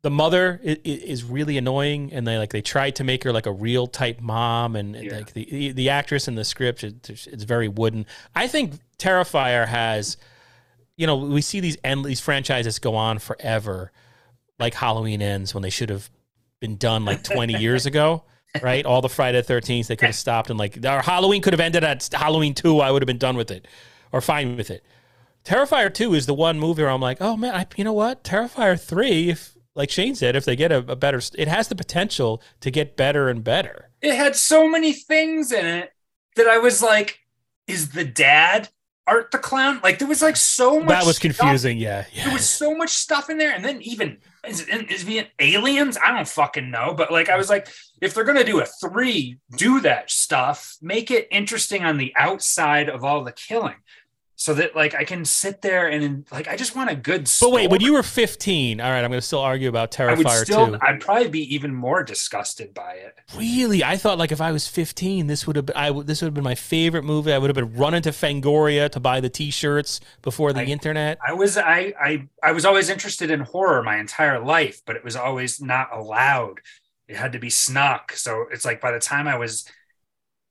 the 0.04 0.10
mother 0.10 0.60
is, 0.64 0.78
is 0.84 1.24
really 1.24 1.58
annoying 1.58 2.12
and 2.12 2.26
they 2.26 2.38
like 2.38 2.52
they 2.52 2.62
tried 2.62 2.96
to 2.96 3.04
make 3.04 3.24
her 3.24 3.32
like 3.32 3.46
a 3.46 3.52
real 3.52 3.86
type 3.88 4.20
mom 4.20 4.76
and 4.76 4.96
Yeah. 4.96 5.18
like 5.18 5.34
the 5.34 5.72
the 5.74 5.90
actress 5.90 6.28
in 6.28 6.36
the 6.36 6.44
script 6.44 6.84
it's, 6.84 7.28
it's 7.28 7.44
very 7.44 7.68
wooden. 7.68 8.06
I 8.36 8.48
think 8.48 8.74
terrifier 8.98 9.68
has 9.68 10.18
you 10.98 11.06
know 11.08 11.16
we 11.18 11.42
see 11.42 11.60
these 11.60 11.78
end 11.84 12.04
these 12.06 12.20
franchises 12.20 12.80
go 12.80 12.96
on 12.96 13.20
forever 13.20 13.92
like 14.60 14.74
halloween 14.74 15.22
ends 15.22 15.54
when 15.54 15.64
they 15.64 15.70
should 15.70 15.90
have 15.90 16.10
been 16.60 16.78
done 16.78 17.06
like 17.06 17.24
20 17.24 17.56
years 17.58 17.86
ago 17.86 18.24
right? 18.62 18.86
All 18.86 19.02
the 19.02 19.10
friday 19.10 19.42
the 19.42 19.54
13th 19.54 19.88
they 19.88 19.96
could 19.96 20.08
have 20.08 20.16
stopped 20.16 20.50
and 20.50 20.60
like 20.60 20.84
our 20.86 21.02
halloween 21.02 21.42
could 21.42 21.54
have 21.54 21.60
ended 21.60 21.84
at 21.84 22.08
halloween 22.12 22.54
2 22.54 22.80
i 22.80 22.92
would 22.92 23.02
have 23.02 23.08
been 23.08 23.18
done 23.18 23.36
with 23.38 23.50
it 23.52 23.68
or 24.12 24.20
fine 24.22 24.58
with 24.58 24.70
it. 24.72 24.84
Terrifier 25.46 25.92
2 25.92 26.14
is 26.14 26.26
the 26.26 26.34
one 26.34 26.60
movie 26.60 26.82
where 26.84 26.92
i'm 26.92 27.02
like 27.02 27.18
oh 27.22 27.38
man 27.38 27.54
I, 27.56 27.66
you 27.76 27.84
know 27.84 27.94
what? 27.94 28.24
Terrifier 28.24 28.80
3 28.80 29.30
if 29.30 29.56
like 29.76 29.90
shane 29.90 30.16
said 30.16 30.36
if 30.36 30.46
they 30.46 30.56
get 30.56 30.72
a, 30.72 30.78
a 30.78 30.96
better 30.96 31.22
it 31.38 31.48
has 31.48 31.68
the 31.68 31.76
potential 31.76 32.42
to 32.60 32.72
get 32.72 32.98
better 32.98 33.30
and 33.30 33.44
better 33.44 33.90
it 34.02 34.16
had 34.16 34.36
so 34.36 34.68
many 34.68 34.94
things 34.94 35.52
in 35.52 35.66
it 35.66 35.92
that 36.36 36.48
I 36.48 36.58
was 36.58 36.82
like, 36.82 37.20
is 37.68 37.90
the 37.90 38.06
dad 38.06 38.70
Art 39.08 39.32
the 39.32 39.38
Clown? 39.38 39.80
Like 39.84 40.00
there 40.00 40.08
was 40.08 40.22
like 40.22 40.36
so 40.36 40.80
much 40.80 40.90
that 40.90 41.06
was 41.06 41.18
stuff 41.18 41.38
confusing 41.38 41.78
yeah 41.78 42.06
There 42.16 42.34
was 42.34 42.50
so 42.50 42.76
much 42.76 42.92
stuff 42.92 43.30
in 43.30 43.38
there, 43.38 43.54
and 43.54 43.64
then 43.64 43.82
even 43.82 44.18
is 44.48 44.68
it, 44.68 44.92
is 44.92 45.08
it 45.08 45.30
aliens? 45.40 45.98
I 46.04 46.12
don't 46.12 46.28
fucking 46.28 46.72
know, 46.72 46.94
but 46.96 47.12
like 47.12 47.30
I 47.30 47.38
was 47.38 47.50
like, 47.50 47.68
if 48.02 48.14
they're 48.14 48.24
gonna 48.24 48.44
do 48.44 48.62
a 48.62 48.66
three, 48.66 49.38
do 49.58 49.82
that 49.82 50.10
stuff, 50.10 50.78
make 50.82 51.12
it 51.12 51.28
interesting 51.32 51.84
on 51.84 51.98
the 51.98 52.14
outside 52.16 52.90
of 52.90 53.04
all 53.04 53.24
the 53.24 53.32
killing, 53.32 53.76
so 54.42 54.56
that 54.56 54.76
like 54.76 54.96
I 54.96 55.04
can 55.04 55.24
sit 55.24 55.62
there 55.62 55.88
and 55.88 56.26
like 56.32 56.48
I 56.48 56.56
just 56.56 56.76
want 56.76 56.90
a 56.90 56.96
good. 56.96 57.30
but 57.40 57.52
wait 57.52 57.70
when 57.70 57.80
you 57.80 57.94
were 57.94 58.02
15 58.02 58.82
all 58.82 58.90
right 58.90 59.04
i'm 59.04 59.12
going 59.12 59.22
to 59.22 59.26
still 59.26 59.40
argue 59.40 59.70
about 59.70 60.00
I 60.00 60.14
would 60.16 60.26
terrifier 60.26 60.44
still, 60.44 60.68
2 60.68 60.78
I'd 60.82 61.00
probably 61.00 61.28
be 61.30 61.54
even 61.56 61.74
more 61.76 62.04
disgusted 62.04 62.74
by 62.74 62.94
it. 62.94 63.20
Really, 63.38 63.84
I 63.84 63.98
thought 63.98 64.18
like 64.18 64.32
if 64.32 64.42
I 64.42 64.52
was 64.52 64.68
15, 64.68 65.28
this 65.28 65.46
would 65.46 65.56
have 65.56 65.68
been 65.68 65.78
I 65.78 65.92
would 65.92 66.08
this 66.08 66.22
would 66.22 66.28
have 66.28 66.34
been 66.34 66.44
my 66.44 66.56
favorite 66.56 67.04
movie. 67.04 67.32
I 67.34 67.38
would 67.38 67.50
have 67.50 67.56
been 67.56 67.74
running 67.78 68.02
to 68.02 68.10
Fangoria 68.10 68.90
to 68.92 69.00
buy 69.00 69.20
the 69.20 69.30
T-shirts 69.30 70.00
before 70.22 70.54
the 70.54 70.62
I- 70.62 70.66
internet. 70.66 71.20
I 71.26 71.34
was 71.34 71.58
I 71.58 71.94
I 72.02 72.28
I 72.42 72.52
was 72.52 72.66
always 72.66 72.90
interested 72.90 73.30
in 73.30 73.42
horror 73.42 73.84
my 73.84 73.98
entire 73.98 74.40
life, 74.44 74.82
but 74.86 74.96
it 74.96 75.04
was 75.04 75.16
always 75.16 75.62
not 75.62 75.90
allowed. 75.96 76.62
It 77.08 77.16
had 77.18 77.34
to 77.34 77.40
be 77.40 77.50
snuck. 77.50 78.14
So 78.14 78.46
it's 78.52 78.66
like 78.66 78.82
by 78.82 78.92
the 78.92 79.00
time 79.00 79.28
I 79.28 79.38
was 79.38 79.66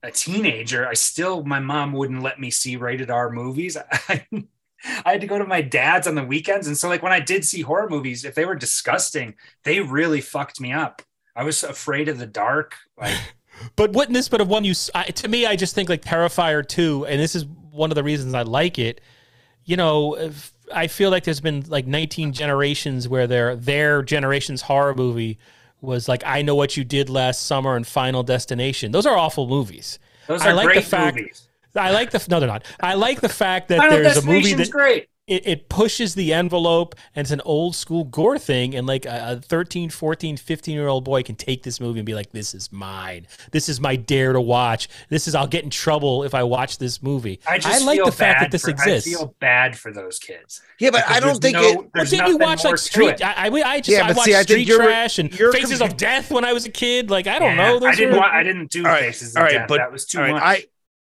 a 0.03 0.11
teenager, 0.11 0.87
I 0.87 0.93
still 0.93 1.43
my 1.43 1.59
mom 1.59 1.93
wouldn't 1.93 2.23
let 2.23 2.39
me 2.39 2.51
see 2.51 2.75
rated 2.75 3.09
R 3.09 3.29
movies. 3.29 3.77
I, 4.07 4.25
had 5.05 5.21
to 5.21 5.27
go 5.27 5.37
to 5.37 5.45
my 5.45 5.61
dad's 5.61 6.07
on 6.07 6.15
the 6.15 6.23
weekends, 6.23 6.67
and 6.67 6.77
so 6.77 6.89
like 6.89 7.03
when 7.03 7.11
I 7.11 7.19
did 7.19 7.45
see 7.45 7.61
horror 7.61 7.89
movies, 7.89 8.25
if 8.25 8.35
they 8.35 8.45
were 8.45 8.55
disgusting, 8.55 9.35
they 9.63 9.79
really 9.79 10.21
fucked 10.21 10.59
me 10.59 10.73
up. 10.73 11.01
I 11.35 11.43
was 11.43 11.63
afraid 11.63 12.09
of 12.09 12.17
the 12.17 12.25
dark. 12.25 12.75
Like 12.97 13.17
But 13.75 13.93
wouldn't 13.93 14.13
this 14.13 14.29
but 14.29 14.41
of 14.41 14.47
one 14.47 14.63
you 14.63 14.73
I, 14.95 15.03
to 15.05 15.27
me 15.27 15.45
I 15.45 15.55
just 15.55 15.75
think 15.75 15.89
like 15.89 16.01
Terrifier 16.01 16.67
2 16.67 17.05
and 17.05 17.21
this 17.21 17.35
is 17.35 17.45
one 17.45 17.91
of 17.91 17.95
the 17.95 18.03
reasons 18.03 18.33
I 18.33 18.41
like 18.41 18.79
it. 18.79 19.01
You 19.65 19.77
know, 19.77 20.15
if, 20.15 20.53
I 20.73 20.87
feel 20.87 21.11
like 21.11 21.23
there's 21.23 21.41
been 21.41 21.63
like 21.67 21.85
19 21.85 22.33
generations 22.33 23.07
where 23.07 23.27
their 23.27 23.55
their 23.55 24.01
generation's 24.01 24.63
horror 24.63 24.95
movie 24.95 25.37
was 25.81 26.07
like 26.07 26.23
I 26.25 26.41
know 26.41 26.55
what 26.55 26.77
you 26.77 26.83
did 26.83 27.09
last 27.09 27.45
summer 27.45 27.75
and 27.75 27.85
Final 27.85 28.23
Destination. 28.23 28.91
Those 28.91 29.05
are 29.05 29.17
awful 29.17 29.47
movies. 29.47 29.99
those 30.27 30.41
I 30.41 30.51
are 30.51 30.53
like 30.53 30.67
the 30.67 30.73
great 30.73 30.85
fact- 30.85 31.17
movies. 31.17 31.47
I 31.75 31.91
like 31.91 32.11
the 32.11 32.25
no 32.29 32.39
they're 32.39 32.49
not. 32.49 32.65
I 32.81 32.95
like 32.95 33.21
the 33.21 33.29
fact 33.29 33.69
that 33.69 33.77
Final 33.77 33.97
there's 34.01 34.17
a 34.17 34.21
movie 34.21 34.39
Destination's 34.41 34.67
that 34.67 34.71
great. 34.71 35.09
It, 35.27 35.45
it 35.47 35.69
pushes 35.69 36.15
the 36.15 36.33
envelope 36.33 36.95
and 37.15 37.23
it's 37.25 37.31
an 37.31 37.41
old 37.45 37.75
school 37.75 38.03
gore 38.03 38.39
thing 38.39 38.73
and 38.75 38.87
like 38.87 39.05
a, 39.05 39.33
a 39.33 39.35
13 39.39 39.89
14 39.91 40.35
15 40.35 40.73
year 40.75 40.87
old 40.87 41.03
boy 41.03 41.21
can 41.21 41.35
take 41.35 41.61
this 41.63 41.79
movie 41.79 41.99
and 41.99 42.05
be 42.07 42.15
like 42.15 42.31
this 42.31 42.55
is 42.55 42.71
mine 42.71 43.27
this 43.51 43.69
is 43.69 43.79
my 43.79 43.95
dare 43.95 44.33
to 44.33 44.41
watch 44.41 44.89
this 45.09 45.27
is 45.27 45.35
i'll 45.35 45.45
get 45.47 45.63
in 45.63 45.69
trouble 45.69 46.23
if 46.23 46.33
i 46.33 46.41
watch 46.41 46.79
this 46.79 47.03
movie 47.03 47.39
I 47.47 47.59
just 47.59 47.85
like 47.85 47.97
feel 47.97 48.05
the 48.07 48.11
fact 48.11 48.39
bad 48.39 48.45
that 48.45 48.51
this 48.51 48.63
for, 48.63 48.71
exists 48.71 49.07
I 49.07 49.17
feel 49.17 49.35
bad 49.39 49.77
for 49.77 49.93
those 49.93 50.17
kids. 50.17 50.59
yeah 50.79 50.89
but 50.89 51.03
Because 51.05 51.17
i 51.17 51.19
don't 51.19 51.39
think 51.41 51.53
no- 51.55 51.61
it 51.63 51.77
well, 51.77 51.87
there's 51.93 52.09
didn't 52.09 52.27
you 52.27 52.37
watch 52.37 52.63
more 52.63 52.73
like 52.73 52.79
street. 52.79 53.23
I, 53.23 53.47
I, 53.47 53.47
I 53.47 53.77
just 53.79 53.89
Yeah, 53.89 54.07
I 54.07 54.11
watched 54.13 54.23
see, 54.23 54.35
I 54.35 54.41
street 54.41 54.67
you're- 54.67 54.83
trash 54.85 55.19
and 55.19 55.37
you're 55.37 55.53
faces 55.53 55.79
confu- 55.79 55.93
of 55.93 55.97
death 55.97 56.31
when 56.31 56.43
i 56.43 56.51
was 56.51 56.65
a 56.65 56.71
kid 56.71 57.11
like 57.11 57.27
i 57.27 57.37
don't 57.37 57.55
Yeah, 57.57 57.67
know 57.73 57.79
those 57.79 57.89
I 57.89 57.95
didn't 57.95 58.13
were, 58.15 58.19
want. 58.21 58.33
I 58.33 58.43
didn't 58.43 58.71
do 58.71 58.79
All 58.79 58.91
right, 58.91 59.03
faces. 59.05 59.35
all 59.35 59.43
of 59.43 59.47
right, 59.47 59.53
death. 59.59 59.67
but- 59.67 59.77
that 59.77 59.91
was 59.91 60.05
too 60.07 60.17
all 60.17 60.23
right, 60.23 60.33
much. 60.33 60.43
i 60.43 60.65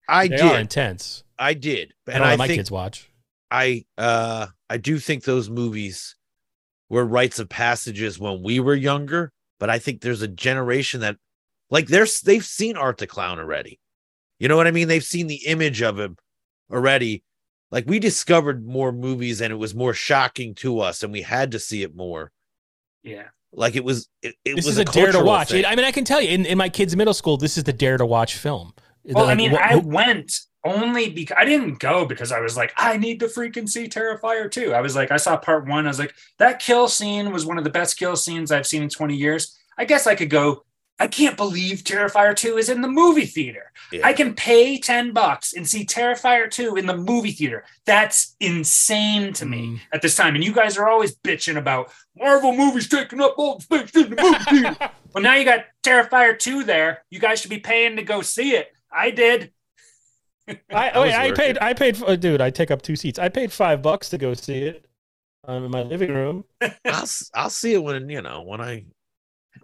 i 0.09 0.29
they 0.29 0.37
did 0.37 0.47
are 0.47 0.59
intense 0.61 1.25
i 1.39 1.53
did 1.53 1.93
and 2.07 2.19
don't 2.21 2.27
i, 2.27 2.37
my 2.37 2.47
think 2.47 2.59
kids 2.59 2.71
watch 2.71 3.08
I 3.51 3.85
uh 3.97 4.47
I 4.69 4.77
do 4.77 4.99
think 4.99 5.25
those 5.25 5.49
movies 5.49 6.17
were 6.91 7.05
rites 7.05 7.39
of 7.39 7.49
passages 7.49 8.19
when 8.19 8.43
we 8.43 8.61
were 8.61 8.75
younger, 8.75 9.33
but 9.59 9.71
I 9.71 9.79
think 9.79 10.01
there's 10.01 10.23
a 10.23 10.29
generation 10.29 11.01
that 11.01 11.17
like 11.71 11.87
there's 11.89 12.21
they've 12.21 12.45
seen 12.45 12.77
Art 12.77 12.99
the 12.99 13.07
Clown 13.07 13.39
already. 13.39 13.79
You 14.39 14.49
know 14.49 14.57
what 14.57 14.67
I 14.67 14.71
mean? 14.71 14.89
They've 14.89 15.03
seen 15.05 15.27
the 15.27 15.47
image 15.47 15.83
of 15.83 15.99
him 15.99 16.17
already. 16.73 17.25
Like 17.71 17.85
we 17.87 17.99
discovered 17.99 18.67
more 18.67 18.93
movies 18.93 19.41
and 19.41 19.53
it 19.53 19.57
was 19.57 19.75
more 19.75 19.93
shocking 19.95 20.55
to 20.57 20.81
us 20.81 21.03
and 21.03 21.13
we 21.13 21.23
had 21.23 21.51
to 21.53 21.59
see 21.59 21.83
it 21.83 21.95
more. 21.95 22.33
yeah. 23.03 23.29
Like 23.53 23.77
it 23.77 23.85
was 23.85 24.09
it, 24.23 24.35
it 24.45 24.57
this 24.57 24.67
was 24.67 24.77
is 24.77 24.79
a, 24.79 24.85
dare 24.85 25.11
to 25.13 25.25
watch 25.25 25.49
thing. 25.49 25.65
i 25.65 25.75
mean 25.75 25.87
i 25.87 25.91
can 25.91 26.05
tell 26.05 26.21
you 26.21 26.29
in, 26.29 26.45
in 26.45 26.59
my 26.59 26.69
kids 26.69 26.95
middle 26.95 27.15
school 27.15 27.39
this 27.39 27.57
is 27.57 27.65
the 27.65 27.73
dare 27.73 27.97
to 27.97 28.05
watch 28.05 28.37
film 28.37 28.75
Well, 29.05 29.25
I 29.25 29.35
mean, 29.35 29.53
what- 29.53 29.63
I 29.63 29.77
went 29.77 30.39
only 30.69 31.09
because 31.11 31.37
I 31.39 31.45
didn't 31.45 31.79
go 31.79 32.05
because 32.05 32.31
I 32.33 32.41
was 32.41 32.57
like, 32.57 32.73
I 32.77 32.97
need 32.97 33.21
to 33.21 33.27
freaking 33.27 33.69
see 33.69 33.89
Terrifier 33.89 34.51
2. 34.51 34.73
I 34.75 34.81
was 34.81 34.95
like, 34.95 35.11
I 35.11 35.17
saw 35.17 35.37
part 35.37 35.67
one. 35.67 35.87
I 35.87 35.89
was 35.89 35.99
like, 35.99 36.15
that 36.39 36.59
kill 36.61 36.89
scene 36.89 37.33
was 37.33 37.47
one 37.47 37.59
of 37.59 37.65
the 37.65 37.71
best 37.71 37.99
kill 37.99 38.17
scenes 38.17 38.53
I've 38.53 38.67
seen 38.67 38.83
in 38.83 38.89
20 38.89 39.15
years. 39.17 39.59
I 39.77 39.85
guess 39.85 40.07
I 40.07 40.15
could 40.15 40.31
go. 40.31 40.65
I 41.01 41.07
can't 41.07 41.37
believe 41.37 41.85
Terrifier 41.85 42.35
2 42.35 42.57
is 42.59 42.69
in 42.69 42.83
the 42.83 42.89
movie 42.89 43.25
theater. 43.27 43.71
Yeah. 43.93 44.05
I 44.05 44.13
can 44.13 44.35
pay 44.35 44.79
10 44.81 45.13
bucks 45.13 45.53
and 45.55 45.65
see 45.65 45.87
Terrifier 45.87 46.51
2 46.51 46.75
in 46.75 46.87
the 46.87 46.97
movie 46.97 47.31
theater. 47.31 47.65
That's 47.87 48.35
insane 48.41 49.33
to 49.35 49.47
me 49.47 49.59
Mm. 49.69 49.81
at 49.93 50.03
this 50.03 50.17
time. 50.17 50.35
And 50.35 50.43
you 50.43 50.53
guys 50.53 50.77
are 50.77 50.89
always 50.89 51.15
bitching 51.17 51.57
about 51.57 51.93
Marvel 52.17 52.53
movies 52.53 52.89
taking 52.89 53.21
up 53.21 53.35
all 53.39 53.59
the 53.59 53.63
space 53.63 53.91
in 53.95 54.11
the 54.11 54.21
movie 54.23 54.45
theater. 54.45 54.91
well, 55.15 55.23
now 55.23 55.35
you 55.37 55.45
got 55.45 55.67
Terrifier 55.85 56.37
2 56.37 56.65
there. 56.65 57.05
You 57.11 57.21
guys 57.21 57.41
should 57.41 57.51
be 57.51 57.61
paying 57.61 57.95
to 57.95 58.03
go 58.03 58.21
see 58.21 58.57
it. 58.57 58.73
I 58.91 59.11
did. 59.13 59.53
I, 60.73 60.99
was 60.99 61.09
wait, 61.11 61.15
I 61.15 61.33
paid. 61.33 61.51
it. 61.57 61.63
I 61.63 61.73
paid. 61.75 62.03
uh, 62.03 62.17
Dude, 62.17 62.41
I 62.41 62.51
take 62.51 62.71
up 62.71 62.83
two 62.83 62.97
seats. 62.97 63.19
I 63.19 63.29
paid 63.29 63.53
five 63.53 63.83
bucks 63.83 64.09
to 64.11 64.19
go 64.19 64.35
see 64.35 64.63
it. 64.63 64.85
um, 65.47 65.65
in 65.65 65.71
my 65.71 65.83
living 65.83 66.13
room. 66.15 66.45
I'll 66.63 66.73
s- 67.03 67.31
I'll 67.35 67.51
see 67.51 67.75
it 67.75 67.83
when 67.83 68.09
you 68.09 68.23
know 68.23 68.43
when 68.43 68.61
I. 68.61 68.85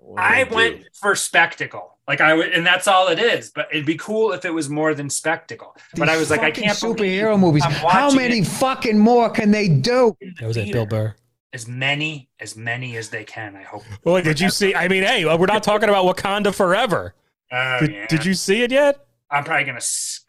When 0.01 0.23
I 0.23 0.45
do. 0.45 0.55
went 0.55 0.83
for 1.01 1.15
spectacle. 1.15 1.99
Like 2.07 2.21
I 2.21 2.35
would, 2.35 2.53
and 2.53 2.67
that's 2.67 2.87
all 2.87 3.09
it 3.09 3.19
is. 3.19 3.51
But 3.55 3.69
it'd 3.71 3.87
be 3.87 3.97
cool 3.97 4.33
if 4.33 4.45
it 4.45 4.51
was 4.51 4.69
more 4.69 4.93
than 4.95 5.09
spectacle. 5.09 5.75
But 5.97 6.09
I 6.11 6.19
was 6.19 6.31
like, 6.31 6.41
I 6.41 6.51
can't 6.51 6.79
believe 6.79 6.97
superhero 7.23 7.39
movies. 7.41 7.65
How 7.65 8.11
many 8.11 8.41
it 8.41 8.47
fucking 8.47 8.99
more 8.99 9.31
can 9.31 9.51
they 9.51 9.69
do? 9.69 10.15
That 10.41 10.47
was 10.47 10.57
it. 10.59 10.71
Bill 10.73 10.85
Burr. 10.85 11.15
As 11.55 11.67
many, 11.69 12.29
as 12.41 12.57
many 12.57 12.97
as 12.97 13.09
they 13.09 13.25
can. 13.25 13.57
I 13.57 13.63
hope. 13.63 13.85
Well, 14.05 14.21
did 14.21 14.41
you 14.41 14.51
see? 14.51 14.75
I 14.75 14.89
mean, 14.89 15.05
hey, 15.05 15.25
we're 15.25 15.47
not 15.47 15.63
talking 15.63 15.89
about 15.89 16.05
Wakanda 16.05 16.53
forever. 16.55 17.15
Oh, 17.53 17.79
Did, 17.81 17.93
yeah. 17.93 18.07
did 18.09 18.25
you 18.27 18.35
see 18.35 18.63
it 18.63 18.73
yet? 18.73 19.07
I'm 19.35 19.45
probably 19.45 19.65
gonna. 19.65 19.81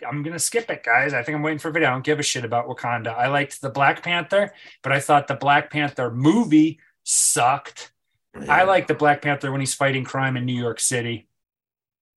I'm 0.08 0.24
gonna 0.24 0.40
skip 0.40 0.70
it, 0.70 0.84
guys. 0.84 1.14
I 1.14 1.22
think 1.24 1.36
I'm 1.36 1.44
waiting 1.44 1.60
for 1.60 1.70
a 1.70 1.72
video. 1.72 1.90
I 1.90 1.92
don't 1.92 2.04
give 2.04 2.20
a 2.20 2.24
shit 2.24 2.44
about 2.44 2.68
Wakanda. 2.68 3.16
I 3.16 3.28
liked 3.28 3.62
the 3.62 3.70
Black 3.70 4.02
Panther, 4.04 4.52
but 4.82 4.92
I 4.92 5.00
thought 5.00 5.28
the 5.28 5.36
Black 5.36 5.70
Panther 5.72 6.10
movie 6.12 6.80
sucked. 7.04 7.92
I 8.50 8.64
like 8.64 8.88
the 8.88 8.94
Black 8.96 9.22
Panther 9.22 9.52
when 9.52 9.62
he's 9.62 9.74
fighting 9.74 10.04
crime 10.04 10.36
in 10.38 10.46
New 10.46 10.60
York 10.60 10.80
City. 10.80 11.28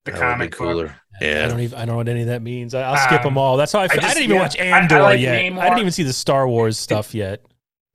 The 0.05 0.11
That 0.11 0.39
would 0.39 0.43
be 0.45 0.49
comic 0.49 0.57
book. 0.87 0.91
Yeah, 1.21 1.45
I 1.45 1.47
don't 1.49 1.59
even. 1.59 1.77
I 1.77 1.85
don't 1.85 1.93
know 1.93 1.95
what 1.97 2.09
any 2.09 2.21
of 2.21 2.27
that 2.27 2.41
means. 2.41 2.73
I, 2.73 2.81
I'll 2.81 2.97
skip 2.97 3.19
Um, 3.21 3.33
them 3.33 3.37
all. 3.37 3.55
That's 3.57 3.71
how 3.71 3.81
I. 3.81 3.87
Feel. 3.87 3.99
I, 3.99 4.01
just- 4.03 4.13
didn't 4.15 4.23
even 4.25 4.35
yeah, 4.37 4.41
watch 4.41 4.59
I- 4.59 4.63
I 4.63 4.79
Andor 4.79 5.01
like 5.01 5.19
yet. 5.19 5.41
Namor. 5.41 5.59
I 5.59 5.63
didn't 5.65 5.79
even 5.79 5.91
see 5.91 6.03
the 6.03 6.13
Star 6.13 6.47
Wars 6.47 6.77
stuff 6.77 7.13
yet. 7.13 7.41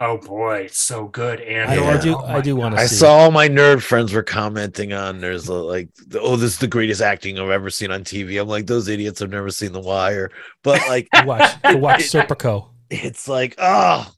Oh 0.01 0.19
boy, 0.19 0.63
it's 0.67 0.79
so 0.81 1.07
good. 1.07 1.41
And 1.41 1.71
I, 1.71 1.75
Yeah. 1.77 2.01
do. 2.01 2.17
Oh 2.17 2.25
I 2.27 2.41
do 2.41 2.57
want 2.57 2.75
to 2.75 2.81
I 2.81 2.87
see. 2.87 2.97
saw 2.97 3.15
all 3.17 3.31
my 3.31 3.49
nerd 3.49 3.81
friends 3.81 4.13
were 4.13 4.25
commenting 4.25 4.93
on 4.93 5.21
there's 5.21 5.49
a, 5.49 5.55
like 5.55 5.89
oh 6.15 6.37
this 6.37 6.53
is 6.55 6.59
the 6.59 6.67
greatest 6.67 7.01
acting 7.01 7.39
I've 7.39 7.49
ever 7.51 7.71
seen 7.71 7.91
on 7.93 8.03
TV. 8.03 8.41
I'm 8.41 8.49
like 8.49 8.67
those 8.67 8.89
idiots 8.89 9.21
have 9.21 9.31
never 9.31 9.51
seen 9.51 9.73
The 9.73 9.81
Wire, 9.81 10.31
but 10.63 10.81
like 10.89 11.09
Go 11.15 11.25
watch. 11.25 11.63
Go 11.63 11.77
watch 11.77 12.01
Serpico. 12.03 12.71
it's 12.91 13.29
like 13.29 13.55
oh, 13.59 14.11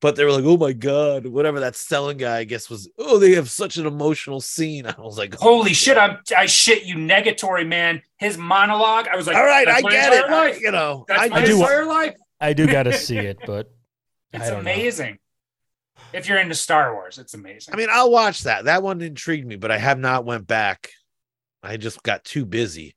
but 0.00 0.14
they 0.14 0.24
were 0.24 0.30
like 0.30 0.44
oh 0.44 0.56
my 0.56 0.72
god 0.72 1.26
whatever 1.26 1.58
that 1.60 1.74
selling 1.74 2.16
guy 2.16 2.38
I 2.38 2.44
guess 2.44 2.70
was 2.70 2.88
oh 2.96 3.18
they 3.18 3.32
have 3.34 3.50
such 3.50 3.76
an 3.76 3.86
emotional 3.86 4.40
scene. 4.40 4.86
I 4.98 5.00
was 5.00 5.18
like 5.18 5.34
oh 5.42 5.56
Holy 5.58 5.72
shit! 5.74 5.98
I'm 5.98 6.18
I 6.36 6.46
shit 6.46 6.84
you, 6.84 6.94
negatory 6.94 7.66
man. 7.66 8.02
His 8.18 8.38
monologue. 8.38 9.08
I 9.08 9.16
was 9.16 9.26
like, 9.26 9.36
all 9.36 9.44
right 9.44 9.66
I 9.66 9.82
get 9.82 10.12
it. 10.12 10.24
entire 10.24 10.48
I- 10.50 10.58
you 10.60 10.70
know 10.70 11.04
That's 11.08 11.22
I 11.22 11.28
my 11.28 11.36
I 11.38 11.44
do- 11.44 11.56
entire 11.60 11.84
life. 11.86 12.14
I 12.40 12.52
do 12.52 12.68
got 12.68 12.84
to 12.84 12.92
see 12.96 13.18
it, 13.18 13.38
but 13.44 13.66
I 13.66 13.70
It's 14.32 14.44
don't 14.48 14.52
know. 14.64 14.70
amazing. 14.70 15.18
If 16.12 16.28
you're 16.28 16.38
into 16.38 16.54
Star 16.54 16.94
Wars, 16.94 17.18
it's 17.18 17.34
amazing. 17.34 17.74
I 17.74 17.76
mean 17.76 17.88
I'll 17.90 18.10
watch 18.10 18.42
that. 18.44 18.64
That 18.66 18.82
one 18.82 19.00
intrigued 19.00 19.46
me, 19.46 19.56
but 19.56 19.70
I 19.70 19.78
have 19.78 19.98
not 19.98 20.24
went 20.24 20.46
back. 20.46 20.90
I 21.62 21.76
just 21.76 22.02
got 22.02 22.24
too 22.24 22.44
busy. 22.44 22.94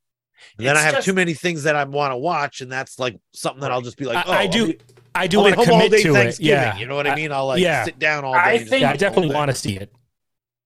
And 0.58 0.66
then 0.68 0.78
I 0.78 0.82
have 0.82 0.96
just- 0.96 1.06
too 1.06 1.14
many 1.14 1.34
things 1.34 1.64
that 1.64 1.76
I 1.76 1.84
want 1.84 2.12
to 2.12 2.18
watch, 2.18 2.62
and 2.62 2.72
that's 2.72 3.00
like 3.00 3.18
something 3.34 3.62
that 3.62 3.72
I'll 3.72 3.82
just 3.82 3.98
be 3.98 4.06
like, 4.06 4.26
I- 4.26 4.30
oh, 4.30 4.32
I 4.34 4.42
I'll 4.44 4.48
do- 4.50 4.68
be- 4.68 4.80
I 5.14 5.28
do 5.28 5.38
I'll 5.38 5.44
want 5.44 5.56
to 5.56 5.60
home 5.62 5.70
all 5.74 5.80
commit 5.82 5.92
day 5.92 6.04
to 6.04 6.10
it. 6.10 6.14
Thanksgiving. 6.14 6.50
Yeah, 6.52 6.78
You 6.78 6.86
know 6.86 6.96
what 6.96 7.06
I, 7.08 7.12
I- 7.12 7.16
mean? 7.16 7.32
I'll 7.32 7.48
like 7.48 7.62
yeah. 7.62 7.84
sit 7.86 8.00
down 8.00 8.24
all 8.24 8.34
I 8.34 8.44
day. 8.44 8.50
and 8.52 8.60
just 8.60 8.70
think- 8.70 8.82
Yeah, 8.82 8.88
I 8.88 8.92
watch 8.92 9.00
the 9.00 9.06
whole 9.08 9.14
definitely 9.16 9.36
want 9.36 9.52
to 9.52 9.56
see 9.56 9.78
it. 9.78 9.92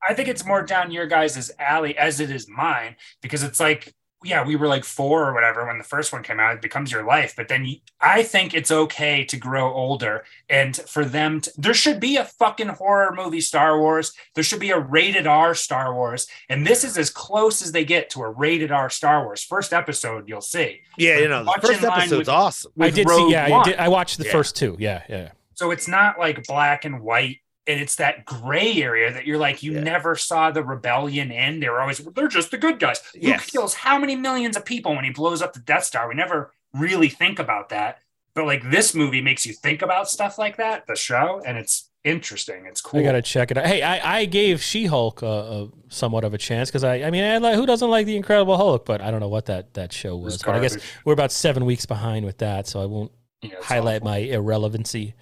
I 0.07 0.13
think 0.13 0.29
it's 0.29 0.45
more 0.45 0.61
down 0.61 0.91
your 0.91 1.07
guys' 1.07 1.51
alley 1.57 1.97
as 1.97 2.19
it 2.19 2.29
is 2.29 2.47
mine 2.47 2.95
because 3.21 3.41
it's 3.43 3.59
like, 3.59 3.93
yeah, 4.25 4.43
we 4.45 4.55
were 4.55 4.67
like 4.67 4.83
four 4.83 5.27
or 5.29 5.33
whatever 5.33 5.65
when 5.65 5.77
the 5.77 5.83
first 5.83 6.11
one 6.11 6.23
came 6.23 6.39
out. 6.39 6.55
It 6.55 6.61
becomes 6.61 6.91
your 6.91 7.05
life, 7.05 7.35
but 7.35 7.47
then 7.47 7.65
you, 7.65 7.77
I 8.01 8.23
think 8.23 8.53
it's 8.53 8.71
okay 8.71 9.23
to 9.25 9.37
grow 9.37 9.73
older 9.73 10.23
and 10.49 10.75
for 10.75 11.05
them. 11.05 11.41
To, 11.41 11.51
there 11.57 11.73
should 11.73 11.99
be 11.99 12.17
a 12.17 12.25
fucking 12.25 12.69
horror 12.69 13.13
movie 13.15 13.41
Star 13.41 13.79
Wars. 13.79 14.13
There 14.33 14.43
should 14.43 14.59
be 14.59 14.71
a 14.71 14.79
rated 14.79 15.27
R 15.27 15.53
Star 15.55 15.93
Wars, 15.93 16.27
and 16.49 16.65
this 16.65 16.83
is 16.83 16.97
as 16.97 17.09
close 17.09 17.61
as 17.61 17.71
they 17.71 17.85
get 17.85 18.09
to 18.11 18.21
a 18.21 18.29
rated 18.29 18.71
R 18.71 18.89
Star 18.89 19.23
Wars. 19.25 19.43
First 19.43 19.73
episode, 19.73 20.27
you'll 20.27 20.41
see. 20.41 20.81
Yeah, 20.97 21.19
you 21.19 21.27
know, 21.27 21.43
the 21.43 21.59
first 21.61 21.83
episode's 21.83 22.17
with- 22.19 22.29
awesome. 22.29 22.71
I 22.79 22.89
did 22.89 23.07
Rogue 23.07 23.27
see. 23.27 23.31
Yeah, 23.31 23.57
I, 23.59 23.63
did, 23.63 23.75
I 23.77 23.87
watched 23.87 24.17
the 24.17 24.25
Yeah. 24.25 24.31
first 24.31 24.55
two. 24.55 24.75
Yeah, 24.79 25.03
yeah. 25.07 25.31
So 25.53 25.71
it's 25.71 25.87
not 25.87 26.19
like 26.19 26.45
black 26.47 26.83
and 26.83 26.99
white. 27.01 27.37
And 27.67 27.79
it's 27.79 27.95
that 27.95 28.25
gray 28.25 28.81
area 28.81 29.11
that 29.11 29.25
you're 29.25 29.39
like, 29.39 29.63
you 29.63 29.73
Yeah. 29.73 29.79
never 29.81 30.15
saw 30.15 30.51
the 30.51 30.63
rebellion 30.63 31.31
end. 31.31 31.63
They 31.63 31.69
were 31.69 31.81
always, 31.81 31.97
they're 31.97 32.27
just 32.27 32.51
the 32.51 32.57
good 32.59 32.79
guys. 32.79 33.01
Luke 33.15 33.23
Yes. 33.23 33.49
kills 33.49 33.73
how 33.73 33.97
many 33.97 34.15
millions 34.15 34.55
of 34.55 34.65
people 34.65 34.93
when 34.95 35.03
he 35.03 35.09
blows 35.09 35.41
up 35.41 35.53
the 35.53 35.59
Death 35.59 35.83
Star? 35.85 36.07
We 36.07 36.13
never 36.15 36.51
really 36.73 37.09
think 37.09 37.39
about 37.39 37.69
that. 37.69 37.99
But 38.35 38.45
like 38.45 38.69
this 38.69 38.93
movie 38.93 39.21
makes 39.21 39.45
you 39.45 39.53
think 39.53 39.81
about 39.81 40.09
stuff 40.09 40.37
like 40.37 40.57
that, 40.57 40.85
the 40.87 40.95
show, 40.95 41.41
and 41.45 41.57
it's 41.57 41.89
interesting. 42.03 42.65
It's 42.67 42.81
cool. 42.81 42.99
I 42.99 43.03
gotta 43.03 43.21
check 43.21 43.49
it 43.49 43.57
out. 43.57 43.65
Hey, 43.65 43.81
I, 43.81 44.17
I 44.19 44.25
gave 44.25 44.61
She-Hulk 44.61 45.23
uh, 45.23 45.27
uh, 45.63 45.67
somewhat 45.87 46.23
of 46.25 46.33
a 46.33 46.37
chance 46.37 46.69
because 46.69 46.83
I 46.83 46.95
I 47.03 47.11
mean 47.11 47.23
I 47.23 47.37
like 47.37 47.55
who 47.55 47.65
doesn't 47.65 47.89
like 47.89 48.05
the 48.05 48.17
Incredible 48.17 48.57
Hulk, 48.57 48.85
but 48.85 48.99
I 49.01 49.09
don't 49.09 49.21
know 49.21 49.29
what 49.29 49.45
that 49.45 49.73
that 49.75 49.93
show 49.93 50.17
was. 50.17 50.35
It's 50.35 50.43
But 50.43 50.55
I 50.55 50.59
guess 50.59 50.77
we're 51.05 51.13
about 51.13 51.31
seven 51.31 51.63
weeks 51.65 51.85
behind 51.85 52.25
with 52.25 52.37
that, 52.39 52.67
so 52.67 52.81
I 52.81 52.85
won't 52.85 53.11
Yeah, 53.41 53.51
highlight 53.61 54.01
awful. 54.01 54.11
my 54.11 54.17
irrelevancy 54.17 55.15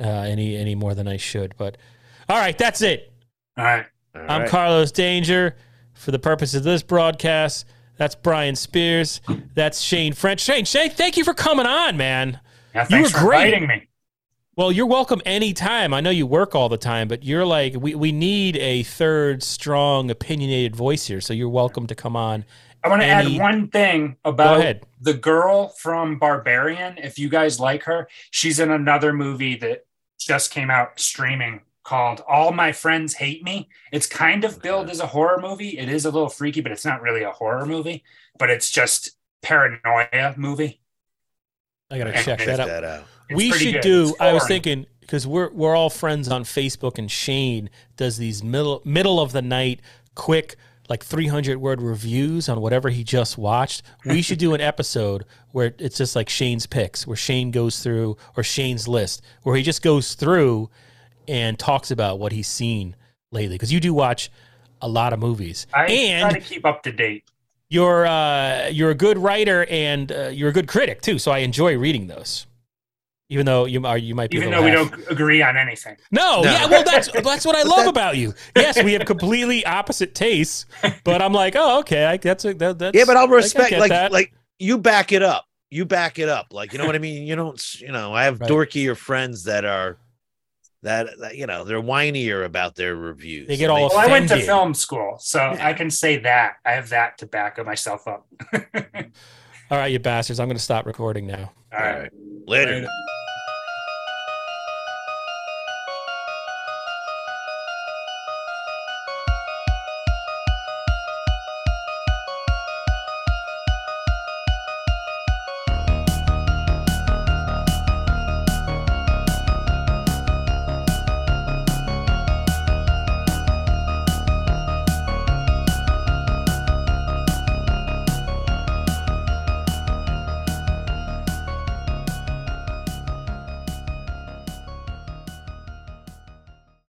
uh, 0.00 0.04
any 0.04 0.56
any 0.56 0.74
more 0.74 0.94
than 0.94 1.06
I 1.08 1.16
should. 1.16 1.54
But 1.56 1.76
all 2.28 2.38
right, 2.38 2.56
that's 2.56 2.82
it. 2.82 3.12
All 3.56 3.64
right. 3.64 3.86
All 4.14 4.22
I'm 4.28 4.40
right. 4.42 4.50
Carlos 4.50 4.92
Danger. 4.92 5.56
For 5.94 6.10
the 6.10 6.18
purpose 6.18 6.52
of 6.54 6.62
this 6.62 6.82
broadcast, 6.82 7.64
that's 7.96 8.14
Brian 8.14 8.54
Spears. 8.54 9.22
That's 9.54 9.80
Shane 9.80 10.12
French. 10.12 10.40
Shane, 10.40 10.66
Shane, 10.66 10.90
thank 10.90 11.16
you 11.16 11.24
for 11.24 11.32
coming 11.32 11.64
on, 11.64 11.96
man. 11.96 12.38
Yeah, 12.74 12.82
You 12.82 12.88
thanks 12.88 13.12
were 13.14 13.18
for 13.20 13.24
great. 13.26 13.46
inviting 13.54 13.66
me. 13.68 13.88
Well, 14.56 14.70
you're 14.70 14.86
welcome 14.86 15.22
anytime. 15.24 15.94
I 15.94 16.02
know 16.02 16.10
you 16.10 16.26
work 16.26 16.54
all 16.54 16.68
the 16.68 16.76
time, 16.76 17.08
but 17.08 17.22
you're 17.24 17.46
like 17.46 17.74
we, 17.78 17.94
we 17.94 18.12
need 18.12 18.56
a 18.58 18.82
third 18.82 19.42
strong 19.42 20.10
opinionated 20.10 20.76
voice 20.76 21.06
here. 21.06 21.22
So 21.22 21.32
you're 21.32 21.48
welcome 21.48 21.86
to 21.86 21.94
come 21.94 22.14
on. 22.16 22.44
I 22.86 22.88
want 22.88 23.02
to 23.02 23.08
add 23.08 23.38
one 23.38 23.68
thing 23.68 24.16
about 24.24 24.76
the 25.00 25.14
girl 25.14 25.68
from 25.70 26.18
Barbarian. 26.20 26.98
If 26.98 27.18
you 27.18 27.28
guys 27.28 27.58
like 27.58 27.82
her, 27.84 28.08
she's 28.30 28.60
in 28.60 28.70
another 28.70 29.12
movie 29.12 29.56
that 29.56 29.86
just 30.18 30.52
came 30.52 30.70
out 30.70 31.00
streaming 31.00 31.62
called 31.82 32.22
All 32.28 32.52
My 32.52 32.70
Friends 32.70 33.14
Hate 33.14 33.42
Me. 33.42 33.68
It's 33.90 34.06
kind 34.06 34.44
of 34.44 34.62
billed 34.62 34.88
as 34.88 35.00
a 35.00 35.06
horror 35.08 35.40
movie. 35.40 35.78
It 35.78 35.88
is 35.88 36.04
a 36.04 36.10
little 36.12 36.28
freaky, 36.28 36.60
but 36.60 36.70
it's 36.70 36.84
not 36.84 37.02
really 37.02 37.24
a 37.24 37.32
horror 37.32 37.66
movie, 37.66 38.04
but 38.38 38.50
it's 38.50 38.70
just 38.70 39.16
paranoia 39.42 40.34
movie. 40.36 40.80
I 41.90 41.98
gotta 41.98 42.10
Okay, 42.10 42.22
check 42.22 42.38
check 42.38 42.46
that 42.46 42.60
out. 42.60 42.68
that 42.68 42.84
out. 42.84 43.04
It's 43.28 43.36
we 43.36 43.50
should 43.50 43.74
good. 43.74 43.80
do. 43.82 44.14
I 44.20 44.32
was 44.32 44.46
thinking 44.46 44.86
because 45.00 45.26
we're 45.26 45.50
we're 45.50 45.74
all 45.74 45.90
friends 45.90 46.28
on 46.28 46.44
Facebook, 46.44 46.98
and 46.98 47.10
Shane 47.10 47.68
does 47.96 48.16
these 48.16 48.44
middle 48.44 48.80
middle 48.84 49.18
of 49.18 49.32
the 49.32 49.42
night 49.42 49.80
quick 50.14 50.56
like 50.88 51.04
300 51.04 51.58
word 51.58 51.82
reviews 51.82 52.48
on 52.48 52.60
whatever 52.60 52.88
he 52.90 53.02
just 53.04 53.36
watched. 53.36 53.82
We 54.04 54.22
should 54.22 54.38
do 54.38 54.54
an 54.54 54.60
episode 54.72 55.24
where 55.52 55.74
it's 55.78 55.98
just 55.98 56.14
like 56.14 56.28
Shane's 56.28 56.66
picks, 56.66 57.06
where 57.06 57.16
Shane 57.16 57.50
goes 57.50 57.80
through 57.82 58.16
or 58.36 58.42
Shane's 58.42 58.86
list, 58.86 59.22
where 59.42 59.56
he 59.56 59.62
just 59.62 59.82
goes 59.82 60.14
through 60.14 60.70
and 61.28 61.58
talks 61.58 61.90
about 61.90 62.18
what 62.18 62.32
he's 62.32 62.48
seen 62.48 62.94
lately. 63.32 63.56
Because 63.56 63.72
you 63.72 63.80
do 63.80 63.92
watch 63.92 64.30
a 64.80 64.88
lot 64.88 65.12
of 65.12 65.18
movies, 65.18 65.66
I 65.74 65.86
and 65.86 66.30
try 66.30 66.38
to 66.38 66.46
keep 66.46 66.64
up 66.64 66.82
to 66.84 66.92
date. 66.92 67.24
you're 67.68 68.06
uh, 68.06 68.68
you're 68.68 68.90
a 68.90 68.94
good 68.94 69.18
writer 69.18 69.66
and 69.70 70.12
uh, 70.12 70.28
you're 70.28 70.50
a 70.50 70.52
good 70.52 70.68
critic 70.68 71.02
too. 71.02 71.18
So 71.18 71.32
I 71.32 71.38
enjoy 71.38 71.76
reading 71.78 72.06
those, 72.06 72.46
even 73.28 73.44
though 73.46 73.64
you 73.64 73.84
are 73.86 73.98
you 73.98 74.14
might 74.14 74.30
be 74.30 74.36
Even 74.36 74.50
though 74.50 74.62
we 74.62 74.70
half- 74.70 74.90
don't 74.90 75.10
agree 75.10 75.42
on 75.42 75.56
anything. 75.56 75.96
No, 76.10 76.42
No. 76.42 76.50
yeah, 76.50 76.66
well 76.66 76.84
that's 76.84 77.10
that's 77.22 77.44
what 77.44 77.56
I 77.56 77.62
love 77.62 77.86
about 77.86 78.16
you. 78.16 78.34
Yes, 78.54 78.82
we 78.82 78.92
have 78.92 79.04
completely 79.04 79.64
opposite 79.66 80.14
tastes, 80.14 80.66
but 81.04 81.20
I'm 81.22 81.32
like, 81.32 81.54
oh, 81.56 81.80
okay, 81.80 82.04
I, 82.06 82.16
that's 82.18 82.44
a, 82.44 82.54
that, 82.54 82.78
that's 82.78 82.96
Yeah, 82.96 83.04
but 83.06 83.16
I'll 83.16 83.26
I- 83.28 83.32
I 83.32 83.36
respect 83.36 83.72
like 83.72 83.90
that. 83.90 84.12
like 84.12 84.32
you 84.58 84.78
back 84.78 85.12
it 85.12 85.22
up. 85.22 85.44
You 85.70 85.84
back 85.84 86.18
it 86.20 86.28
up. 86.28 86.46
Like 86.52 86.72
you 86.72 86.78
know 86.78 86.86
what 86.86 86.94
I 86.94 86.98
mean. 86.98 87.26
You 87.26 87.34
don't. 87.34 87.80
You 87.80 87.90
know, 87.92 88.14
I 88.14 88.24
have 88.24 88.40
Right. 88.40 88.48
dorkier 88.48 88.96
friends 88.96 89.42
that 89.44 89.64
are 89.64 89.98
that, 90.82 91.08
that 91.20 91.36
you 91.36 91.46
know 91.46 91.64
they're 91.64 91.82
whinier 91.82 92.44
about 92.44 92.76
their 92.76 92.94
reviews. 92.94 93.48
They 93.48 93.56
get 93.56 93.68
all 93.70 93.88
Well, 93.88 93.98
I 93.98 94.06
went 94.06 94.28
to 94.28 94.40
film 94.40 94.72
school, 94.74 95.16
so 95.18 95.40
I 95.60 95.72
can 95.72 95.90
say 95.90 96.18
that. 96.18 96.54
I 96.64 96.72
have 96.72 96.90
that 96.90 97.18
to 97.18 97.26
back 97.26 97.62
myself 97.66 98.06
up. 98.06 98.26
all 98.54 99.78
right, 99.78 99.90
you 99.90 99.98
bastards, 99.98 100.38
I'm 100.38 100.46
going 100.46 100.56
to 100.56 100.62
stop 100.62 100.86
recording 100.86 101.26
now. 101.26 101.50
All 101.72 101.80
right. 101.80 102.10
later. 102.46 102.72
Later. 102.74 102.88